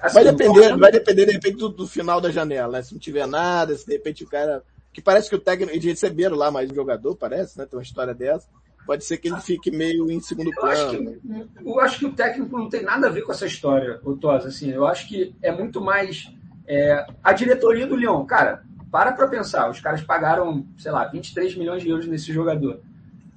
Assim, 0.02 0.14
vai, 0.14 0.24
depender, 0.24 0.78
vai 0.78 0.92
depender, 0.92 1.26
de 1.26 1.32
repente, 1.32 1.58
do, 1.58 1.70
do, 1.70 1.88
final 1.88 2.22
da 2.22 2.30
janela, 2.30 2.74
né? 2.74 2.84
Se 2.84 2.94
não 2.94 3.00
tiver 3.00 3.26
nada, 3.28 3.76
se 3.76 3.86
de 3.86 3.94
repente 3.94 4.24
o 4.24 4.28
cara. 4.28 4.64
Que 4.94 5.02
parece 5.02 5.30
que 5.30 5.36
o 5.36 5.40
técnico. 5.40 5.74
Eles 5.74 5.86
receberam 5.86 6.36
lá 6.36 6.52
mais 6.52 6.72
um 6.72 6.76
jogador, 6.76 7.16
parece, 7.16 7.58
né? 7.58 7.66
Tem 7.66 7.78
uma 7.78 7.84
história 7.84 8.14
dessa. 8.14 8.48
Pode 8.86 9.04
ser 9.04 9.18
que 9.18 9.28
ele 9.28 9.42
fique 9.42 9.70
meio 9.70 10.10
em 10.10 10.20
segundo 10.22 10.52
plano. 10.52 10.70
Eu 10.70 10.80
acho 10.80 10.98
que, 10.98 11.70
eu 11.70 11.80
acho 11.80 12.00
que 12.00 12.06
o 12.06 12.14
técnico 12.14 12.58
não 12.58 12.70
tem 12.70 12.84
nada 12.84 13.08
a 13.08 13.10
ver 13.10 13.22
com 13.22 13.32
essa 13.32 13.46
história, 13.46 14.00
o 14.04 14.16
Tosa. 14.16 14.48
Assim, 14.48 14.72
eu 14.72 14.88
acho 14.88 15.08
que 15.08 15.36
é 15.42 15.52
muito 15.52 15.82
mais. 15.82 16.32
É, 16.66 17.06
a 17.24 17.34
diretoria 17.34 17.88
do 17.88 17.96
Lyon, 17.96 18.26
cara, 18.26 18.64
para 18.92 19.12
para 19.12 19.28
pensar, 19.28 19.70
os 19.70 19.80
caras 19.80 20.02
pagaram, 20.02 20.66
sei 20.78 20.92
lá, 20.92 21.06
23 21.06 21.56
milhões 21.56 21.84
de 21.84 21.90
euros 21.90 22.08
nesse 22.08 22.32
jogador. 22.32 22.82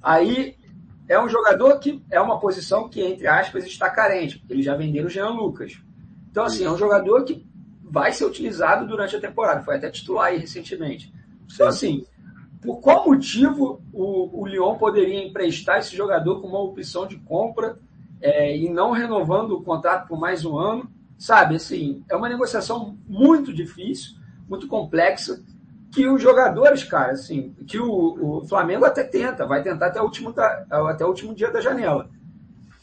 Aí 0.01 0.55
é 1.07 1.21
um 1.21 1.27
jogador 1.27 1.77
que 1.79 2.01
é 2.09 2.19
uma 2.19 2.39
posição 2.39 2.87
que, 2.87 3.01
entre 3.01 3.27
aspas, 3.27 3.65
está 3.65 3.89
carente, 3.89 4.39
porque 4.39 4.53
eles 4.53 4.65
já 4.65 4.75
venderam 4.75 5.07
o 5.07 5.09
Jean 5.09 5.29
Lucas. 5.29 5.79
Então, 6.29 6.45
assim, 6.45 6.63
é 6.63 6.71
um 6.71 6.77
jogador 6.77 7.23
que 7.23 7.45
vai 7.83 8.13
ser 8.13 8.25
utilizado 8.25 8.87
durante 8.87 9.15
a 9.15 9.19
temporada, 9.19 9.63
foi 9.63 9.75
até 9.75 9.89
titular 9.89 10.27
aí 10.27 10.37
recentemente. 10.37 11.13
Então, 11.53 11.67
assim, 11.67 12.05
por 12.61 12.79
qual 12.79 13.05
motivo 13.05 13.81
o, 13.91 14.41
o 14.41 14.47
Lyon 14.47 14.77
poderia 14.77 15.25
emprestar 15.25 15.79
esse 15.79 15.95
jogador 15.95 16.39
com 16.39 16.47
uma 16.47 16.61
opção 16.61 17.05
de 17.05 17.17
compra 17.17 17.77
é, 18.21 18.55
e 18.55 18.69
não 18.69 18.91
renovando 18.91 19.51
o 19.51 19.63
contrato 19.63 20.07
por 20.07 20.17
mais 20.17 20.45
um 20.45 20.57
ano? 20.57 20.89
Sabe, 21.17 21.55
assim, 21.55 22.03
é 22.09 22.15
uma 22.15 22.29
negociação 22.29 22.97
muito 23.07 23.53
difícil, 23.53 24.15
muito 24.47 24.67
complexa, 24.67 25.43
que 25.91 26.07
os 26.07 26.21
jogadores, 26.21 26.83
cara, 26.83 27.11
assim, 27.11 27.53
que 27.67 27.77
o, 27.77 28.39
o 28.39 28.47
Flamengo 28.47 28.85
até 28.85 29.03
tenta, 29.03 29.45
vai 29.45 29.61
tentar 29.61 29.87
até 29.87 29.99
o, 29.99 30.05
último 30.05 30.31
da, 30.31 30.65
até 30.69 31.03
o 31.03 31.09
último 31.09 31.35
dia 31.35 31.51
da 31.51 31.59
janela. 31.59 32.09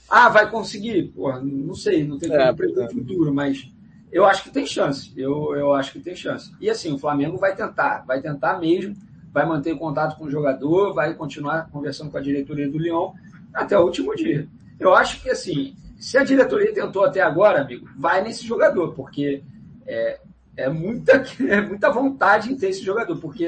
Ah, 0.09 0.29
vai 0.29 0.51
conseguir? 0.51 1.09
Porra, 1.09 1.41
não 1.41 1.75
sei, 1.75 2.07
não 2.07 2.19
tem 2.19 2.33
é, 2.33 2.53
como 2.53 2.83
é, 2.83 2.89
futuro, 2.91 3.33
mas 3.33 3.71
eu 4.13 4.25
acho 4.25 4.45
que 4.45 4.51
tem 4.51 4.67
chance. 4.67 5.13
Eu, 5.17 5.55
eu 5.55 5.73
acho 5.75 5.93
que 5.93 6.01
tem 6.01 6.15
chance. 6.15 6.53
E 6.61 6.69
assim, 6.69 6.93
o 6.93 6.99
Flamengo 6.99 7.39
vai 7.39 7.55
tentar, 7.55 8.05
vai 8.07 8.21
tentar 8.21 8.59
mesmo, 8.59 8.95
vai 9.33 9.47
manter 9.47 9.77
contato 9.79 10.17
com 10.19 10.25
o 10.25 10.31
jogador, 10.31 10.93
vai 10.93 11.15
continuar 11.15 11.71
conversando 11.71 12.11
com 12.11 12.19
a 12.19 12.23
diretoria 12.23 12.71
do 12.71 12.79
Lyon 12.79 13.13
até 13.53 13.79
o 13.79 13.85
último 13.85 14.15
dia. 14.15 14.47
Eu 14.79 14.95
acho 14.95 15.23
que 15.23 15.31
assim, 15.31 15.75
se 15.99 16.17
a 16.17 16.25
diretoria 16.25 16.73
tentou 16.73 17.05
até 17.05 17.21
agora, 17.21 17.63
amigo, 17.63 17.89
vai 17.97 18.23
nesse 18.23 18.47
jogador, 18.47 18.95
porque 18.95 19.43
é, 19.87 20.21
é 20.59 20.69
muita, 20.69 21.13
é 21.49 21.61
muita 21.61 21.91
vontade 21.91 22.53
em 22.53 22.57
ter 22.57 22.71
esse 22.71 22.83
jogador, 22.83 23.17
porque 23.19 23.47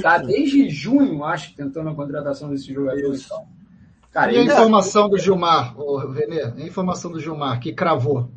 tá 0.00 0.18
desde 0.18 0.70
junho, 0.70 1.24
acho, 1.24 1.54
tentando 1.56 1.90
a 1.90 1.94
contratação 1.94 2.48
desse 2.48 2.72
jogador. 2.72 3.14
Então. 3.14 3.46
Cara, 4.12 4.32
e 4.32 4.38
a 4.38 4.44
informação 4.44 5.08
do 5.08 5.18
Gilmar, 5.18 5.78
o 5.78 6.12
Renê, 6.12 6.42
a 6.42 6.60
informação 6.60 7.10
do 7.10 7.20
Gilmar, 7.20 7.58
que 7.60 7.72
cravou. 7.72 8.30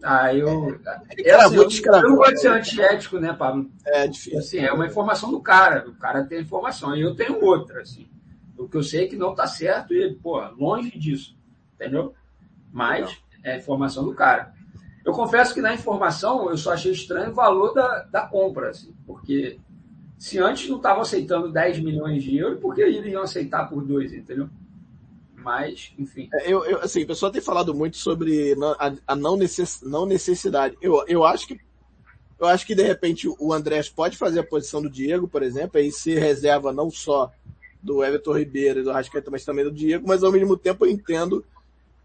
Ah, 0.00 0.32
eu. 0.32 0.78
É, 1.24 1.34
assim, 1.34 1.56
eu, 1.56 1.92
eu 1.92 2.02
não 2.02 2.16
gosto 2.16 2.34
de 2.34 2.40
ser 2.40 2.48
antiético, 2.52 3.18
né, 3.18 3.32
Pablo? 3.32 3.68
É 3.84 4.06
difícil. 4.06 4.38
Assim, 4.38 4.58
é 4.58 4.72
uma 4.72 4.86
informação 4.86 5.30
do 5.32 5.40
cara. 5.40 5.88
O 5.88 5.94
cara 5.94 6.24
tem 6.24 6.40
informação. 6.40 6.94
E 6.94 7.00
eu 7.00 7.16
tenho 7.16 7.44
outra, 7.44 7.82
assim. 7.82 8.08
O 8.56 8.68
que 8.68 8.76
eu 8.76 8.82
sei 8.82 9.04
é 9.04 9.08
que 9.08 9.16
não 9.16 9.34
tá 9.34 9.48
certo 9.48 9.92
e, 9.92 10.14
pô, 10.14 10.40
longe 10.56 10.96
disso. 10.96 11.36
Entendeu? 11.74 12.14
Mas 12.72 13.10
não. 13.42 13.50
é 13.50 13.56
informação 13.56 14.04
do 14.04 14.14
cara. 14.14 14.52
Eu 15.04 15.12
confesso 15.12 15.54
que 15.54 15.60
na 15.60 15.74
informação 15.74 16.50
eu 16.50 16.56
só 16.56 16.72
achei 16.72 16.92
estranho 16.92 17.30
o 17.30 17.34
valor 17.34 17.72
da, 17.72 18.02
da 18.04 18.26
compra, 18.26 18.70
assim, 18.70 18.94
porque 19.06 19.58
se 20.18 20.38
antes 20.38 20.68
não 20.68 20.76
estavam 20.76 21.02
aceitando 21.02 21.52
10 21.52 21.80
milhões 21.80 22.22
de 22.22 22.36
euros, 22.36 22.60
por 22.60 22.74
que 22.74 22.86
iriam 22.86 23.22
aceitar 23.22 23.68
por 23.68 23.84
dois, 23.84 24.12
entendeu? 24.12 24.48
Mas, 25.36 25.92
enfim. 25.98 26.28
É, 26.32 26.52
eu, 26.52 26.64
eu, 26.64 26.80
assim, 26.80 27.04
o 27.04 27.06
pessoal 27.06 27.30
tem 27.30 27.40
falado 27.40 27.74
muito 27.74 27.96
sobre 27.96 28.54
a, 29.06 29.16
não, 29.16 29.36
necess, 29.36 29.80
não 29.82 30.04
necessidade. 30.04 30.76
Eu, 30.82 31.04
eu 31.06 31.24
acho 31.24 31.46
que 31.46 31.58
eu 32.38 32.46
acho 32.46 32.64
que 32.64 32.74
de 32.74 32.82
repente 32.82 33.28
o 33.28 33.52
Andrés 33.52 33.88
pode 33.88 34.16
fazer 34.16 34.40
a 34.40 34.44
posição 34.46 34.80
do 34.80 34.88
Diego, 34.88 35.26
por 35.26 35.42
exemplo, 35.42 35.78
aí 35.78 35.90
se 35.90 36.14
reserva 36.14 36.72
não 36.72 36.88
só 36.88 37.32
do 37.82 38.04
Everton 38.04 38.38
Ribeiro 38.38 38.80
e 38.80 38.82
do 38.82 38.92
Rascaeta, 38.92 39.30
mas 39.30 39.44
também 39.44 39.64
do 39.64 39.72
Diego, 39.72 40.06
mas 40.06 40.22
ao 40.22 40.30
mesmo 40.30 40.56
tempo 40.56 40.86
eu 40.86 40.90
entendo 40.90 41.44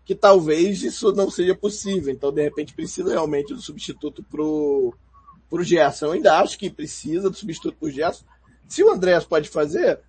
que 0.06 0.14
talvez 0.14 0.84
isso 0.84 1.12
não 1.14 1.30
seja 1.30 1.56
possível. 1.56 2.14
Então, 2.14 2.32
de 2.32 2.42
repente, 2.42 2.74
precisa 2.74 3.12
realmente 3.12 3.54
do 3.54 3.62
substituto 3.62 4.24
pro, 4.24 4.94
pro 5.50 5.64
Gerson. 5.64 6.08
Eu 6.08 6.12
ainda 6.14 6.40
acho 6.40 6.58
que 6.58 6.70
precisa 6.70 7.30
do 7.30 7.36
substituto 7.36 7.78
pro 7.78 7.90
Gerson. 7.90 8.26
Se 8.68 8.84
o 8.84 8.92
Andréas 8.92 9.24
pode 9.24 9.50
fazer, 9.50 10.00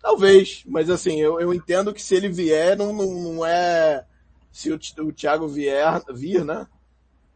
talvez. 0.00 0.62
Mas 0.66 0.88
assim, 0.90 1.20
eu, 1.20 1.40
eu 1.40 1.52
entendo 1.52 1.92
que 1.92 2.02
se 2.02 2.14
ele 2.14 2.28
vier, 2.28 2.76
não, 2.76 2.92
não, 2.92 3.06
não 3.06 3.46
é, 3.46 4.04
se 4.52 4.70
o, 4.70 4.78
o 5.00 5.12
Thiago 5.12 5.48
vier, 5.48 6.02
vir, 6.12 6.44
né? 6.44 6.66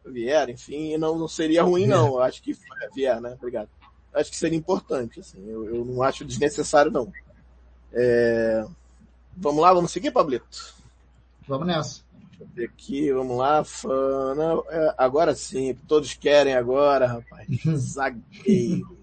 Vier, 0.05 0.49
enfim, 0.49 0.95
não, 0.95 1.17
não 1.17 1.27
seria 1.27 1.63
ruim 1.63 1.85
não. 1.85 2.13
Eu 2.13 2.21
acho 2.21 2.41
que 2.41 2.55
vier, 2.93 3.19
né? 3.19 3.33
Obrigado. 3.33 3.69
Eu 4.13 4.21
acho 4.21 4.31
que 4.31 4.37
seria 4.37 4.57
importante, 4.57 5.19
assim. 5.19 5.43
Eu, 5.49 5.65
eu 5.65 5.83
não 5.83 6.01
acho 6.01 6.23
desnecessário 6.23 6.91
não. 6.91 7.11
É... 7.91 8.65
Vamos 9.35 9.61
lá, 9.61 9.73
vamos 9.73 9.91
seguir, 9.91 10.11
Pablito? 10.11 10.76
Vamos 11.47 11.67
nessa. 11.67 12.01
Aqui, 12.63 13.11
vamos 13.11 13.37
lá. 13.37 13.63
Fana. 13.63 14.61
É, 14.69 14.93
agora 14.97 15.33
sim, 15.33 15.75
todos 15.87 16.13
querem 16.13 16.53
agora, 16.53 17.07
rapaz. 17.07 17.47
Zagueiro. 17.75 18.97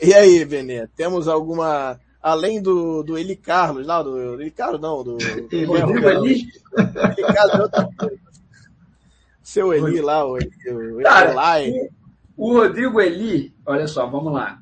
E 0.00 0.12
aí, 0.14 0.44
Benê, 0.44 0.86
temos 0.88 1.28
alguma. 1.28 2.00
Além 2.20 2.62
do, 2.62 3.02
do 3.02 3.18
Eli 3.18 3.34
Carlos, 3.34 3.84
lá, 3.86 4.00
do 4.02 4.40
Eli 4.40 4.50
Carlos 4.50 4.80
não, 4.80 5.02
do. 5.02 5.12
Rodrigo 5.12 6.08
Eli? 6.08 6.46
Eli 6.78 7.34
Carlos 7.34 7.54
é 7.54 7.62
outra 7.62 7.88
coisa. 7.98 8.22
Seu 9.42 9.74
Eli 9.74 10.00
lá, 10.00 10.24
o, 10.24 10.36
o, 10.36 11.02
Cara, 11.02 11.34
o, 12.36 12.48
o 12.48 12.52
Rodrigo 12.54 13.00
Eli, 13.00 13.52
olha 13.66 13.86
só, 13.88 14.06
vamos 14.06 14.32
lá. 14.32 14.60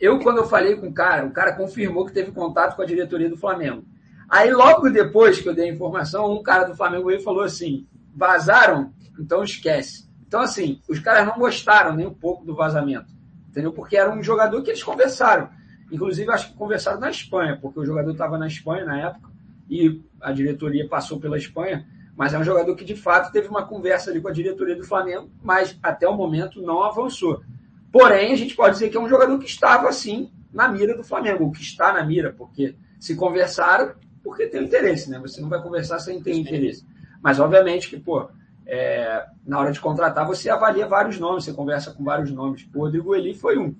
Eu, 0.00 0.20
quando 0.20 0.38
eu 0.38 0.46
falei 0.46 0.76
com 0.76 0.88
o 0.88 0.92
cara, 0.92 1.26
o 1.26 1.32
cara 1.32 1.54
confirmou 1.54 2.06
que 2.06 2.12
teve 2.12 2.32
contato 2.32 2.76
com 2.76 2.82
a 2.82 2.86
diretoria 2.86 3.28
do 3.28 3.36
Flamengo. 3.36 3.84
Aí 4.30 4.52
logo 4.52 4.88
depois 4.88 5.40
que 5.40 5.48
eu 5.48 5.54
dei 5.54 5.68
a 5.68 5.72
informação, 5.72 6.32
um 6.32 6.42
cara 6.42 6.64
do 6.64 6.76
Flamengo 6.76 7.08
veio 7.08 7.18
e 7.18 7.24
falou 7.24 7.42
assim: 7.42 7.86
vazaram? 8.14 8.92
Então 9.18 9.42
esquece. 9.42 10.08
Então, 10.26 10.40
assim, 10.40 10.80
os 10.88 11.00
caras 11.00 11.26
não 11.26 11.36
gostaram 11.36 11.96
nem 11.96 12.06
um 12.06 12.14
pouco 12.14 12.44
do 12.44 12.54
vazamento. 12.54 13.12
Entendeu? 13.48 13.72
Porque 13.72 13.96
era 13.96 14.08
um 14.08 14.22
jogador 14.22 14.62
que 14.62 14.70
eles 14.70 14.82
conversaram. 14.82 15.50
Inclusive, 15.90 16.30
acho 16.30 16.52
que 16.52 16.56
conversaram 16.56 17.00
na 17.00 17.10
Espanha, 17.10 17.58
porque 17.60 17.80
o 17.80 17.84
jogador 17.84 18.12
estava 18.12 18.38
na 18.38 18.46
Espanha 18.46 18.84
na 18.84 19.00
época 19.00 19.28
e 19.68 20.00
a 20.20 20.30
diretoria 20.30 20.88
passou 20.88 21.18
pela 21.18 21.36
Espanha. 21.36 21.84
Mas 22.16 22.32
é 22.32 22.38
um 22.38 22.44
jogador 22.44 22.76
que, 22.76 22.84
de 22.84 22.94
fato, 22.94 23.32
teve 23.32 23.48
uma 23.48 23.66
conversa 23.66 24.10
ali 24.10 24.20
com 24.20 24.28
a 24.28 24.32
diretoria 24.32 24.76
do 24.76 24.84
Flamengo, 24.84 25.28
mas 25.42 25.76
até 25.82 26.06
o 26.06 26.14
momento 26.14 26.62
não 26.62 26.84
avançou. 26.84 27.42
Porém, 27.90 28.32
a 28.32 28.36
gente 28.36 28.54
pode 28.54 28.74
dizer 28.74 28.90
que 28.90 28.96
é 28.96 29.00
um 29.00 29.08
jogador 29.08 29.36
que 29.40 29.46
estava, 29.46 29.88
assim, 29.88 30.30
na 30.52 30.68
mira 30.68 30.96
do 30.96 31.02
Flamengo, 31.02 31.50
que 31.50 31.62
está 31.62 31.92
na 31.92 32.04
mira, 32.04 32.32
porque 32.32 32.76
se 33.00 33.16
conversaram 33.16 33.94
porque 34.22 34.46
tem 34.46 34.64
interesse, 34.64 35.10
né? 35.10 35.18
Você 35.18 35.40
não 35.40 35.48
vai 35.48 35.62
conversar 35.62 35.98
sem 35.98 36.22
ter 36.22 36.34
interesse. 36.34 36.86
Mas, 37.22 37.38
obviamente, 37.38 37.88
que, 37.88 37.98
pô, 37.98 38.28
é, 38.66 39.26
na 39.46 39.58
hora 39.58 39.72
de 39.72 39.80
contratar, 39.80 40.26
você 40.26 40.48
avalia 40.48 40.86
vários 40.86 41.18
nomes, 41.18 41.44
você 41.44 41.52
conversa 41.52 41.92
com 41.92 42.04
vários 42.04 42.30
nomes. 42.30 42.68
O 42.74 42.80
Rodrigo 42.80 43.14
Eli 43.14 43.34
foi 43.34 43.58
um. 43.58 43.74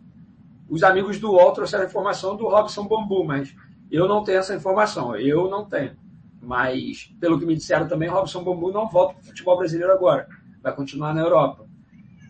Os 0.69 0.83
amigos 0.83 1.19
do 1.19 1.33
UOL 1.33 1.53
trouxeram 1.53 1.85
a 1.85 1.87
informação 1.87 2.37
do 2.37 2.49
Robson 2.49 2.87
Bambu, 2.87 3.25
mas 3.25 3.55
eu 3.91 4.07
não 4.07 4.23
tenho 4.23 4.39
essa 4.39 4.55
informação, 4.55 5.17
eu 5.17 5.51
não 5.51 5.65
tenho. 5.65 5.97
Mas, 6.41 7.13
pelo 7.21 7.39
que 7.39 7.45
me 7.45 7.55
disseram 7.55 7.87
também, 7.87 8.09
Robson 8.09 8.43
Bambu 8.43 8.73
não 8.73 8.89
volta 8.89 9.15
para 9.15 9.23
o 9.23 9.27
futebol 9.27 9.59
brasileiro 9.59 9.93
agora. 9.93 10.29
Vai 10.63 10.75
continuar 10.75 11.13
na 11.13 11.21
Europa. 11.21 11.67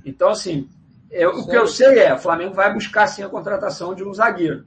Então, 0.05 0.31
assim, 0.31 0.69
eu, 1.11 1.31
o 1.31 1.47
que 1.47 1.57
eu 1.57 1.67
sei 1.67 1.99
é, 1.99 2.15
o 2.15 2.19
Flamengo 2.19 2.55
vai 2.55 2.73
buscar 2.73 3.07
sim 3.07 3.23
a 3.23 3.29
contratação 3.29 3.95
de 3.95 4.03
um 4.03 4.15
zagueiro. 4.15 4.65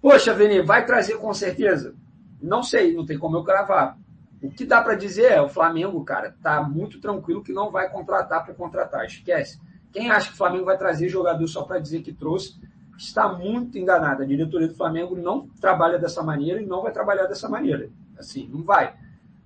Poxa, 0.00 0.34
Veni, 0.34 0.62
vai 0.62 0.84
trazer 0.84 1.18
com 1.18 1.32
certeza? 1.32 1.94
Não 2.42 2.62
sei, 2.62 2.94
não 2.94 3.06
tem 3.06 3.18
como 3.18 3.36
eu 3.36 3.44
cravar. 3.44 3.96
O 4.42 4.50
que 4.50 4.64
dá 4.64 4.82
para 4.82 4.96
dizer 4.96 5.32
é, 5.32 5.40
o 5.40 5.48
Flamengo, 5.48 6.04
cara, 6.04 6.34
tá 6.42 6.62
muito 6.62 7.00
tranquilo 7.00 7.42
que 7.42 7.52
não 7.52 7.70
vai 7.70 7.88
contratar 7.88 8.44
por 8.44 8.54
contratar, 8.56 9.04
esquece. 9.04 9.60
Quem 9.92 10.10
acha 10.10 10.28
que 10.28 10.34
o 10.34 10.38
Flamengo 10.38 10.64
vai 10.64 10.76
trazer 10.76 11.08
jogador 11.08 11.46
só 11.46 11.62
para 11.62 11.78
dizer 11.78 12.02
que 12.02 12.12
trouxe, 12.12 12.60
está 12.98 13.28
muito 13.28 13.78
enganado. 13.78 14.22
A 14.22 14.26
diretoria 14.26 14.68
do 14.68 14.74
Flamengo 14.74 15.14
não 15.14 15.48
trabalha 15.60 15.98
dessa 15.98 16.22
maneira 16.22 16.60
e 16.60 16.66
não 16.66 16.82
vai 16.82 16.92
trabalhar 16.92 17.26
dessa 17.26 17.48
maneira. 17.48 17.88
Assim, 18.18 18.48
não 18.48 18.62
vai. 18.62 18.94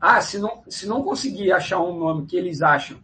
Ah, 0.01 0.20
se 0.20 0.38
não, 0.38 0.62
se 0.68 0.86
não 0.86 1.03
conseguir 1.03 1.53
achar 1.53 1.80
um 1.80 1.99
nome 1.99 2.26
que 2.26 2.36
eles 2.36 2.62
acham 2.62 2.99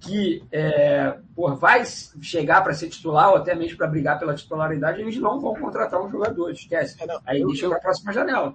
que 0.00 0.44
é, 0.52 1.18
por, 1.34 1.56
vai 1.56 1.82
chegar 2.20 2.62
para 2.62 2.74
ser 2.74 2.88
titular 2.88 3.30
ou 3.30 3.36
até 3.36 3.54
mesmo 3.54 3.76
para 3.76 3.86
brigar 3.86 4.18
pela 4.18 4.34
titularidade, 4.34 5.00
eles 5.00 5.18
não 5.18 5.40
vão 5.40 5.54
contratar 5.54 6.00
um 6.00 6.10
jogador, 6.10 6.50
esquece. 6.50 6.96
É, 7.02 7.06
não, 7.06 7.20
Aí 7.26 7.40
eu, 7.40 7.48
deixa 7.48 7.68
para 7.68 7.78
a 7.78 7.80
próxima 7.80 8.12
janela. 8.12 8.54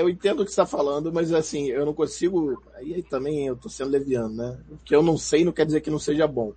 Eu 0.00 0.08
entendo 0.08 0.40
o 0.40 0.44
que 0.44 0.50
você 0.50 0.60
está 0.60 0.66
falando, 0.66 1.12
mas 1.12 1.32
assim, 1.32 1.66
eu 1.66 1.84
não 1.86 1.94
consigo. 1.94 2.62
Aí 2.74 3.02
também 3.02 3.46
eu 3.46 3.54
estou 3.54 3.70
sendo 3.70 3.90
leviano, 3.90 4.34
né? 4.34 4.58
Porque 4.68 4.94
eu 4.94 5.02
não 5.02 5.16
sei 5.16 5.44
não 5.44 5.52
quer 5.52 5.66
dizer 5.66 5.80
que 5.80 5.90
não 5.90 5.98
seja 5.98 6.26
bom. 6.26 6.52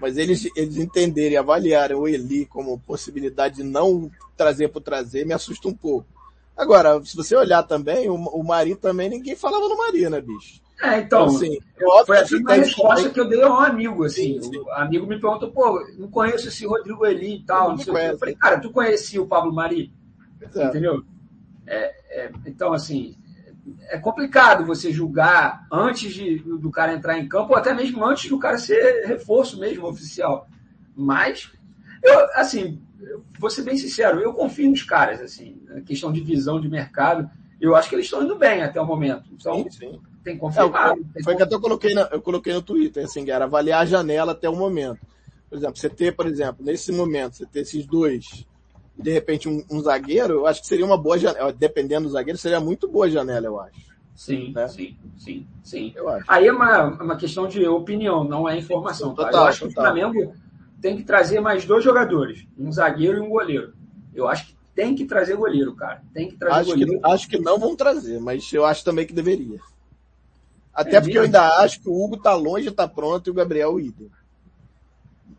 Mas 0.00 0.16
eles, 0.16 0.48
eles 0.54 0.76
entenderem, 0.76 1.36
avaliarem 1.36 1.96
o 1.96 2.06
Eli 2.06 2.46
como 2.46 2.78
possibilidade 2.78 3.56
de 3.56 3.64
não 3.64 4.10
trazer 4.36 4.68
por 4.68 4.80
trazer, 4.80 5.26
me 5.26 5.32
assusta 5.32 5.68
um 5.68 5.74
pouco. 5.74 6.06
Agora, 6.56 7.02
se 7.04 7.16
você 7.16 7.36
olhar 7.36 7.62
também, 7.62 8.08
o, 8.08 8.14
o 8.14 8.44
Mari 8.44 8.74
também, 8.74 9.08
ninguém 9.08 9.36
falava 9.36 9.68
no 9.68 9.76
Mari, 9.76 10.08
né, 10.08 10.20
bicho? 10.20 10.60
É, 10.80 11.00
então, 11.00 11.26
então 11.26 11.36
assim, 11.36 11.58
foi 12.06 12.18
assim 12.18 12.36
uma 12.36 12.54
resposta 12.54 13.10
que 13.10 13.18
eu 13.18 13.28
dei 13.28 13.42
a 13.42 13.48
um 13.48 13.58
amigo, 13.58 14.04
assim. 14.04 14.40
Sim, 14.40 14.50
sim. 14.52 14.58
O 14.58 14.70
amigo 14.70 15.06
me 15.06 15.20
perguntou, 15.20 15.50
pô, 15.50 15.84
não 15.96 16.08
conheço 16.08 16.48
esse 16.48 16.64
Rodrigo 16.64 17.04
Eli 17.04 17.36
e 17.36 17.42
tal, 17.42 17.70
não 17.70 17.78
sei 17.78 17.92
conhece. 17.92 18.06
o 18.06 18.10
que. 18.10 18.14
Eu 18.14 18.18
falei, 18.18 18.34
cara, 18.36 18.60
tu 18.60 18.70
conhecia 18.70 19.20
o 19.20 19.26
Pablo 19.26 19.52
Mari? 19.52 19.92
É. 20.54 20.64
Entendeu? 20.64 21.02
É, 21.66 21.97
é, 22.18 22.30
então, 22.46 22.72
assim, 22.72 23.16
é 23.88 23.98
complicado 23.98 24.64
você 24.64 24.90
julgar 24.92 25.66
antes 25.70 26.12
de, 26.12 26.38
do 26.38 26.70
cara 26.70 26.94
entrar 26.94 27.18
em 27.18 27.28
campo, 27.28 27.52
ou 27.52 27.58
até 27.58 27.72
mesmo 27.74 28.04
antes 28.04 28.28
do 28.28 28.38
cara 28.38 28.58
ser 28.58 29.06
reforço 29.06 29.58
mesmo 29.58 29.86
oficial. 29.86 30.48
Mas, 30.96 31.52
eu, 32.02 32.18
assim, 32.34 32.82
vou 33.38 33.50
ser 33.50 33.62
bem 33.62 33.76
sincero, 33.76 34.20
eu 34.20 34.32
confio 34.32 34.70
nos 34.70 34.82
caras, 34.82 35.20
assim, 35.20 35.60
na 35.66 35.80
questão 35.80 36.12
de 36.12 36.20
visão 36.20 36.60
de 36.60 36.68
mercado. 36.68 37.30
Eu 37.60 37.74
acho 37.74 37.88
que 37.88 37.94
eles 37.94 38.06
estão 38.06 38.22
indo 38.22 38.36
bem 38.36 38.62
até 38.62 38.80
o 38.80 38.86
momento. 38.86 39.30
Então, 39.32 39.62
sim, 39.64 39.70
sim. 39.70 40.00
tem 40.22 40.34
que 40.34 40.40
confiar. 40.40 40.94
É, 41.14 41.22
foi 41.22 41.36
que 41.36 41.42
até 41.42 41.54
eu 41.54 41.60
coloquei, 41.60 41.94
na, 41.94 42.02
eu 42.12 42.20
coloquei 42.20 42.52
no 42.52 42.62
Twitter, 42.62 43.04
assim, 43.04 43.28
era 43.30 43.44
avaliar 43.44 43.82
a 43.82 43.86
janela 43.86 44.32
até 44.32 44.48
o 44.48 44.56
momento. 44.56 45.00
Por 45.48 45.56
exemplo, 45.56 45.76
você 45.76 45.88
ter, 45.88 46.14
por 46.14 46.26
exemplo, 46.26 46.64
nesse 46.64 46.92
momento, 46.92 47.36
você 47.36 47.46
ter 47.46 47.60
esses 47.60 47.86
dois, 47.86 48.46
de 48.98 49.12
repente 49.12 49.48
um, 49.48 49.64
um 49.70 49.80
zagueiro, 49.80 50.34
eu 50.34 50.46
acho 50.46 50.60
que 50.60 50.66
seria 50.66 50.84
uma 50.84 50.98
boa 50.98 51.16
janela. 51.16 51.52
Dependendo 51.52 52.08
do 52.08 52.12
zagueiro, 52.12 52.38
seria 52.38 52.60
muito 52.60 52.88
boa 52.88 53.08
janela, 53.08 53.46
eu 53.46 53.60
acho. 53.60 53.88
Sim, 54.14 54.52
né? 54.52 54.66
sim, 54.66 54.96
sim, 55.16 55.46
sim. 55.62 55.92
Eu 55.94 56.08
acho. 56.08 56.24
Aí 56.26 56.48
é 56.48 56.52
uma, 56.52 56.86
uma 56.86 57.16
questão 57.16 57.46
de 57.46 57.64
opinião, 57.68 58.24
não 58.24 58.48
é 58.48 58.58
informação. 58.58 59.14
Tá? 59.14 59.26
Total, 59.26 59.42
eu 59.42 59.48
acho 59.48 59.68
total. 59.68 59.72
que 59.72 59.78
o 59.78 59.82
Flamengo 59.82 60.34
tem 60.82 60.96
que 60.96 61.04
trazer 61.04 61.40
mais 61.40 61.64
dois 61.64 61.84
jogadores, 61.84 62.44
um 62.58 62.72
zagueiro 62.72 63.18
e 63.18 63.20
um 63.20 63.28
goleiro. 63.28 63.74
Eu 64.12 64.26
acho 64.26 64.48
que 64.48 64.56
tem 64.74 64.94
que 64.94 65.04
trazer 65.04 65.36
goleiro, 65.36 65.74
cara. 65.76 66.02
Tem 66.12 66.28
que 66.28 66.36
trazer 66.36 66.60
acho 66.60 66.70
goleiro. 66.70 67.00
Que, 67.00 67.06
acho 67.06 67.28
que 67.28 67.38
não 67.38 67.58
vão 67.58 67.76
trazer, 67.76 68.20
mas 68.20 68.52
eu 68.52 68.64
acho 68.64 68.84
também 68.84 69.06
que 69.06 69.12
deveria. 69.12 69.60
Até 70.74 70.96
é 70.96 71.00
porque 71.00 71.14
mesmo? 71.14 71.20
eu 71.20 71.24
ainda 71.24 71.58
acho 71.58 71.80
que 71.80 71.88
o 71.88 72.04
Hugo 72.04 72.16
tá 72.16 72.34
longe, 72.34 72.70
tá 72.72 72.88
pronto 72.88 73.28
e 73.28 73.30
o 73.30 73.34
Gabriel 73.34 73.74
o 73.74 73.80
idem. 73.80 74.10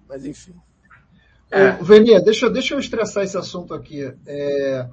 Mas 0.08 0.26
enfim. 0.26 0.54
É. 1.52 1.72
Venia, 1.82 2.22
deixa, 2.22 2.50
deixa 2.50 2.76
eu 2.76 2.80
estressar 2.80 3.24
esse 3.24 3.38
assunto 3.38 3.74
aqui. 3.74 4.14
É, 4.28 4.88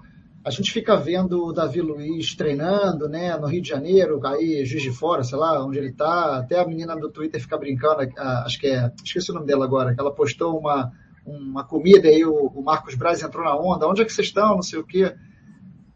a 0.45 0.51
gente 0.51 0.73
fica 0.73 0.97
vendo 0.97 1.47
o 1.47 1.53
Davi 1.53 1.81
Luiz 1.81 2.35
treinando, 2.35 3.09
né, 3.09 3.37
no 3.37 3.47
Rio 3.47 3.61
de 3.61 3.69
Janeiro, 3.69 4.21
aí 4.25 4.65
Juiz 4.65 4.83
de 4.83 4.91
Fora, 4.91 5.23
sei 5.23 5.37
lá, 5.37 5.63
onde 5.65 5.79
ele 5.79 5.93
tá. 5.93 6.39
Até 6.39 6.61
a 6.61 6.67
menina 6.67 6.97
do 6.97 7.11
Twitter 7.11 7.41
fica 7.41 7.59
brincando, 7.59 8.09
acho 8.17 8.59
que 8.59 8.69
é, 8.69 8.91
esqueci 9.05 9.31
o 9.31 9.35
nome 9.35 9.47
dela 9.47 9.65
agora, 9.65 9.95
que 9.95 10.01
ela 10.01 10.15
postou 10.15 10.59
uma, 10.59 10.93
uma 11.27 11.65
comida 11.65 12.09
e 12.09 12.25
o, 12.25 12.47
o 12.47 12.63
Marcos 12.63 12.95
Braz 12.95 13.23
entrou 13.23 13.45
na 13.45 13.57
onda. 13.57 13.89
Onde 13.89 14.03
é 14.03 14.05
que 14.05 14.13
vocês 14.13 14.29
estão? 14.29 14.55
Não 14.55 14.63
sei 14.63 14.79
o 14.79 14.85
quê. 14.85 15.15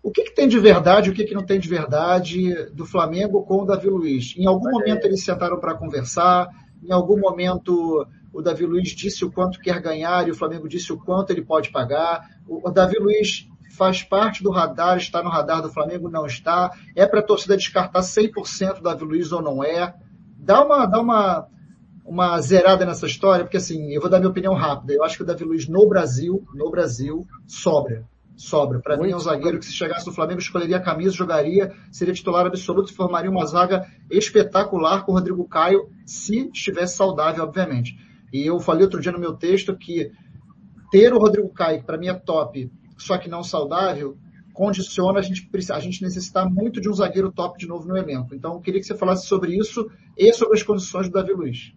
O 0.03 0.11
que, 0.11 0.25
que 0.25 0.35
tem 0.35 0.49
de 0.49 0.59
verdade, 0.59 1.11
o 1.11 1.13
que, 1.13 1.25
que 1.25 1.35
não 1.35 1.45
tem 1.45 1.61
de 1.61 1.69
verdade 1.69 2.53
do 2.73 2.85
Flamengo 2.85 3.43
com 3.45 3.63
o 3.63 3.65
Davi 3.65 3.89
Luiz? 3.89 4.35
Em 4.37 4.47
algum 4.47 4.71
momento 4.71 5.05
eles 5.05 5.23
sentaram 5.23 5.61
para 5.61 5.75
conversar, 5.75 6.49
em 6.83 6.91
algum 6.91 7.19
momento 7.19 8.07
o 8.33 8.41
Davi 8.41 8.65
Luiz 8.65 8.91
disse 8.91 9.25
o 9.25 9.31
quanto 9.31 9.61
quer 9.61 9.81
ganhar 9.81 10.27
e 10.27 10.31
o 10.31 10.35
Flamengo 10.35 10.69
disse 10.69 10.93
o 10.93 10.99
quanto 10.99 11.31
ele 11.31 11.43
pode 11.43 11.71
pagar. 11.71 12.29
O 12.47 12.71
Davi 12.71 12.99
Luiz 12.99 13.49
faz 13.71 14.03
parte 14.03 14.43
do 14.43 14.51
radar, 14.51 14.99
está 14.99 15.23
no 15.23 15.31
radar 15.31 15.63
do 15.63 15.73
Flamengo, 15.73 16.09
não 16.09 16.27
está. 16.27 16.71
É 16.95 17.07
para 17.07 17.21
a 17.21 17.23
torcida 17.23 17.57
descartar 17.57 18.01
100% 18.01 18.83
Davi 18.83 19.05
Luiz 19.05 19.33
ou 19.33 19.43
não 19.43 19.65
é. 19.65 19.95
Dá 20.37 20.65
uma, 20.65 20.87
dá 20.87 21.01
uma, 21.01 21.47
uma 22.05 22.41
zerada 22.41 22.85
nessa 22.85 23.07
história, 23.07 23.45
porque 23.45 23.57
assim, 23.57 23.93
eu 23.93 24.01
vou 24.01 24.11
dar 24.11 24.19
minha 24.19 24.31
opinião 24.31 24.55
rápida. 24.55 24.93
Eu 24.93 25.05
acho 25.05 25.17
que 25.17 25.23
o 25.23 25.27
Davi 25.27 25.45
Luiz 25.45 25.69
no 25.69 25.89
Brasil, 25.89 26.47
no 26.55 26.71
Brasil, 26.71 27.27
sobra. 27.47 28.05
Sobra. 28.37 28.81
Para 28.81 28.97
mim 28.97 29.11
é 29.11 29.17
um 29.17 29.21
zagueiro 29.21 29.59
que 29.59 29.67
se 29.67 29.73
chegasse 29.73 30.07
no 30.07 30.15
Flamengo 30.15 30.41
escolheria 30.41 30.79
a 30.79 30.83
camisa, 30.83 31.13
jogaria, 31.13 31.75
seria 31.93 32.15
titular 32.15 32.47
absoluto 32.47 32.91
e 32.91 32.95
formaria 32.95 33.31
uma 33.31 33.45
zaga 33.45 33.87
espetacular 34.11 35.05
com 35.05 35.13
o 35.13 35.15
Rodrigo 35.15 35.47
Caio, 35.47 35.91
se 36.07 36.51
estivesse 36.53 36.97
saudável, 36.97 37.45
obviamente. 37.45 37.97
E 38.33 38.47
eu 38.47 38.61
falei 38.61 38.85
outro 38.85 39.01
dia 39.01 39.13
no 39.13 39.19
meu 39.19 39.35
texto 39.35 39.77
que 39.77 40.11
ter 40.91 41.13
o 41.13 41.19
Rodrigo 41.19 41.49
Caio, 41.51 41.81
que 41.81 41.87
para 41.87 41.99
mim 41.99 42.09
é 42.09 42.15
top, 42.15 42.71
só 42.97 43.17
que 43.17 43.29
não 43.29 43.43
saudável, 43.43 44.17
condiciona 44.53 45.21
a 45.21 45.23
gente, 45.23 45.49
a 45.73 45.81
gente 45.81 46.03
necessitar 46.03 46.49
muito 46.49 46.81
de 46.81 46.89
um 46.89 46.93
zagueiro 46.93 47.33
top 47.33 47.59
de 47.59 47.67
novo 47.67 47.89
no 47.89 47.97
elenco. 47.97 48.35
Então, 48.35 48.55
eu 48.55 48.61
queria 48.61 48.81
que 48.81 48.87
você 48.87 48.97
falasse 48.97 49.27
sobre 49.27 49.57
isso 49.57 49.91
e 50.17 50.33
sobre 50.33 50.59
as 50.59 50.63
condições 50.63 51.09
do 51.09 51.13
Davi 51.13 51.33
Luiz. 51.33 51.73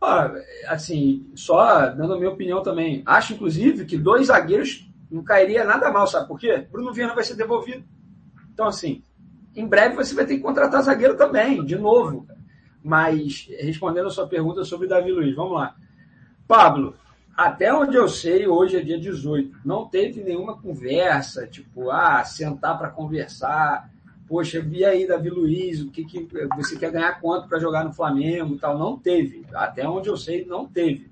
Ah, 0.00 0.32
assim, 0.68 1.28
só 1.34 1.88
dando 1.88 2.14
a 2.14 2.18
minha 2.18 2.30
opinião 2.30 2.62
também. 2.62 3.02
Acho, 3.04 3.34
inclusive, 3.34 3.84
que 3.84 3.96
dois 3.96 4.28
zagueiros 4.28 4.88
não 5.10 5.24
cairia 5.24 5.64
nada 5.64 5.90
mal, 5.90 6.06
sabe 6.06 6.28
por 6.28 6.38
quê? 6.38 6.66
Bruno 6.70 6.92
Viana 6.92 7.14
vai 7.14 7.24
ser 7.24 7.34
devolvido. 7.34 7.84
Então, 8.52 8.66
assim, 8.66 9.02
em 9.56 9.66
breve 9.66 9.96
você 9.96 10.14
vai 10.14 10.24
ter 10.24 10.36
que 10.36 10.42
contratar 10.42 10.82
zagueiro 10.82 11.16
também, 11.16 11.64
de 11.64 11.76
novo. 11.76 12.26
Mas, 12.82 13.48
respondendo 13.60 14.06
a 14.06 14.10
sua 14.10 14.26
pergunta 14.26 14.64
sobre 14.64 14.88
Davi 14.88 15.12
Luiz, 15.12 15.34
vamos 15.34 15.54
lá. 15.54 15.74
Pablo, 16.46 16.94
até 17.36 17.72
onde 17.72 17.96
eu 17.96 18.08
sei, 18.08 18.48
hoje 18.48 18.76
é 18.76 18.80
dia 18.80 18.98
18. 18.98 19.58
Não 19.64 19.86
teve 19.86 20.24
nenhuma 20.24 20.60
conversa, 20.60 21.46
tipo, 21.46 21.90
ah, 21.90 22.24
sentar 22.24 22.76
para 22.76 22.90
conversar. 22.90 23.90
Poxa, 24.26 24.60
vi 24.60 24.84
aí 24.84 25.06
Davi 25.06 25.30
Luiz, 25.30 25.80
o 25.80 25.90
que, 25.90 26.04
que 26.04 26.28
você 26.56 26.76
quer 26.76 26.90
ganhar 26.90 27.20
quanto 27.20 27.48
para 27.48 27.60
jogar 27.60 27.84
no 27.84 27.92
Flamengo 27.92 28.54
e 28.54 28.58
tal. 28.58 28.76
Não 28.76 28.98
teve. 28.98 29.46
Até 29.54 29.88
onde 29.88 30.08
eu 30.08 30.16
sei, 30.16 30.44
não 30.44 30.66
teve. 30.66 31.10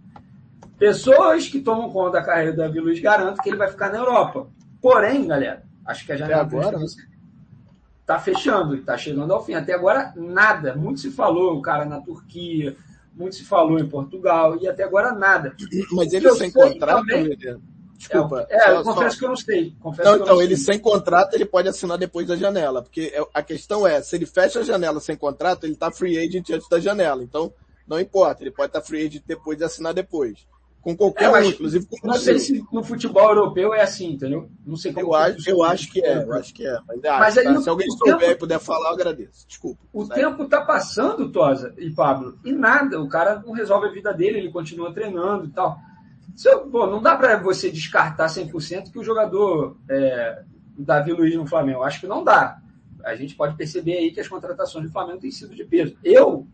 Pessoas 0.78 1.48
que 1.48 1.60
tomam 1.60 1.90
conta 1.90 2.18
da 2.18 2.22
carreira 2.22 2.52
do 2.52 2.58
Davi 2.58 2.80
Luiz 2.80 3.00
garantem 3.00 3.42
que 3.42 3.48
ele 3.48 3.56
vai 3.56 3.68
ficar 3.68 3.90
na 3.90 3.98
Europa. 3.98 4.48
Porém, 4.80 5.26
galera, 5.26 5.62
acho 5.86 6.04
que 6.04 6.12
a 6.12 6.16
janela 6.16 6.42
agora 6.42 6.78
está 8.06 8.20
fechando, 8.20 8.76
está 8.76 8.96
chegando 8.96 9.32
ao 9.32 9.44
fim. 9.44 9.54
Até 9.54 9.74
agora, 9.74 10.12
nada. 10.14 10.76
Muito 10.76 11.00
se 11.00 11.10
falou, 11.10 11.58
o 11.58 11.60
cara 11.60 11.84
na 11.84 12.00
Turquia, 12.00 12.76
muito 13.12 13.34
se 13.34 13.44
falou 13.44 13.80
em 13.80 13.88
Portugal 13.88 14.56
e 14.62 14.68
até 14.68 14.84
agora 14.84 15.12
nada. 15.12 15.56
Mas 15.90 16.12
ele 16.12 16.30
sem 16.34 16.52
contrato, 16.52 17.04
também, 17.04 17.36
Desculpa. 17.96 18.46
É, 18.48 18.68
é 18.68 18.76
eu 18.76 18.82
confesso 18.84 19.16
só... 19.16 19.18
que 19.18 19.24
eu 19.24 19.28
não 19.30 19.36
sei. 19.36 19.74
Confesso 19.80 20.08
não, 20.08 20.16
então, 20.16 20.34
não 20.36 20.42
ele 20.42 20.56
sei. 20.56 20.74
sem 20.74 20.78
contrato, 20.78 21.34
ele 21.34 21.46
pode 21.46 21.68
assinar 21.68 21.98
depois 21.98 22.28
da 22.28 22.36
janela. 22.36 22.82
Porque 22.82 23.12
é, 23.12 23.26
a 23.34 23.42
questão 23.42 23.86
é, 23.86 24.00
se 24.00 24.14
ele 24.14 24.26
fecha 24.26 24.60
a 24.60 24.62
janela 24.62 25.00
sem 25.00 25.16
contrato, 25.16 25.64
ele 25.64 25.72
está 25.72 25.90
free 25.90 26.16
agent 26.16 26.50
antes 26.50 26.68
da 26.68 26.78
janela. 26.78 27.24
Então, 27.24 27.52
não 27.88 27.98
importa, 27.98 28.42
ele 28.42 28.52
pode 28.52 28.68
estar 28.68 28.80
tá 28.80 28.86
free 28.86 29.04
agent 29.04 29.24
depois 29.26 29.58
de 29.58 29.64
assinar 29.64 29.92
depois 29.92 30.46
com 30.86 30.96
qualquer 30.96 31.24
é, 31.24 31.32
um, 31.32 31.42
inclusive 31.42 31.84
com 31.84 32.06
Não 32.06 32.14
sei 32.14 32.38
se 32.38 32.64
no 32.72 32.84
futebol 32.84 33.30
europeu 33.30 33.74
é 33.74 33.82
assim, 33.82 34.12
entendeu? 34.12 34.48
Não 34.64 34.76
sei 34.76 34.92
como. 34.92 35.08
Eu 35.08 35.14
acho, 35.14 35.50
eu 35.50 35.64
acho 35.64 35.90
que 35.90 36.00
é, 36.00 36.22
eu 36.22 36.32
acho 36.32 36.54
que 36.54 36.64
é. 36.64 36.78
Mas, 36.86 37.04
ah, 37.04 37.18
mas 37.18 37.34
tá, 37.34 37.60
se 37.60 37.68
alguém 37.68 37.90
souber 37.90 38.18
tempo, 38.20 38.30
e 38.30 38.36
puder 38.36 38.60
falar, 38.60 38.90
eu 38.90 38.94
agradeço. 38.94 39.48
Desculpa. 39.48 39.80
O 39.92 40.04
sai. 40.04 40.20
tempo 40.20 40.44
está 40.44 40.60
passando, 40.60 41.32
Tosa 41.32 41.74
e 41.76 41.90
Pablo, 41.90 42.38
e 42.44 42.52
nada. 42.52 43.00
O 43.00 43.08
cara 43.08 43.42
não 43.44 43.52
resolve 43.52 43.88
a 43.88 43.90
vida 43.90 44.14
dele, 44.14 44.38
ele 44.38 44.52
continua 44.52 44.94
treinando 44.94 45.46
e 45.46 45.50
tal. 45.50 45.76
pô, 46.70 46.86
não 46.86 47.02
dá 47.02 47.16
para 47.16 47.36
você 47.38 47.68
descartar 47.68 48.26
100% 48.26 48.92
que 48.92 48.98
o 49.00 49.02
jogador 49.02 49.76
é, 49.90 50.44
Davi 50.78 51.12
Luiz 51.12 51.34
no 51.34 51.48
Flamengo. 51.48 51.82
Acho 51.82 51.98
que 51.98 52.06
não 52.06 52.22
dá. 52.22 52.60
A 53.04 53.16
gente 53.16 53.34
pode 53.34 53.56
perceber 53.56 53.94
aí 53.94 54.12
que 54.12 54.20
as 54.20 54.28
contratações 54.28 54.86
do 54.86 54.92
Flamengo 54.92 55.18
têm 55.18 55.32
sido 55.32 55.52
de 55.52 55.64
peso. 55.64 55.96
Eu 56.04 56.46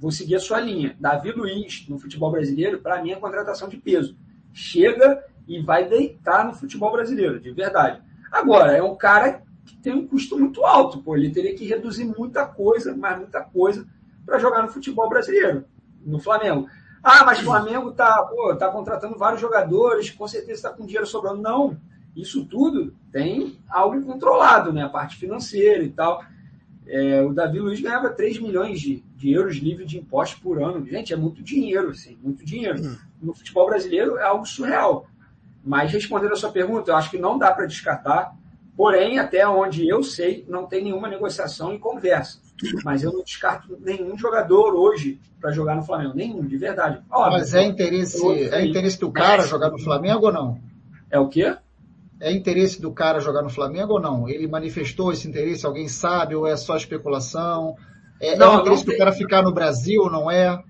vou 0.00 0.10
seguir 0.10 0.36
a 0.36 0.40
sua 0.40 0.58
linha. 0.58 0.96
Davi 0.98 1.30
Luiz, 1.30 1.86
no 1.86 1.98
futebol 1.98 2.32
brasileiro, 2.32 2.80
para 2.80 3.02
mim 3.02 3.10
é 3.10 3.16
contratação 3.16 3.68
de 3.68 3.76
peso. 3.76 4.16
Chega 4.52 5.22
e 5.46 5.60
vai 5.60 5.86
deitar 5.86 6.44
no 6.46 6.54
futebol 6.54 6.90
brasileiro, 6.90 7.38
de 7.38 7.50
verdade. 7.52 8.00
Agora, 8.32 8.72
é 8.72 8.82
um 8.82 8.96
cara 8.96 9.42
que 9.66 9.76
tem 9.76 9.92
um 9.92 10.06
custo 10.06 10.38
muito 10.38 10.64
alto. 10.64 11.02
Pô, 11.02 11.16
ele 11.16 11.30
teria 11.30 11.54
que 11.54 11.66
reduzir 11.66 12.04
muita 12.04 12.46
coisa, 12.46 12.96
mas 12.96 13.18
muita 13.18 13.42
coisa, 13.42 13.86
para 14.24 14.38
jogar 14.38 14.62
no 14.62 14.68
futebol 14.68 15.08
brasileiro, 15.08 15.66
no 16.04 16.18
Flamengo. 16.18 16.66
Ah, 17.02 17.24
mas 17.24 17.40
o 17.40 17.44
Flamengo 17.44 17.90
está 17.90 18.26
tá 18.58 18.68
contratando 18.68 19.18
vários 19.18 19.40
jogadores, 19.40 20.10
com 20.10 20.26
certeza 20.26 20.52
está 20.52 20.70
com 20.70 20.86
dinheiro 20.86 21.06
sobrando. 21.06 21.42
Não, 21.42 21.76
isso 22.16 22.44
tudo 22.46 22.94
tem 23.12 23.58
algo 23.68 24.00
controlado, 24.02 24.72
né? 24.72 24.82
A 24.82 24.88
parte 24.88 25.16
financeira 25.16 25.82
e 25.82 25.90
tal. 25.90 26.22
É, 26.92 27.22
o 27.22 27.32
Davi 27.32 27.60
Luiz 27.60 27.80
ganhava 27.80 28.10
3 28.10 28.40
milhões 28.40 28.80
de, 28.80 29.04
de, 29.14 29.30
euros 29.30 29.56
livres 29.56 29.88
de 29.88 29.96
impostos 29.96 30.40
por 30.40 30.60
ano. 30.60 30.84
Gente, 30.84 31.12
é 31.12 31.16
muito 31.16 31.40
dinheiro, 31.40 31.90
assim, 31.90 32.18
muito 32.20 32.44
dinheiro. 32.44 32.82
Hum. 32.82 32.96
No 33.22 33.32
futebol 33.32 33.66
brasileiro 33.66 34.18
é 34.18 34.24
algo 34.24 34.44
surreal. 34.44 35.06
Mas 35.64 35.92
respondendo 35.92 36.32
a 36.32 36.36
sua 36.36 36.50
pergunta, 36.50 36.90
eu 36.90 36.96
acho 36.96 37.08
que 37.08 37.18
não 37.18 37.38
dá 37.38 37.52
para 37.52 37.66
descartar. 37.66 38.34
Porém, 38.76 39.20
até 39.20 39.46
onde 39.46 39.88
eu 39.88 40.02
sei, 40.02 40.44
não 40.48 40.66
tem 40.66 40.82
nenhuma 40.82 41.08
negociação 41.08 41.72
e 41.72 41.78
conversa. 41.78 42.40
Mas 42.84 43.04
eu 43.04 43.12
não 43.12 43.22
descarto 43.22 43.78
nenhum 43.80 44.18
jogador 44.18 44.74
hoje 44.74 45.20
para 45.40 45.52
jogar 45.52 45.76
no 45.76 45.84
Flamengo. 45.84 46.14
Nenhum, 46.16 46.44
de 46.44 46.56
verdade. 46.56 47.00
Óbvio, 47.08 47.38
Mas 47.38 47.54
é 47.54 47.62
interesse, 47.62 48.26
é 48.48 48.66
interesse 48.66 48.98
do 48.98 49.12
cara 49.12 49.46
jogar 49.46 49.70
no 49.70 49.78
Flamengo 49.78 50.26
ou 50.26 50.32
não? 50.32 50.60
É 51.08 51.20
o 51.20 51.28
quê? 51.28 51.56
É 52.20 52.30
interesse 52.32 52.80
do 52.80 52.92
cara 52.92 53.20
jogar 53.20 53.42
no 53.42 53.48
Flamengo 53.48 53.94
ou 53.94 54.00
não? 54.00 54.28
Ele 54.28 54.46
manifestou 54.46 55.12
esse 55.12 55.26
interesse? 55.26 55.64
Alguém 55.64 55.88
sabe 55.88 56.34
ou 56.34 56.46
é 56.46 56.56
só 56.56 56.76
especulação? 56.76 57.74
É, 58.20 58.36
não, 58.36 58.58
é 58.58 58.60
interesse 58.60 58.84
do 58.84 58.96
cara 58.96 59.12
ficar 59.12 59.42
no 59.42 59.52
Brasil 59.52 60.02
ou 60.02 60.10
não 60.10 60.30
é? 60.30 60.62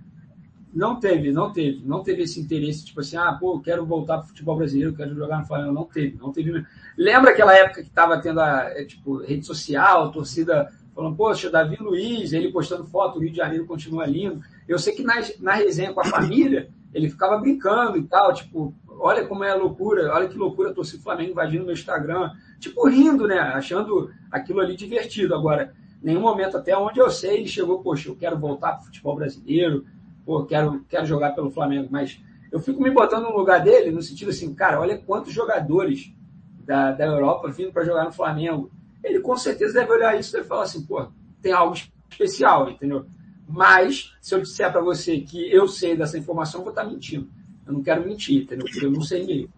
Não 0.72 1.00
teve, 1.00 1.32
não 1.32 1.52
teve. 1.52 1.82
Não 1.84 2.02
teve 2.02 2.22
esse 2.22 2.40
interesse, 2.40 2.84
tipo 2.84 3.00
assim, 3.00 3.16
ah, 3.16 3.32
pô, 3.32 3.60
quero 3.60 3.84
voltar 3.84 4.18
para 4.18 4.26
o 4.26 4.28
futebol 4.28 4.56
brasileiro, 4.56 4.94
quero 4.94 5.14
jogar 5.14 5.38
no 5.38 5.46
Flamengo. 5.46 5.72
Não 5.72 5.84
teve, 5.84 6.16
não 6.16 6.32
teve. 6.32 6.64
Lembra 6.96 7.32
aquela 7.32 7.56
época 7.56 7.82
que 7.82 7.88
estava 7.88 8.20
tendo 8.20 8.40
a, 8.40 8.70
é, 8.70 8.84
tipo, 8.84 9.18
rede 9.18 9.44
social, 9.44 10.12
torcida 10.12 10.70
falando, 10.94 11.16
poxa, 11.16 11.50
Davi 11.50 11.76
Luiz, 11.80 12.32
ele 12.32 12.52
postando 12.52 12.86
foto, 12.86 13.18
o 13.18 13.22
Rio 13.22 13.30
de 13.30 13.38
Janeiro 13.38 13.66
continua 13.66 14.06
lindo. 14.06 14.40
Eu 14.68 14.78
sei 14.78 14.94
que 14.94 15.02
na, 15.02 15.14
na 15.40 15.54
resenha 15.54 15.92
com 15.92 16.00
a 16.00 16.04
família, 16.04 16.68
ele 16.92 17.08
ficava 17.08 17.38
brincando 17.38 17.96
e 17.96 18.04
tal, 18.04 18.32
tipo, 18.32 18.74
olha 19.00 19.26
como 19.26 19.44
é 19.44 19.50
a 19.50 19.56
loucura, 19.56 20.12
olha 20.12 20.28
que 20.28 20.36
loucura 20.36 20.70
a 20.70 20.74
torcida 20.74 21.02
Flamengo 21.02 21.30
invadindo 21.30 21.64
meu 21.64 21.74
Instagram. 21.74 22.30
Tipo, 22.58 22.86
rindo, 22.86 23.26
né? 23.26 23.38
Achando 23.38 24.10
aquilo 24.30 24.60
ali 24.60 24.76
divertido. 24.76 25.34
Agora, 25.34 25.74
nenhum 26.02 26.20
momento, 26.20 26.56
até 26.56 26.76
onde 26.76 27.00
eu 27.00 27.10
sei, 27.10 27.38
ele 27.38 27.48
chegou, 27.48 27.82
poxa, 27.82 28.08
eu 28.08 28.16
quero 28.16 28.38
voltar 28.38 28.72
para 28.72 28.82
o 28.82 28.84
futebol 28.84 29.16
brasileiro, 29.16 29.84
pô, 30.24 30.44
quero, 30.44 30.84
quero 30.88 31.06
jogar 31.06 31.30
pelo 31.34 31.50
Flamengo. 31.50 31.88
Mas 31.90 32.20
eu 32.52 32.60
fico 32.60 32.82
me 32.82 32.90
botando 32.90 33.24
no 33.24 33.36
lugar 33.36 33.62
dele, 33.62 33.90
no 33.90 34.02
sentido 34.02 34.30
assim, 34.30 34.54
cara, 34.54 34.80
olha 34.80 34.98
quantos 34.98 35.32
jogadores 35.32 36.12
da, 36.64 36.92
da 36.92 37.06
Europa 37.06 37.50
vindo 37.50 37.72
para 37.72 37.84
jogar 37.84 38.04
no 38.04 38.12
Flamengo. 38.12 38.70
Ele 39.02 39.20
com 39.20 39.36
certeza 39.36 39.74
deve 39.74 39.92
olhar 39.92 40.18
isso 40.18 40.36
e 40.36 40.44
falar 40.44 40.64
assim, 40.64 40.82
pô, 40.84 41.08
tem 41.40 41.52
algo 41.52 41.74
especial, 42.10 42.68
entendeu? 42.68 43.06
Mas, 43.48 44.14
se 44.20 44.34
eu 44.34 44.40
disser 44.40 44.70
para 44.70 44.80
você 44.80 45.20
que 45.20 45.50
eu 45.50 45.66
sei 45.66 45.96
dessa 45.96 46.16
informação, 46.16 46.60
eu 46.60 46.64
vou 46.64 46.70
estar 46.72 46.84
tá 46.84 46.88
mentindo. 46.88 47.28
Eu 47.70 47.74
não 47.74 47.82
quero 47.82 48.04
mentir, 48.04 48.42
entendeu? 48.42 48.66
Porque 48.66 48.84
eu 48.84 48.90
não 48.90 49.02
sei. 49.02 49.48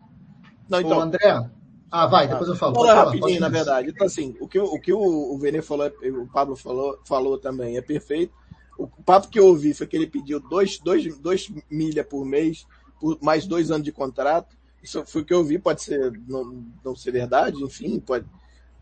Não, 0.69 0.81
então, 0.81 0.99
Ô, 0.99 1.01
André, 1.01 1.51
ah, 1.91 2.07
vai, 2.07 2.29
depois 2.29 2.49
eu 2.49 2.55
falo. 2.55 2.75
Fala 2.75 3.05
rapidinho, 3.05 3.41
na 3.41 3.49
verdade. 3.49 3.89
Então, 3.89 4.07
assim, 4.07 4.37
o 4.39 4.47
que, 4.47 4.59
o, 4.59 4.79
que 4.79 4.93
o, 4.93 5.39
Vene 5.39 5.63
falou, 5.63 5.87
o 5.87 6.27
Pablo 6.27 6.55
falou, 6.55 6.99
falou 7.07 7.39
também 7.39 7.79
é 7.79 7.83
perfeito. 7.83 8.35
O 8.79 8.87
papo 8.87 9.29
que 9.29 9.39
eu 9.39 9.47
ouvi 9.47 9.73
foi 9.73 9.87
que 9.87 9.97
ele 9.97 10.07
pediu 10.07 10.41
2 10.41 10.79
dois, 10.79 11.05
dois, 11.19 11.19
dois 11.19 11.65
milha 11.71 12.05
por 12.05 12.25
mês, 12.25 12.67
por 13.01 13.19
mais 13.23 13.47
dois 13.47 13.71
anos 13.71 13.85
de 13.85 13.93
contrato. 13.93 14.57
Isso 14.83 15.05
foi 15.07 15.23
o 15.23 15.25
que 15.25 15.33
eu 15.33 15.39
ouvi, 15.39 15.59
pode 15.59 15.83
ser 15.83 16.13
não, 16.27 16.65
não 16.85 16.97
ser 16.97 17.13
verdade, 17.13 17.63
enfim, 17.63 18.01
pode, 18.01 18.27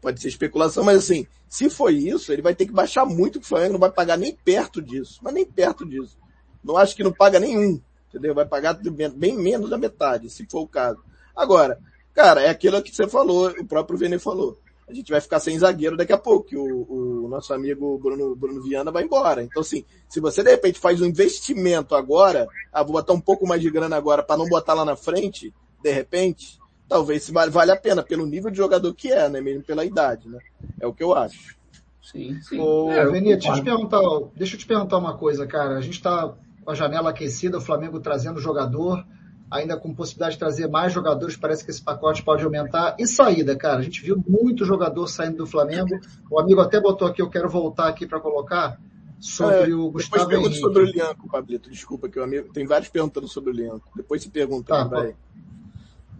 pode 0.00 0.20
ser 0.20 0.28
especulação, 0.28 0.82
mas 0.82 0.98
assim, 0.98 1.26
se 1.46 1.68
foi 1.68 1.94
isso, 1.94 2.32
ele 2.32 2.40
vai 2.40 2.54
ter 2.54 2.64
que 2.64 2.72
baixar 2.72 3.04
muito 3.04 3.38
o 3.38 3.42
Flamengo, 3.42 3.74
não 3.74 3.80
vai 3.80 3.92
pagar 3.92 4.16
nem 4.16 4.34
perto 4.34 4.80
disso, 4.80 5.20
mas 5.22 5.34
nem 5.34 5.44
perto 5.44 5.84
disso. 5.84 6.16
Não 6.64 6.76
acho 6.76 6.96
que 6.96 7.02
não 7.04 7.12
paga 7.12 7.38
nenhum 7.38 7.80
entendeu? 8.10 8.34
Vai 8.34 8.44
pagar 8.44 8.74
bem 8.74 9.36
menos 9.36 9.70
da 9.70 9.78
metade, 9.78 10.28
se 10.28 10.46
for 10.46 10.60
o 10.60 10.68
caso. 10.68 10.98
Agora, 11.34 11.78
cara, 12.12 12.42
é 12.42 12.50
aquilo 12.50 12.82
que 12.82 12.94
você 12.94 13.08
falou, 13.08 13.50
o 13.50 13.64
próprio 13.64 13.98
Vene 13.98 14.18
falou. 14.18 14.58
A 14.88 14.92
gente 14.92 15.12
vai 15.12 15.20
ficar 15.20 15.38
sem 15.38 15.56
zagueiro 15.56 15.96
daqui 15.96 16.12
a 16.12 16.18
pouco, 16.18 16.48
que 16.48 16.56
o, 16.56 17.24
o 17.24 17.28
nosso 17.28 17.54
amigo 17.54 17.96
Bruno, 17.98 18.34
Bruno 18.34 18.60
Viana 18.60 18.90
vai 18.90 19.04
embora. 19.04 19.42
Então, 19.42 19.62
assim, 19.62 19.84
se 20.08 20.18
você 20.18 20.42
de 20.42 20.50
repente 20.50 20.80
faz 20.80 21.00
um 21.00 21.06
investimento 21.06 21.94
agora, 21.94 22.48
ah, 22.72 22.82
vou 22.82 22.94
botar 22.94 23.12
um 23.12 23.20
pouco 23.20 23.46
mais 23.46 23.62
de 23.62 23.70
grana 23.70 23.96
agora 23.96 24.20
para 24.20 24.36
não 24.36 24.48
botar 24.48 24.74
lá 24.74 24.84
na 24.84 24.96
frente, 24.96 25.54
de 25.80 25.92
repente, 25.92 26.58
talvez 26.88 27.30
vale, 27.30 27.52
vale 27.52 27.70
a 27.70 27.76
pena 27.76 28.02
pelo 28.02 28.26
nível 28.26 28.50
de 28.50 28.56
jogador 28.56 28.92
que 28.92 29.12
é, 29.12 29.28
né? 29.28 29.40
Mesmo 29.40 29.62
pela 29.62 29.84
idade, 29.84 30.28
né? 30.28 30.40
É 30.80 30.86
o 30.88 30.92
que 30.92 31.04
eu 31.04 31.14
acho. 31.14 31.56
Sim, 32.02 32.40
sim. 32.42 32.58
Ô, 32.58 32.90
é, 32.90 33.08
deixa 33.20 33.48
eu 33.48 33.54
te 33.54 33.62
perguntar, 33.62 34.00
deixa 34.34 34.56
eu 34.56 34.58
te 34.58 34.66
perguntar 34.66 34.98
uma 34.98 35.16
coisa, 35.16 35.46
cara. 35.46 35.76
A 35.76 35.80
gente 35.80 35.94
está 35.94 36.34
com 36.64 36.70
a 36.70 36.74
janela 36.74 37.10
aquecida, 37.10 37.58
o 37.58 37.60
Flamengo 37.60 38.00
trazendo 38.00 38.40
jogador, 38.40 39.04
ainda 39.50 39.76
com 39.76 39.94
possibilidade 39.94 40.34
de 40.34 40.38
trazer 40.38 40.68
mais 40.68 40.92
jogadores, 40.92 41.36
parece 41.36 41.64
que 41.64 41.70
esse 41.70 41.82
pacote 41.82 42.22
pode 42.22 42.44
aumentar. 42.44 42.94
E 42.98 43.06
saída, 43.06 43.56
cara, 43.56 43.78
a 43.78 43.82
gente 43.82 44.02
viu 44.02 44.22
muito 44.28 44.64
jogador 44.64 45.06
saindo 45.08 45.38
do 45.38 45.46
Flamengo. 45.46 45.98
O 46.30 46.40
amigo 46.40 46.60
até 46.60 46.80
botou 46.80 47.08
aqui, 47.08 47.20
eu 47.20 47.28
quero 47.28 47.48
voltar 47.48 47.88
aqui 47.88 48.06
para 48.06 48.20
colocar 48.20 48.78
sobre 49.18 49.70
é, 49.70 49.74
o 49.74 49.90
Gustavo 49.90 50.28
depois 50.28 50.28
pergunta 50.28 50.54
sobre 50.56 50.82
o 50.82 50.86
Lianco, 50.86 51.28
Pablito, 51.28 51.70
desculpa 51.70 52.08
que 52.08 52.18
o 52.18 52.22
amigo 52.22 52.52
tem 52.52 52.66
vários 52.66 52.88
perguntando 52.88 53.28
sobre 53.28 53.50
o 53.50 53.52
Lianco. 53.52 53.90
Depois 53.94 54.22
se 54.22 54.30
pergunta, 54.30 54.74
tá, 54.74 54.84
vai. 54.84 55.14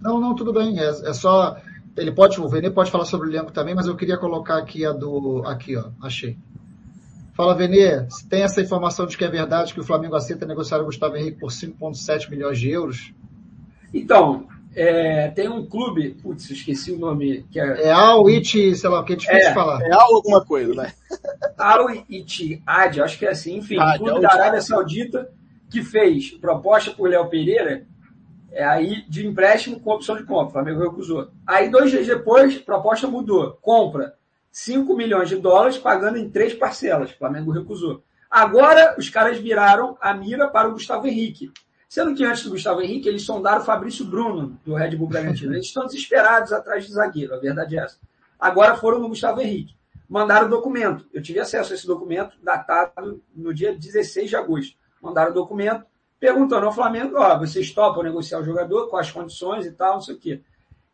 Não, 0.01 0.21
não, 0.21 0.35
tudo 0.35 0.53
bem. 0.53 0.79
É, 0.79 0.89
é, 0.89 1.13
só 1.13 1.57
ele 1.97 2.13
pode, 2.13 2.41
o 2.41 2.49
Vene 2.49 2.71
pode 2.71 2.91
falar 2.91 3.05
sobre 3.05 3.29
o 3.29 3.31
Lianco 3.31 3.53
também, 3.53 3.75
mas 3.75 3.87
eu 3.87 3.97
queria 3.97 4.19
colocar 4.19 4.59
aqui 4.59 4.85
a 4.85 4.93
do 4.93 5.43
aqui, 5.47 5.77
ó, 5.77 5.91
achei. 6.03 6.39
Fala, 7.41 7.55
Venê, 7.55 8.05
se 8.11 8.29
tem 8.29 8.43
essa 8.43 8.61
informação 8.61 9.07
de 9.07 9.17
que 9.17 9.25
é 9.25 9.29
verdade 9.29 9.73
que 9.73 9.81
o 9.81 9.83
Flamengo 9.83 10.15
aceita 10.15 10.45
negociar 10.45 10.79
o 10.79 10.85
Gustavo 10.85 11.17
Henrique 11.17 11.41
por 11.41 11.51
5,7 11.51 12.29
milhões 12.29 12.61
de 12.61 12.71
euros? 12.71 13.15
Então, 13.95 14.47
é, 14.77 15.29
tem 15.29 15.49
um 15.49 15.65
clube, 15.65 16.11
putz, 16.23 16.51
esqueci 16.51 16.93
o 16.93 16.99
nome. 16.99 17.47
Que 17.51 17.59
é, 17.59 17.85
é 17.85 17.91
Al 17.91 18.27
It, 18.27 18.77
sei 18.77 18.91
lá, 18.91 19.01
o 19.01 19.05
que 19.07 19.15
é 19.15 19.17
difícil 19.17 19.41
é, 19.41 19.49
de 19.49 19.55
falar. 19.55 19.81
É 19.81 19.91
Al 19.91 20.17
alguma 20.17 20.45
coisa, 20.45 20.75
né? 20.75 20.93
Al 21.57 21.89
It 21.89 22.63
Ad, 22.67 23.01
acho 23.01 23.19
que 23.19 23.25
é 23.25 23.31
assim, 23.31 23.57
enfim, 23.57 23.79
Ad, 23.79 23.99
clube 23.99 24.21
da 24.21 24.33
Arábia 24.35 24.61
Saudita 24.61 25.31
que 25.71 25.83
fez 25.83 26.33
proposta 26.33 26.91
por 26.91 27.09
Léo 27.09 27.31
Pereira 27.31 27.87
é 28.53 28.63
aí 28.67 29.03
de 29.09 29.27
empréstimo 29.27 29.81
com 29.81 29.93
opção 29.93 30.15
de 30.15 30.25
compra. 30.25 30.49
O 30.49 30.53
Flamengo 30.53 30.83
recusou. 30.83 31.31
Aí, 31.47 31.71
dois 31.71 31.91
dias 31.91 32.07
depois, 32.07 32.59
proposta 32.59 33.07
mudou. 33.07 33.53
Compra 33.63 34.20
5 34.51 34.95
milhões 34.97 35.29
de 35.29 35.37
dólares 35.37 35.79
pagando 35.79 36.19
em 36.19 36.29
três 36.29 36.55
parcelas. 36.55 37.11
O 37.11 37.19
Flamengo 37.19 37.53
recusou. 37.53 38.03
Agora 38.31 38.95
os 38.99 39.09
caras 39.09 39.39
viraram 39.39 39.97
a 40.01 40.15
mira 40.15 40.49
para 40.49 40.69
o 40.69 40.73
Gustavo 40.73 41.07
Henrique. 41.07 41.53
Sendo 41.89 42.15
que 42.15 42.25
antes 42.25 42.45
do 42.45 42.51
Gustavo 42.51 42.81
Henrique, 42.81 43.09
eles 43.09 43.23
sondaram 43.23 43.63
o 43.63 43.65
Fabrício 43.65 44.05
Bruno, 44.05 44.57
do 44.65 44.75
Red 44.75 44.95
Bull 44.95 45.09
Bragantino. 45.09 45.53
Eles 45.53 45.67
estão 45.67 45.87
desesperados 45.87 46.53
atrás 46.53 46.87
de 46.87 46.93
zagueiro, 46.93 47.35
a 47.35 47.39
verdade 47.39 47.77
é 47.77 47.83
essa. 47.83 47.99
Agora 48.39 48.77
foram 48.77 49.01
no 49.01 49.09
Gustavo 49.09 49.41
Henrique. 49.41 49.75
Mandaram 50.09 50.47
o 50.47 50.51
documento. 50.51 51.07
Eu 51.13 51.21
tive 51.21 51.41
acesso 51.41 51.73
a 51.73 51.75
esse 51.75 51.87
documento, 51.87 52.37
datado 52.43 53.21
no 53.35 53.53
dia 53.53 53.77
16 53.77 54.31
de 54.31 54.37
agosto. 54.37 54.77
Mandaram 55.03 55.33
o 55.33 55.35
documento, 55.35 55.85
perguntando 56.21 56.67
ao 56.67 56.73
Flamengo, 56.73 57.17
ó, 57.17 57.37
vocês 57.37 57.73
topam 57.73 58.05
negociar 58.05 58.39
o 58.39 58.45
jogador, 58.45 58.89
com 58.89 58.97
as 58.97 59.11
condições 59.11 59.67
e 59.67 59.73
tal, 59.73 59.95
não 59.95 60.01
sei 60.01 60.15
o 60.15 60.19
quê. 60.19 60.41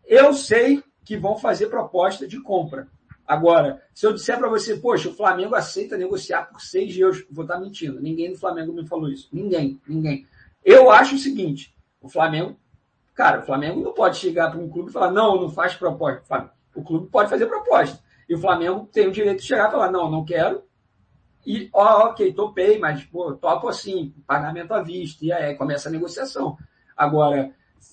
Eu 0.07 0.33
sei 0.33 0.83
que 1.05 1.17
vão 1.17 1.37
fazer 1.37 1.67
proposta 1.67 2.27
de 2.27 2.41
compra. 2.41 2.89
Agora, 3.27 3.83
se 3.93 4.07
eu 4.07 4.13
disser 4.13 4.39
para 4.39 4.49
você, 4.49 4.77
poxa, 4.77 5.09
o 5.09 5.15
Flamengo 5.15 5.55
aceita 5.55 5.97
negociar 5.97 6.45
por 6.45 6.61
6 6.61 6.99
euros, 6.99 7.27
vou 7.31 7.45
estar 7.45 7.55
tá 7.57 7.61
mentindo. 7.61 8.01
Ninguém 8.01 8.31
do 8.31 8.39
Flamengo 8.39 8.73
me 8.73 8.87
falou 8.87 9.09
isso. 9.09 9.29
Ninguém, 9.33 9.81
ninguém. 9.87 10.27
Eu 10.65 10.91
acho 10.91 11.17
o 11.17 11.19
seguinte, 11.19 11.75
o 12.01 12.09
Flamengo, 12.09 12.57
cara, 13.15 13.41
o 13.41 13.43
Flamengo 13.43 13.81
não 13.81 13.93
pode 13.93 14.19
chegar 14.19 14.51
para 14.51 14.61
um 14.61 14.69
clube 14.69 14.91
e 14.91 14.93
falar, 14.93 15.11
não, 15.11 15.41
não 15.41 15.51
faz 15.51 15.75
proposta. 15.75 16.53
O 16.75 16.83
clube 16.83 17.09
pode 17.09 17.29
fazer 17.29 17.47
proposta. 17.47 17.99
E 18.29 18.35
o 18.35 18.39
Flamengo 18.39 18.89
tem 18.93 19.09
o 19.09 19.13
direito 19.13 19.41
de 19.41 19.47
chegar 19.47 19.69
e 19.69 19.71
falar, 19.73 19.91
não, 19.91 20.11
não 20.11 20.25
quero. 20.25 20.63
E, 21.45 21.69
ó, 21.73 22.09
ok, 22.09 22.33
topei, 22.33 22.79
mas, 22.79 23.05
pô, 23.05 23.33
topo 23.35 23.69
assim, 23.69 24.13
pagamento 24.27 24.75
à 24.75 24.83
vista. 24.83 25.25
E 25.25 25.33
aí 25.33 25.55
começa 25.55 25.89
a 25.89 25.93
negociação. 25.93 26.57
Agora, 26.97 27.53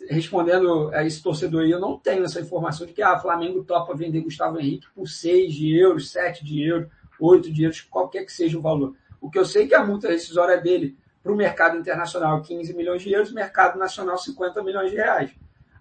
respondendo 0.09 0.89
a 0.93 1.03
esse 1.03 1.21
torcedor 1.21 1.63
aí, 1.63 1.71
eu 1.71 1.79
não 1.79 1.97
tenho 1.97 2.23
essa 2.23 2.41
informação 2.41 2.85
de 2.85 2.93
que 2.93 3.01
ah, 3.01 3.19
Flamengo 3.19 3.63
topa 3.63 3.95
vender 3.95 4.21
Gustavo 4.21 4.59
Henrique 4.59 4.87
por 4.95 5.07
6 5.07 5.53
de 5.53 5.77
euros, 5.77 6.11
7 6.11 6.43
de 6.43 6.63
euros, 6.63 6.89
8 7.19 7.51
de 7.51 7.63
euros, 7.63 7.81
qualquer 7.81 8.25
que 8.25 8.31
seja 8.31 8.57
o 8.57 8.61
valor. 8.61 8.95
O 9.21 9.29
que 9.29 9.39
eu 9.39 9.45
sei 9.45 9.63
é 9.63 9.67
que 9.67 9.75
a 9.75 9.85
multa 9.85 10.09
rescisória 10.09 10.59
dele 10.59 10.97
para 11.21 11.31
o 11.31 11.35
mercado 11.35 11.77
internacional 11.77 12.41
15 12.41 12.73
milhões 12.73 13.01
de 13.01 13.11
euros, 13.11 13.31
mercado 13.31 13.79
nacional 13.79 14.17
50 14.17 14.61
milhões 14.61 14.91
de 14.91 14.97
reais. 14.97 15.31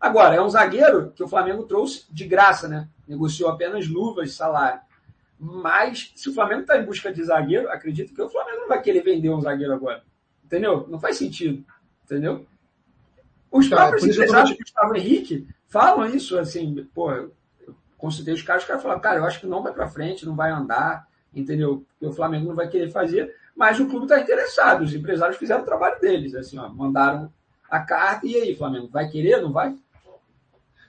Agora, 0.01 0.37
é 0.37 0.41
um 0.41 0.49
zagueiro 0.49 1.13
que 1.15 1.23
o 1.23 1.29
Flamengo 1.29 1.65
trouxe 1.65 2.07
de 2.11 2.25
graça, 2.27 2.69
né? 2.69 2.89
Negociou 3.07 3.51
apenas 3.51 3.89
luvas 3.89 4.31
de 4.31 4.35
salário. 4.35 4.81
Mas, 5.39 6.13
se 6.15 6.29
o 6.29 6.35
Flamengo 6.35 6.63
está 6.63 6.79
em 6.79 6.85
busca 6.85 7.13
de 7.13 7.23
zagueiro, 7.25 7.69
acredito 7.69 8.15
que 8.15 8.23
o 8.23 8.29
Flamengo 8.29 8.61
não 8.61 8.69
vai 8.69 8.81
querer 8.81 9.03
vender 9.03 9.31
um 9.31 9.41
zagueiro 9.41 9.73
agora. 9.73 10.03
Entendeu? 10.45 10.87
Não 10.89 11.01
faz 11.01 11.17
sentido. 11.17 11.65
Entendeu? 12.05 12.47
Os 13.53 13.69
Cara, 13.69 13.89
próprios 13.89 14.17
empresários 14.17 14.51
do 14.51 14.57
Gustavo 14.57 14.97
Henrique 14.97 15.47
falam 15.69 16.07
isso, 16.07 16.39
assim, 16.39 16.89
pô, 16.95 17.29
consultei 17.99 18.33
os 18.33 18.43
caras, 18.43 18.63
os 18.63 18.67
caras 18.67 18.83
falaram, 18.83 19.01
cara, 19.01 19.19
eu 19.19 19.25
acho 19.27 19.41
que 19.41 19.47
não 19.47 19.63
vai 19.63 19.73
para 19.73 19.87
frente, 19.87 20.25
não 20.25 20.35
vai 20.35 20.51
andar, 20.51 21.07
entendeu? 21.35 21.85
Porque 21.91 22.07
o 22.07 22.17
Flamengo 22.17 22.49
não 22.49 22.57
vai 22.57 22.69
querer 22.69 22.91
fazer, 22.91 23.37
mas 23.55 23.79
o 23.79 23.87
clube 23.87 24.07
está 24.07 24.19
interessado, 24.19 24.83
os 24.83 24.95
empresários 24.95 25.37
fizeram 25.37 25.61
o 25.61 25.67
trabalho 25.67 26.01
deles, 26.01 26.35
assim, 26.35 26.59
ó, 26.59 26.67
mandaram 26.71 27.31
a 27.71 27.81
carta, 27.81 28.27
e 28.27 28.35
aí, 28.37 28.57
Flamengo, 28.57 28.89
vai 28.91 29.09
querer, 29.09 29.41
não 29.43 29.53
vai? 29.53 29.77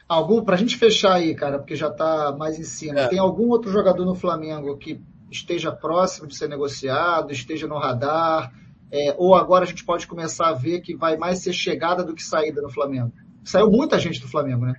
Algum, 0.08 0.44
pra 0.44 0.56
gente 0.56 0.78
fechar 0.78 1.14
aí, 1.14 1.36
cara, 1.36 1.60
porque 1.60 1.76
já 1.76 1.90
tá 1.90 2.34
mais 2.38 2.58
em 2.58 2.64
cima, 2.64 3.02
é. 3.02 3.08
tem 3.10 3.20
algum 3.20 3.50
outro 3.50 3.72
jogador 3.72 4.06
no 4.06 4.16
Flamengo 4.16 4.78
que 4.78 5.02
esteja 5.30 5.72
próximo 5.72 6.28
de 6.28 6.36
ser 6.36 6.48
negociado, 6.48 7.32
esteja 7.32 7.68
no 7.68 7.78
radar, 7.78 8.54
é, 8.94 9.16
ou 9.18 9.34
agora 9.34 9.66
a 9.66 9.68
gente 9.68 9.84
pode 9.84 10.06
começar 10.06 10.50
a 10.50 10.54
ver 10.54 10.82
que 10.82 10.96
vai 10.96 11.18
mais 11.18 11.40
ser 11.40 11.52
chegada 11.52 12.04
do 12.04 12.14
que 12.14 12.22
saída 12.22 12.62
no 12.62 12.70
Flamengo? 12.70 13.12
Saiu 13.44 13.72
muita 13.72 13.98
gente 13.98 14.22
do 14.22 14.28
Flamengo, 14.28 14.68
né? 14.68 14.76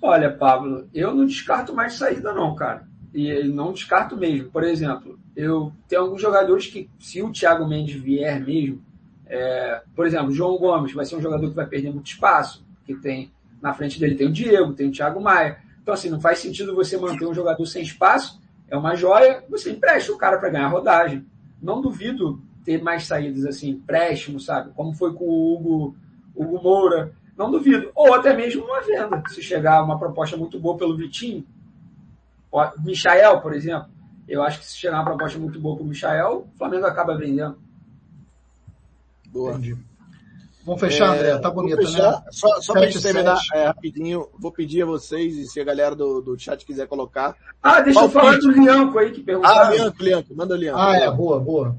Olha, 0.00 0.32
Pablo, 0.32 0.88
eu 0.94 1.14
não 1.14 1.26
descarto 1.26 1.74
mais 1.74 1.92
saída, 1.92 2.32
não, 2.32 2.54
cara. 2.54 2.88
E 3.12 3.44
não 3.44 3.74
descarto 3.74 4.16
mesmo. 4.16 4.50
Por 4.50 4.64
exemplo, 4.64 5.18
eu 5.36 5.70
tenho 5.86 6.00
alguns 6.00 6.22
jogadores 6.22 6.68
que, 6.68 6.88
se 6.98 7.22
o 7.22 7.30
Thiago 7.30 7.68
Mendes 7.68 8.00
vier 8.00 8.40
mesmo, 8.40 8.82
é, 9.26 9.82
por 9.94 10.06
exemplo, 10.06 10.32
João 10.32 10.56
Gomes 10.56 10.94
vai 10.94 11.04
ser 11.04 11.16
um 11.16 11.20
jogador 11.20 11.50
que 11.50 11.54
vai 11.54 11.66
perder 11.66 11.92
muito 11.92 12.06
espaço, 12.06 12.64
que 12.86 12.94
tem 12.94 13.30
na 13.60 13.74
frente 13.74 14.00
dele 14.00 14.14
tem 14.14 14.26
o 14.26 14.32
Diego, 14.32 14.72
tem 14.72 14.88
o 14.88 14.92
Thiago 14.92 15.20
Maia. 15.20 15.58
Então, 15.82 15.92
assim, 15.92 16.08
não 16.08 16.18
faz 16.18 16.38
sentido 16.38 16.74
você 16.74 16.96
manter 16.96 17.26
um 17.26 17.34
jogador 17.34 17.66
sem 17.66 17.82
espaço, 17.82 18.40
é 18.70 18.76
uma 18.76 18.94
joia, 18.94 19.44
você 19.50 19.70
empresta 19.70 20.10
o 20.12 20.16
cara 20.16 20.38
para 20.38 20.48
ganhar 20.48 20.68
rodagem. 20.68 21.26
Não 21.60 21.82
duvido 21.82 22.40
ter 22.64 22.82
mais 22.82 23.06
saídas 23.06 23.44
assim, 23.44 23.70
empréstimo, 23.70 24.40
sabe? 24.40 24.72
Como 24.74 24.92
foi 24.94 25.12
com 25.12 25.24
o 25.24 25.54
Hugo, 25.54 25.96
Hugo 26.34 26.62
Moura. 26.62 27.12
Não 27.36 27.50
duvido. 27.50 27.90
Ou 27.94 28.14
até 28.14 28.34
mesmo 28.36 28.64
uma 28.64 28.82
venda. 28.82 29.22
Se 29.28 29.42
chegar 29.42 29.82
uma 29.82 29.98
proposta 29.98 30.36
muito 30.36 30.58
boa 30.58 30.76
pelo 30.76 30.96
Vitinho, 30.96 31.44
Michael, 32.78 33.40
por 33.40 33.54
exemplo. 33.54 33.88
Eu 34.28 34.42
acho 34.42 34.60
que 34.60 34.66
se 34.66 34.76
chegar 34.76 34.98
uma 34.98 35.04
proposta 35.04 35.38
muito 35.38 35.58
boa 35.58 35.76
para 35.76 35.84
o 35.84 35.88
Michael, 35.88 36.46
o 36.54 36.58
Flamengo 36.58 36.86
acaba 36.86 37.16
vendendo. 37.16 37.58
Boa. 39.26 39.52
Entendi. 39.52 39.76
Vamos 40.64 40.80
fechar, 40.80 41.16
é, 41.16 41.18
André? 41.18 41.38
Tá 41.38 41.50
bonito, 41.50 41.82
né? 41.82 42.22
Só, 42.30 42.60
só 42.60 42.72
para 42.74 42.86
gente 42.86 43.02
terminar 43.02 43.40
é, 43.54 43.66
rapidinho, 43.66 44.28
vou 44.38 44.52
pedir 44.52 44.82
a 44.82 44.86
vocês, 44.86 45.36
e 45.36 45.46
se 45.46 45.58
a 45.58 45.64
galera 45.64 45.96
do, 45.96 46.20
do 46.20 46.38
chat 46.38 46.64
quiser 46.64 46.86
colocar. 46.86 47.34
Ah, 47.62 47.80
deixa 47.80 48.00
eu 48.00 48.10
falar 48.10 48.38
do 48.38 48.50
Lianco 48.50 48.98
aí 48.98 49.10
que 49.10 49.22
perguntou. 49.22 49.50
Ah, 49.50 49.70
Lianco, 49.70 50.02
Lianco, 50.02 50.34
manda 50.34 50.54
o 50.54 50.58
Lianco. 50.58 50.78
Ah, 50.78 50.96
é, 50.96 51.10
boa, 51.10 51.40
boa. 51.40 51.76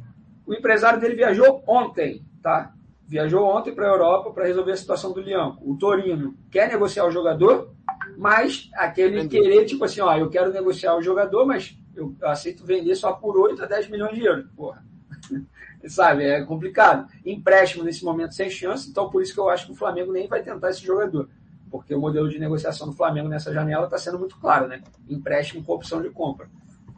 O 0.52 0.54
empresário 0.54 1.00
dele 1.00 1.16
viajou 1.16 1.64
ontem, 1.66 2.26
tá? 2.44 2.74
viajou 3.08 3.46
ontem 3.46 3.74
para 3.74 3.86
a 3.86 3.90
Europa 3.90 4.32
para 4.32 4.46
resolver 4.46 4.74
a 4.74 4.78
situação 4.78 5.14
do 5.14 5.22
Leão. 5.22 5.58
O 5.62 5.78
Torino 5.78 6.36
quer 6.50 6.68
negociar 6.68 7.06
o 7.06 7.12
jogador, 7.12 7.74
mas 8.18 8.70
aquele 8.74 9.22
Entendi. 9.22 9.42
querer, 9.42 9.66
tipo 9.66 9.86
assim, 9.86 10.02
ó, 10.02 10.14
eu 10.18 10.30
quero 10.30 10.52
negociar 10.52 10.96
o 10.98 11.02
jogador, 11.02 11.46
mas 11.46 11.78
eu 11.96 12.14
aceito 12.22 12.66
vender 12.66 12.96
só 12.96 13.14
por 13.14 13.38
8 13.38 13.64
a 13.64 13.66
10 13.66 13.90
milhões 13.90 14.14
de 14.14 14.26
euros. 14.26 14.46
Porra. 14.54 14.84
Sabe, 15.88 16.26
é 16.26 16.44
complicado. 16.44 17.10
Empréstimo 17.26 17.86
nesse 17.86 18.04
momento 18.04 18.34
sem 18.34 18.50
chance, 18.50 18.90
então 18.90 19.10
por 19.10 19.22
isso 19.22 19.34
que 19.34 19.40
eu 19.40 19.50
acho 19.50 19.68
que 19.68 19.72
o 19.72 19.76
Flamengo 19.76 20.12
nem 20.12 20.28
vai 20.28 20.44
tentar 20.44 20.70
esse 20.70 20.86
jogador. 20.86 21.30
Porque 21.70 21.96
o 21.96 22.00
modelo 22.00 22.28
de 22.28 22.38
negociação 22.38 22.88
do 22.88 22.94
Flamengo 22.94 23.30
nessa 23.30 23.54
janela 23.54 23.86
está 23.86 23.98
sendo 23.98 24.20
muito 24.20 24.38
claro, 24.38 24.68
né? 24.68 24.82
Empréstimo 25.10 25.64
com 25.64 25.74
opção 25.74 26.02
de 26.02 26.10
compra. 26.10 26.50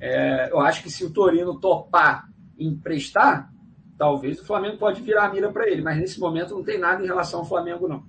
É, 0.01 0.49
eu 0.51 0.59
acho 0.59 0.81
que 0.81 0.89
se 0.89 1.05
o 1.05 1.11
Torino 1.11 1.59
topar 1.59 2.32
emprestar, 2.67 3.51
talvez 3.97 4.39
o 4.39 4.45
Flamengo 4.45 4.77
pode 4.77 5.01
virar 5.01 5.25
a 5.25 5.33
mira 5.33 5.51
para 5.51 5.69
ele, 5.69 5.81
mas 5.81 5.97
nesse 5.97 6.19
momento 6.19 6.55
não 6.55 6.63
tem 6.63 6.79
nada 6.79 7.03
em 7.03 7.07
relação 7.07 7.41
ao 7.41 7.45
Flamengo, 7.45 7.87
não. 7.87 8.03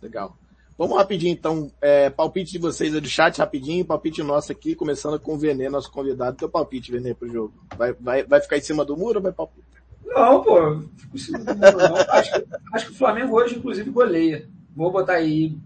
Legal. 0.00 0.36
Vamos 0.76 0.96
rapidinho, 0.96 1.32
então. 1.32 1.70
É, 1.80 2.10
palpite 2.10 2.52
de 2.52 2.58
vocês 2.58 2.94
é 2.94 3.00
do 3.00 3.08
chat, 3.08 3.38
rapidinho. 3.38 3.84
Palpite 3.84 4.22
nosso 4.22 4.50
aqui, 4.50 4.74
começando 4.74 5.18
com 5.20 5.34
o 5.34 5.38
Venê, 5.38 5.68
nosso 5.68 5.90
convidado. 5.90 6.36
Teu 6.36 6.48
palpite, 6.48 6.90
Venê, 6.90 7.14
pro 7.14 7.28
jogo. 7.28 7.54
Vai, 7.76 7.92
vai, 7.92 8.24
vai 8.24 8.40
ficar 8.40 8.56
em 8.56 8.62
cima 8.62 8.84
do 8.84 8.96
muro 8.96 9.18
ou 9.18 9.22
vai 9.22 9.32
palpite? 9.32 9.66
Não, 10.04 10.42
pô. 10.42 10.80
Fico 10.96 11.16
em 11.16 11.18
cima 11.18 11.38
do 11.38 11.54
muro, 11.54 11.78
não. 11.78 11.96
Acho 12.10 12.32
que, 12.32 12.46
acho 12.74 12.86
que 12.86 12.92
o 12.92 12.96
Flamengo 12.96 13.36
hoje, 13.36 13.56
inclusive, 13.56 13.90
goleia. 13.90 14.48
Vou 14.74 14.90
botar 14.90 15.14
aí 15.14 15.56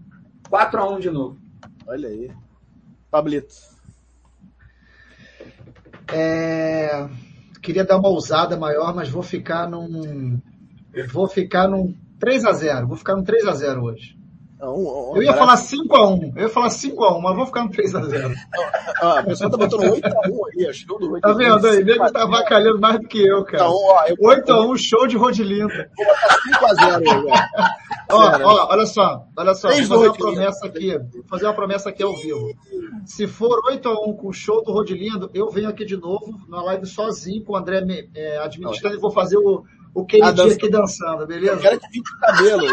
4x1 0.51 0.99
de 0.99 1.09
novo. 1.09 1.37
Olha 1.87 2.09
aí. 2.09 2.31
Pablito. 3.09 3.55
É 6.13 7.07
queria 7.67 7.83
dar 7.83 7.97
uma 7.97 8.07
ousada 8.07 8.55
maior, 8.55 8.95
mas 8.95 9.09
vou 9.09 9.21
ficar 9.21 9.69
num. 9.69 10.39
Vou 11.11 11.27
ficar 11.27 11.67
num 11.67 11.93
3 12.17 12.45
a 12.45 12.53
0 12.53 12.87
Vou 12.87 12.95
ficar 12.97 13.15
num 13.15 13.23
3 13.23 13.45
a 13.45 13.51
0 13.51 13.83
hoje. 13.83 14.17
eu 15.17 15.21
ia 15.21 15.33
falar 15.33 15.55
5x1, 15.55 16.33
eu 16.35 16.43
ia 16.43 16.49
falar 16.49 16.69
5x1, 16.69 17.21
mas 17.21 17.35
vou 17.35 17.45
ficar 17.45 17.63
no 17.65 17.69
3x0. 17.69 18.33
Ah, 19.01 19.19
a 19.19 19.23
pessoa 19.23 19.51
tá 19.51 19.57
botando 19.57 19.81
8x1 19.81 20.67
aí, 20.67 20.73
show 20.73 20.97
do 20.97 21.11
8 21.11 21.21
Tá 21.21 21.33
vendo 21.33 21.67
aí? 21.67 21.83
Nego 21.83 22.11
tá 22.11 22.23
avacalhando 22.23 22.79
mais 22.79 22.99
do 22.99 23.07
que 23.07 23.21
eu, 23.21 23.43
cara. 23.43 23.65
Então, 23.65 23.75
ó, 23.75 24.05
8x1, 24.33 24.77
show 24.77 25.05
de 25.05 25.17
Rodilindo. 25.17 25.67
Vou 25.67 26.05
botar 26.07 26.75
5x0 26.75 26.95
aí, 26.95 27.03
velho. 27.03 27.27
Ó, 28.09 28.15
ó, 28.15 28.67
olha 28.71 28.85
só, 28.85 29.25
olha 29.35 29.53
só, 29.53 29.67
vou 29.67 29.77
fazer 29.77 30.07
uma 30.07 30.13
promessa 30.13 30.65
aqui, 30.65 30.97
vou 30.97 31.23
fazer 31.29 31.45
uma 31.45 31.53
promessa 31.53 31.89
aqui 31.89 32.03
ao 32.03 32.15
vivo. 32.15 32.53
Se 33.05 33.27
for 33.27 33.61
8x1 33.69 34.15
com 34.15 34.27
o 34.29 34.33
show 34.33 34.63
do 34.63 34.71
Rodilindo, 34.71 35.29
eu 35.33 35.49
venho 35.49 35.67
aqui 35.67 35.85
de 35.85 35.97
novo 35.97 36.39
na 36.47 36.61
live 36.63 36.85
sozinho 36.85 37.43
com 37.43 37.53
o 37.53 37.57
André 37.57 37.83
é, 38.15 38.37
administrando 38.37 38.95
e 38.95 38.99
vou 38.99 39.11
fazer 39.11 39.37
o, 39.37 39.63
o 39.93 40.05
Kennedy 40.05 40.41
ah, 40.41 40.45
aqui 40.45 40.69
dançando, 40.69 41.27
beleza? 41.27 41.53
Eu 41.53 41.59
quero 41.59 41.79
que 41.79 41.87
fique 41.89 42.09
o 42.09 42.19
cabelo. 42.19 42.63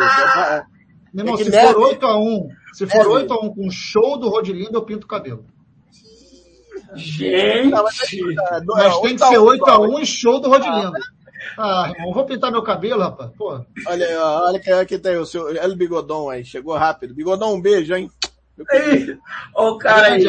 Meu 1.13 1.25
irmão, 1.25 1.35
é 1.35 1.45
se 1.45 1.51
for 1.51 1.77
8x1, 1.77 2.49
se 2.73 2.87
for 2.87 3.07
8x1 3.07 3.55
com 3.55 3.67
o 3.67 3.71
show 3.71 4.19
do 4.19 4.29
Rodilindo, 4.29 4.75
eu 4.75 4.83
pinto 4.83 5.05
o 5.05 5.09
cabelo. 5.09 5.45
Gente! 6.95 7.71
Não, 7.71 7.83
mas, 7.83 7.97
mas 8.67 9.01
tem 9.01 9.17
que 9.17 9.27
ser 9.27 9.39
8x1 9.39 10.01
e 10.01 10.07
show 10.07 10.41
do 10.41 10.49
Rodilindo. 10.49 10.93
Ah, 11.59 11.93
irmão, 11.95 12.13
vou 12.13 12.25
pintar 12.25 12.51
meu 12.51 12.63
cabelo, 12.63 13.03
rapaz. 13.03 13.31
Pô. 13.37 13.61
Olha 13.87 14.07
aí, 14.07 14.17
olha 14.17 14.59
que 14.59 14.71
aqui 14.71 14.99
tem 14.99 15.17
o 15.17 15.27
seu 15.27 15.49
El 15.55 15.77
Bigodon 15.77 16.31
aí, 16.31 16.45
chegou 16.45 16.77
rápido. 16.77 17.15
Bigodon, 17.15 17.55
um 17.55 17.61
beijo, 17.61 17.95
hein? 17.95 18.11
Ei, 18.71 19.19
o 19.55 19.79
cara 19.79 20.13
aí. 20.13 20.25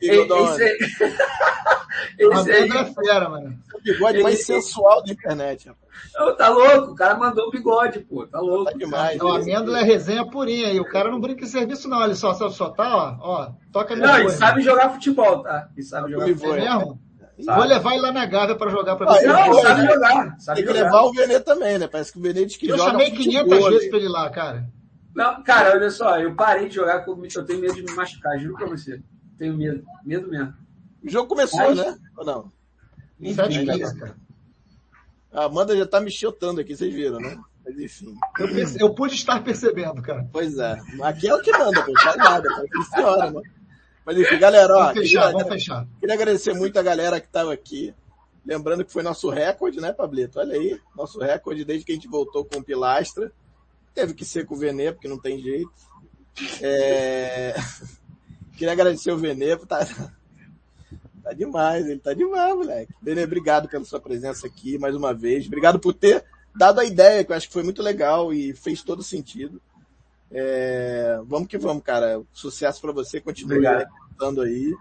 Esse, 0.00 0.64
esse, 2.18 2.50
esse 2.50 2.50
aí. 2.50 2.70
é 2.70 2.84
fera, 2.84 3.28
mano. 3.28 3.58
O 3.74 3.80
bigode 3.82 4.22
mais 4.22 4.44
sensual 4.44 5.02
da 5.02 5.12
internet, 5.12 5.68
rapaz. 5.68 6.36
tá 6.36 6.48
louco, 6.50 6.92
o 6.92 6.94
cara 6.94 7.16
mandou 7.16 7.48
o 7.48 7.50
bigode, 7.50 8.00
pô. 8.00 8.26
Tá 8.26 8.38
louco. 8.38 8.70
Tá 8.70 8.76
demais. 8.76 9.16
Então, 9.16 9.34
amêndola 9.34 9.80
é 9.80 9.82
resenha 9.82 10.26
purinha 10.26 10.68
aí. 10.68 10.78
O 10.78 10.88
cara 10.88 11.10
não 11.10 11.20
brinca 11.20 11.44
em 11.44 11.48
serviço, 11.48 11.88
não. 11.88 12.04
Ele 12.04 12.14
só, 12.14 12.34
só, 12.34 12.50
só 12.50 12.68
tá, 12.68 12.96
ó, 12.96 13.16
ó. 13.20 13.50
Toca 13.72 13.96
Não, 13.96 14.18
ele 14.18 14.30
sabe 14.30 14.62
jogar 14.62 14.90
futebol, 14.90 15.42
tá? 15.42 15.68
Ele 15.74 15.86
sabe 15.86 16.10
jogar 16.10 16.26
futebol. 16.26 16.54
É 16.54 16.60
mesmo? 16.60 17.00
Sabe. 17.40 17.58
Vou 17.58 17.68
levar 17.68 17.92
ele 17.92 18.02
lá 18.02 18.12
na 18.12 18.26
Gávea 18.26 18.56
para 18.56 18.70
jogar 18.70 18.96
para 18.96 19.06
você. 19.06 19.26
Não, 19.26 19.54
sabe 19.54 19.86
jogar. 19.86 20.36
Sabe 20.38 20.56
Tem 20.56 20.66
que 20.66 20.72
jogar. 20.72 20.84
levar 20.84 21.02
o 21.02 21.12
Venê 21.12 21.40
também, 21.40 21.78
né? 21.78 21.88
Parece 21.88 22.12
que 22.12 22.18
o 22.18 22.22
Venê 22.22 22.44
diz 22.44 22.56
que 22.56 22.68
eu 22.68 22.76
joga. 22.76 22.90
Eu 22.90 22.92
chamei 22.92 23.10
500 23.10 23.68
vezes 23.68 23.88
para 23.88 23.98
ele 23.98 24.08
lá, 24.08 24.30
cara. 24.30 24.68
Não, 25.14 25.42
cara, 25.42 25.72
olha 25.72 25.90
só, 25.90 26.18
eu 26.18 26.34
parei 26.34 26.68
de 26.68 26.76
jogar 26.76 27.04
porque 27.04 27.38
eu 27.38 27.44
tenho 27.44 27.60
medo 27.60 27.74
de 27.74 27.82
me 27.82 27.92
machucar, 27.94 28.38
juro 28.38 28.54
pra 28.54 28.66
você. 28.66 29.02
Tenho 29.38 29.56
medo, 29.56 29.84
medo 30.04 30.28
mesmo. 30.28 30.54
O 31.02 31.10
jogo 31.10 31.28
começou, 31.28 31.58
Mas... 31.58 31.78
né? 31.78 31.98
Ou 32.16 32.24
não? 32.24 32.52
Enfim, 33.20 33.66
cara. 33.66 34.16
A 35.32 35.44
Amanda 35.44 35.76
já 35.76 35.86
tá 35.86 36.00
me 36.00 36.10
chutando 36.10 36.60
aqui, 36.60 36.76
vocês 36.76 36.92
viram, 36.92 37.18
né? 37.18 37.38
Mas 37.64 37.78
enfim. 37.78 38.14
Eu, 38.38 38.48
perce... 38.48 38.80
eu 38.80 38.94
pude 38.94 39.14
estar 39.14 39.42
percebendo, 39.42 40.02
cara. 40.02 40.28
Pois 40.32 40.58
é. 40.58 40.78
Aqui 41.02 41.28
é 41.28 41.34
o 41.34 41.40
que 41.40 41.52
manda, 41.52 41.82
pô. 41.82 41.92
Não 41.92 42.02
faz 42.02 42.16
nada, 42.16 42.48
cara. 42.48 42.66
Funciona, 42.72 43.30
mano. 43.30 43.42
Mas 44.04 44.18
enfim, 44.18 44.38
galera, 44.38 44.74
ó. 44.74 44.78
Vamos 44.80 45.00
fechar, 45.00 45.20
queria, 45.26 45.32
vamos 45.32 45.48
fechar. 45.48 45.86
Queria 46.00 46.14
agradecer 46.14 46.54
muito 46.54 46.78
a 46.78 46.82
galera 46.82 47.20
que 47.20 47.26
estava 47.26 47.52
aqui. 47.52 47.94
Lembrando 48.44 48.84
que 48.84 48.92
foi 48.92 49.02
nosso 49.02 49.30
recorde, 49.30 49.80
né, 49.80 49.92
Pablito? 49.92 50.40
Olha 50.40 50.54
aí, 50.54 50.80
nosso 50.96 51.20
recorde 51.20 51.64
desde 51.64 51.84
que 51.84 51.92
a 51.92 51.94
gente 51.94 52.08
voltou 52.08 52.44
com 52.44 52.58
o 52.58 52.64
Pilastra. 52.64 53.32
Teve 53.94 54.14
que 54.14 54.24
ser 54.24 54.46
com 54.46 54.54
o 54.54 54.58
Venê, 54.58 54.92
porque 54.92 55.06
não 55.06 55.18
tem 55.18 55.40
jeito. 55.40 55.70
É... 56.60 57.54
Queria 58.56 58.72
agradecer 58.72 59.12
o 59.12 59.18
Venê, 59.18 59.56
tá... 59.56 59.86
tá 61.22 61.32
demais, 61.32 61.86
ele 61.86 62.00
tá 62.00 62.12
demais, 62.12 62.54
moleque. 62.54 62.92
Venê, 63.00 63.22
obrigado 63.22 63.68
pela 63.68 63.84
sua 63.84 64.00
presença 64.00 64.46
aqui 64.46 64.76
mais 64.78 64.96
uma 64.96 65.14
vez. 65.14 65.46
Obrigado 65.46 65.78
por 65.78 65.94
ter 65.94 66.24
dado 66.54 66.80
a 66.80 66.84
ideia, 66.84 67.24
que 67.24 67.30
eu 67.30 67.36
acho 67.36 67.46
que 67.46 67.52
foi 67.52 67.62
muito 67.62 67.82
legal 67.82 68.32
e 68.32 68.52
fez 68.54 68.82
todo 68.82 69.02
sentido. 69.02 69.60
É, 70.32 71.20
vamos 71.26 71.48
que 71.48 71.58
vamos, 71.58 71.82
cara. 71.82 72.22
Sucesso 72.32 72.80
para 72.80 72.92
você, 72.92 73.20
continue 73.20 73.66
contando 74.08 74.40
aí. 74.42 74.74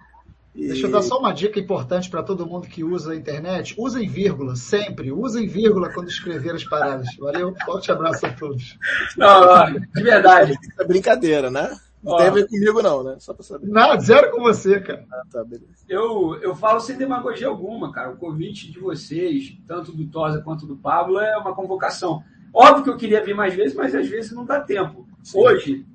E... 0.54 0.68
Deixa 0.68 0.88
eu 0.88 0.92
dar 0.92 1.02
só 1.02 1.18
uma 1.18 1.34
dica 1.34 1.60
importante 1.60 2.10
para 2.10 2.24
todo 2.24 2.46
mundo 2.46 2.68
que 2.68 2.84
usa 2.84 3.14
a 3.14 3.16
internet. 3.16 3.74
Usem 3.78 4.10
vírgula, 4.10 4.56
sempre. 4.56 5.12
Usem 5.12 5.48
vírgula 5.48 5.90
quando 5.94 6.10
escrever 6.10 6.56
as 6.56 6.64
paradas. 6.64 7.08
Valeu, 7.18 7.56
forte 7.66 7.92
abraço 7.92 8.26
a 8.26 8.34
todos. 8.34 8.78
Não, 9.18 9.46
não 9.46 9.80
de 9.80 10.04
verdade. 10.04 10.58
É 10.80 10.84
brincadeira, 10.84 11.50
né? 11.50 11.78
Não 12.04 12.14
Ó, 12.14 12.18
tem 12.18 12.28
a 12.28 12.32
ver 12.32 12.48
comigo 12.48 12.82
não, 12.82 13.04
né? 13.04 13.16
Só 13.20 13.34
pra 13.34 13.44
saber. 13.44 13.68
Nada, 13.68 14.02
zero 14.02 14.32
com 14.32 14.42
você, 14.42 14.82
cara. 14.82 15.06
Ah, 15.12 15.22
tá, 15.32 15.44
beleza. 15.44 15.86
Eu, 15.88 16.36
eu 16.42 16.56
falo 16.56 16.80
sem 16.80 16.98
demagogia 16.98 17.48
alguma, 17.48 17.92
cara. 17.92 18.12
O 18.12 18.18
convite 18.18 18.72
de 18.72 18.80
vocês, 18.80 19.56
tanto 19.68 19.92
do 19.92 20.08
Tosa 20.08 20.42
quanto 20.42 20.66
do 20.66 20.76
Pablo, 20.76 21.20
é 21.20 21.38
uma 21.38 21.54
convocação. 21.54 22.24
Óbvio 22.54 22.84
que 22.84 22.90
eu 22.90 22.98
queria 22.98 23.24
vir 23.24 23.34
mais 23.34 23.54
vezes, 23.54 23.76
mas 23.76 23.96
às 23.96 24.08
vezes 24.08 24.32
não 24.32 24.46
dá 24.46 24.60
tempo. 24.60 25.08
Sim. 25.24 25.40
Hoje, 25.40 25.86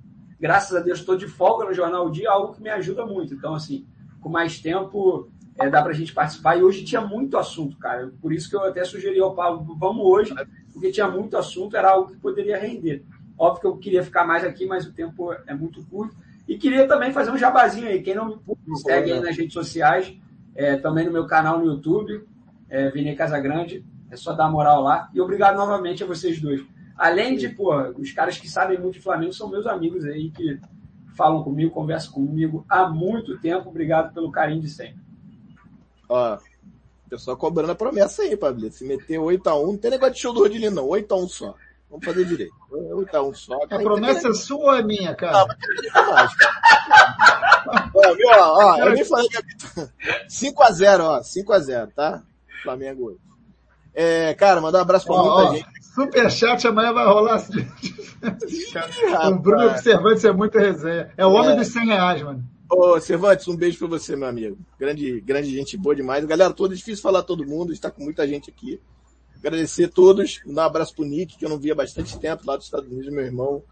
graças 0.41 0.75
a 0.77 0.81
Deus, 0.81 1.01
estou 1.01 1.17
de 1.17 1.27
folga 1.27 1.65
no 1.67 1.75
Jornal 1.75 2.07
o 2.07 2.11
Dia, 2.11 2.31
algo 2.31 2.55
que 2.55 2.63
me 2.63 2.71
ajuda 2.71 3.05
muito. 3.05 3.35
Então, 3.35 3.55
assim, 3.55 3.87
com 4.21 4.29
mais 4.29 4.59
tempo, 4.59 5.31
é, 5.59 5.69
dá 5.69 5.83
para 5.83 5.93
a 5.93 5.95
gente 5.95 6.13
participar. 6.13 6.57
E 6.57 6.63
hoje 6.63 6.85
tinha 6.85 7.01
muito 7.01 7.37
assunto, 7.37 7.79
cara. 7.79 8.11
Por 8.21 8.33
isso 8.33 8.49
que 8.49 8.57
eu 8.57 8.65
até 8.65 8.85
sugeri 8.85 9.19
ao 9.21 9.35
Paulo, 9.35 9.77
vamos 9.79 10.05
hoje, 10.05 10.35
porque 10.73 10.91
tinha 10.91 11.09
muito 11.09 11.37
assunto, 11.37 11.77
era 11.77 11.91
algo 11.91 12.11
que 12.11 12.17
poderia 12.19 12.59
render. 12.59 13.05
Óbvio 13.39 13.61
que 13.61 13.67
eu 13.67 13.77
queria 13.77 14.03
ficar 14.03 14.27
mais 14.27 14.45
aqui, 14.45 14.67
mas 14.67 14.87
o 14.87 14.93
tempo 14.93 15.33
é 15.47 15.55
muito 15.55 15.85
curto. 15.85 16.17
E 16.49 16.57
queria 16.57 16.87
também 16.87 17.13
fazer 17.13 17.31
um 17.31 17.37
jabazinho 17.37 17.89
aí. 17.89 18.03
Quem 18.03 18.15
não 18.15 18.41
me 18.67 18.79
segue 18.79 19.13
aí 19.13 19.21
nas 19.21 19.37
redes 19.37 19.53
sociais, 19.53 20.17
é, 20.55 20.77
também 20.77 21.05
no 21.05 21.13
meu 21.13 21.27
canal 21.27 21.59
no 21.59 21.67
YouTube, 21.67 22.27
é, 22.69 22.89
Vini 22.91 23.15
Casagrande, 23.15 23.85
é 24.11 24.17
só 24.17 24.33
dar 24.33 24.51
moral 24.51 24.83
lá. 24.83 25.09
E 25.13 25.21
obrigado 25.21 25.57
novamente 25.57 26.03
a 26.03 26.07
vocês 26.07 26.41
dois. 26.41 26.63
Além 26.97 27.37
de, 27.37 27.49
pô, 27.49 27.75
os 27.99 28.13
caras 28.13 28.39
que 28.39 28.49
sabem 28.49 28.79
muito 28.79 28.95
de 28.95 29.01
Flamengo 29.01 29.33
são 29.33 29.49
meus 29.49 29.67
amigos 29.67 30.05
aí 30.05 30.31
que 30.31 30.59
falam 31.17 31.43
comigo, 31.43 31.71
conversam 31.71 32.13
comigo 32.13 32.65
há 32.69 32.89
muito 32.89 33.39
tempo. 33.39 33.69
Obrigado 33.69 34.13
pelo 34.15 34.31
carinho 34.31 34.63
de 34.63 34.69
sempre. 34.69 35.01
Ó, 36.09 36.39
pessoal 37.09 37.37
cobrando 37.37 37.73
a 37.73 37.77
promessa 37.77 38.23
aí, 38.23 38.37
Pablo. 38.37 38.71
Se 38.71 38.85
meter 38.85 39.19
8x1, 39.19 39.67
não 39.67 39.77
tem 39.77 39.91
negócio 39.91 40.15
de 40.15 40.21
show 40.21 40.33
do 40.33 40.41
Rodilho, 40.41 40.71
não. 40.71 40.89
8x1 40.89 41.29
só. 41.29 41.55
Vamos 41.91 42.05
fazer 42.05 42.25
direito. 42.25 42.55
8x1 42.71 43.35
só. 43.35 43.59
A 43.65 43.79
promessa 43.79 44.29
é 44.29 44.35
sua 44.35 44.59
ou 44.59 44.75
é 44.75 44.83
minha, 44.83 45.15
cara? 45.15 45.47
Não, 45.95 46.13
mas 46.13 46.33
ó, 47.95 48.15
meu, 48.15 48.29
ó, 48.31 48.79
eu 48.79 48.93
nem 48.93 49.05
falei 49.05 49.29
que 49.29 49.37
5x0, 50.29 51.01
ó. 51.01 51.21
5x0, 51.21 51.93
tá? 51.95 52.23
Flamengo 52.63 53.11
hoje. 53.11 53.26
É, 53.99 54.35
cara, 54.35 54.61
mandar 54.61 54.81
um 54.81 54.83
abraço 54.83 55.07
pra 55.07 55.15
ó, 55.15 55.25
muita 55.25 55.51
ó, 55.51 55.55
gente. 55.55 55.85
Superchat 55.95 56.69
amanhã 56.69 56.93
vai 56.93 57.07
rolar. 57.07 57.43
Ih, 57.51 57.67
o 59.33 59.39
Bruno 59.39 59.69
Observantes 59.69 60.23
é 60.23 60.33
muita 60.33 60.61
resenha. 60.61 61.11
É 61.17 61.25
o 61.25 61.31
homem 61.31 61.53
é. 61.53 61.57
dos 61.57 61.69
100 61.69 61.87
reais, 61.87 62.23
mano. 62.23 62.45
Ô, 62.71 63.01
Cervantes, 63.01 63.49
um 63.49 63.57
beijo 63.57 63.79
pra 63.79 63.89
você, 63.89 64.15
meu 64.15 64.29
amigo. 64.29 64.59
Grande, 64.79 65.19
grande 65.23 65.49
gente 65.51 65.79
boa 65.79 65.97
demais. 65.97 66.27
Galera 66.27 66.53
toda, 66.53 66.77
difícil 66.77 67.03
falar 67.03 67.23
todo 67.23 67.47
mundo, 67.47 67.73
está 67.73 67.91
com 67.91 68.05
muita 68.05 68.29
gente 68.29 68.51
aqui. 68.51 68.79
Agradecer 69.39 69.85
a 69.85 69.89
todos, 69.89 70.43
dar 70.45 70.65
um 70.65 70.67
abraço 70.67 70.95
pro 70.95 71.05
Nick, 71.05 71.39
que 71.39 71.47
eu 71.47 71.49
não 71.49 71.59
via 71.59 71.73
há 71.73 71.77
bastante 71.77 72.19
tempo, 72.19 72.43
lá 72.45 72.57
dos 72.57 72.67
Estados 72.67 72.91
Unidos, 72.91 73.11
meu 73.11 73.25
irmão. 73.25 73.63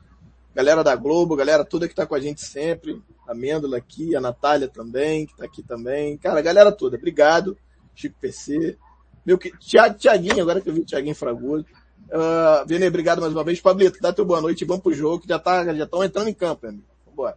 Galera 0.55 0.83
da 0.83 0.97
Globo, 0.97 1.37
galera 1.37 1.67
toda 1.67 1.87
que 1.87 1.95
tá 1.95 2.07
com 2.07 2.15
a 2.15 2.21
gente 2.21 2.41
sempre. 2.41 3.03
A 3.29 3.35
Mêndola 3.35 3.77
aqui, 3.77 4.17
a 4.17 4.21
Natália 4.23 4.69
também, 4.69 5.27
que 5.27 5.37
tá 5.37 5.45
aqui 5.45 5.63
também. 5.63 6.17
Cara, 6.17 6.41
galera 6.41 6.73
toda, 6.73 6.97
obrigado. 6.97 7.59
Chico 7.95 8.17
PC. 8.19 8.79
Meu 9.25 9.39
que, 9.39 9.53
Tiaguinho, 9.59 10.43
agora 10.43 10.61
que 10.61 10.69
eu 10.69 10.75
vi 10.75 10.81
o 10.81 10.85
Tiaguinho 10.85 11.15
Fragoso. 11.15 11.65
Uh, 12.07 12.67
Vene, 12.67 12.87
obrigado 12.87 13.21
mais 13.21 13.33
uma 13.33 13.43
vez. 13.43 13.61
Pablito, 13.61 13.99
dá 14.01 14.13
teu 14.13 14.25
boa 14.25 14.41
noite 14.41 14.63
e 14.63 14.67
vamos 14.67 14.83
pro 14.83 14.93
jogo, 14.93 15.21
que 15.21 15.29
já 15.29 15.39
tá, 15.39 15.65
já 15.65 15.85
estão 15.85 16.05
entrando 16.05 16.29
em 16.29 16.35
campo, 16.35 16.67
amigo. 16.67 16.85
Vambora. 17.07 17.37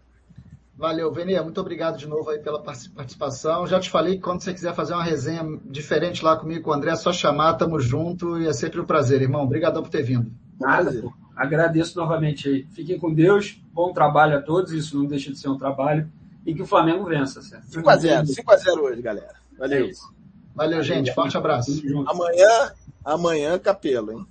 Valeu, 0.77 1.11
Vene, 1.11 1.39
muito 1.41 1.59
obrigado 1.59 1.97
de 1.97 2.05
novo 2.05 2.29
aí 2.29 2.39
pela 2.39 2.61
participação. 2.61 3.65
Já 3.65 3.79
te 3.79 3.89
falei 3.89 4.15
que 4.15 4.21
quando 4.21 4.41
você 4.41 4.53
quiser 4.53 4.75
fazer 4.75 4.93
uma 4.93 5.03
resenha 5.03 5.43
diferente 5.65 6.23
lá 6.23 6.35
comigo, 6.35 6.63
com 6.63 6.69
o 6.69 6.73
André, 6.73 6.91
é 6.91 6.95
só 6.95 7.11
chamar, 7.11 7.55
tamo 7.55 7.79
junto 7.79 8.39
e 8.39 8.47
é 8.47 8.53
sempre 8.53 8.79
um 8.79 8.85
prazer, 8.85 9.21
irmão. 9.21 9.43
Obrigadão 9.43 9.81
por 9.81 9.89
ter 9.89 10.03
vindo. 10.03 10.31
Nada, 10.59 10.91
pô. 10.93 11.11
Agradeço 11.35 11.97
novamente 11.97 12.49
aí. 12.49 12.67
Fiquem 12.71 12.99
com 12.99 13.13
Deus, 13.13 13.59
bom 13.71 13.93
trabalho 13.93 14.37
a 14.37 14.41
todos, 14.41 14.71
isso 14.71 14.97
não 14.97 15.05
deixa 15.05 15.31
de 15.31 15.39
ser 15.39 15.49
um 15.49 15.57
trabalho, 15.57 16.11
e 16.45 16.53
que 16.53 16.61
o 16.61 16.65
Flamengo 16.65 17.05
vença, 17.05 17.41
certo? 17.41 17.67
5x0, 17.67 18.25
5x0 18.25 18.79
hoje, 18.79 19.01
galera. 19.01 19.35
Valeu. 19.57 19.85
É 19.85 20.16
Valeu, 20.57 20.81
gente. 20.81 21.13
Forte 21.13 21.37
abraço. 21.37 21.71
Amanhã, 22.07 22.73
amanhã, 23.05 23.59
capelo, 23.59 24.11
hein? 24.11 24.27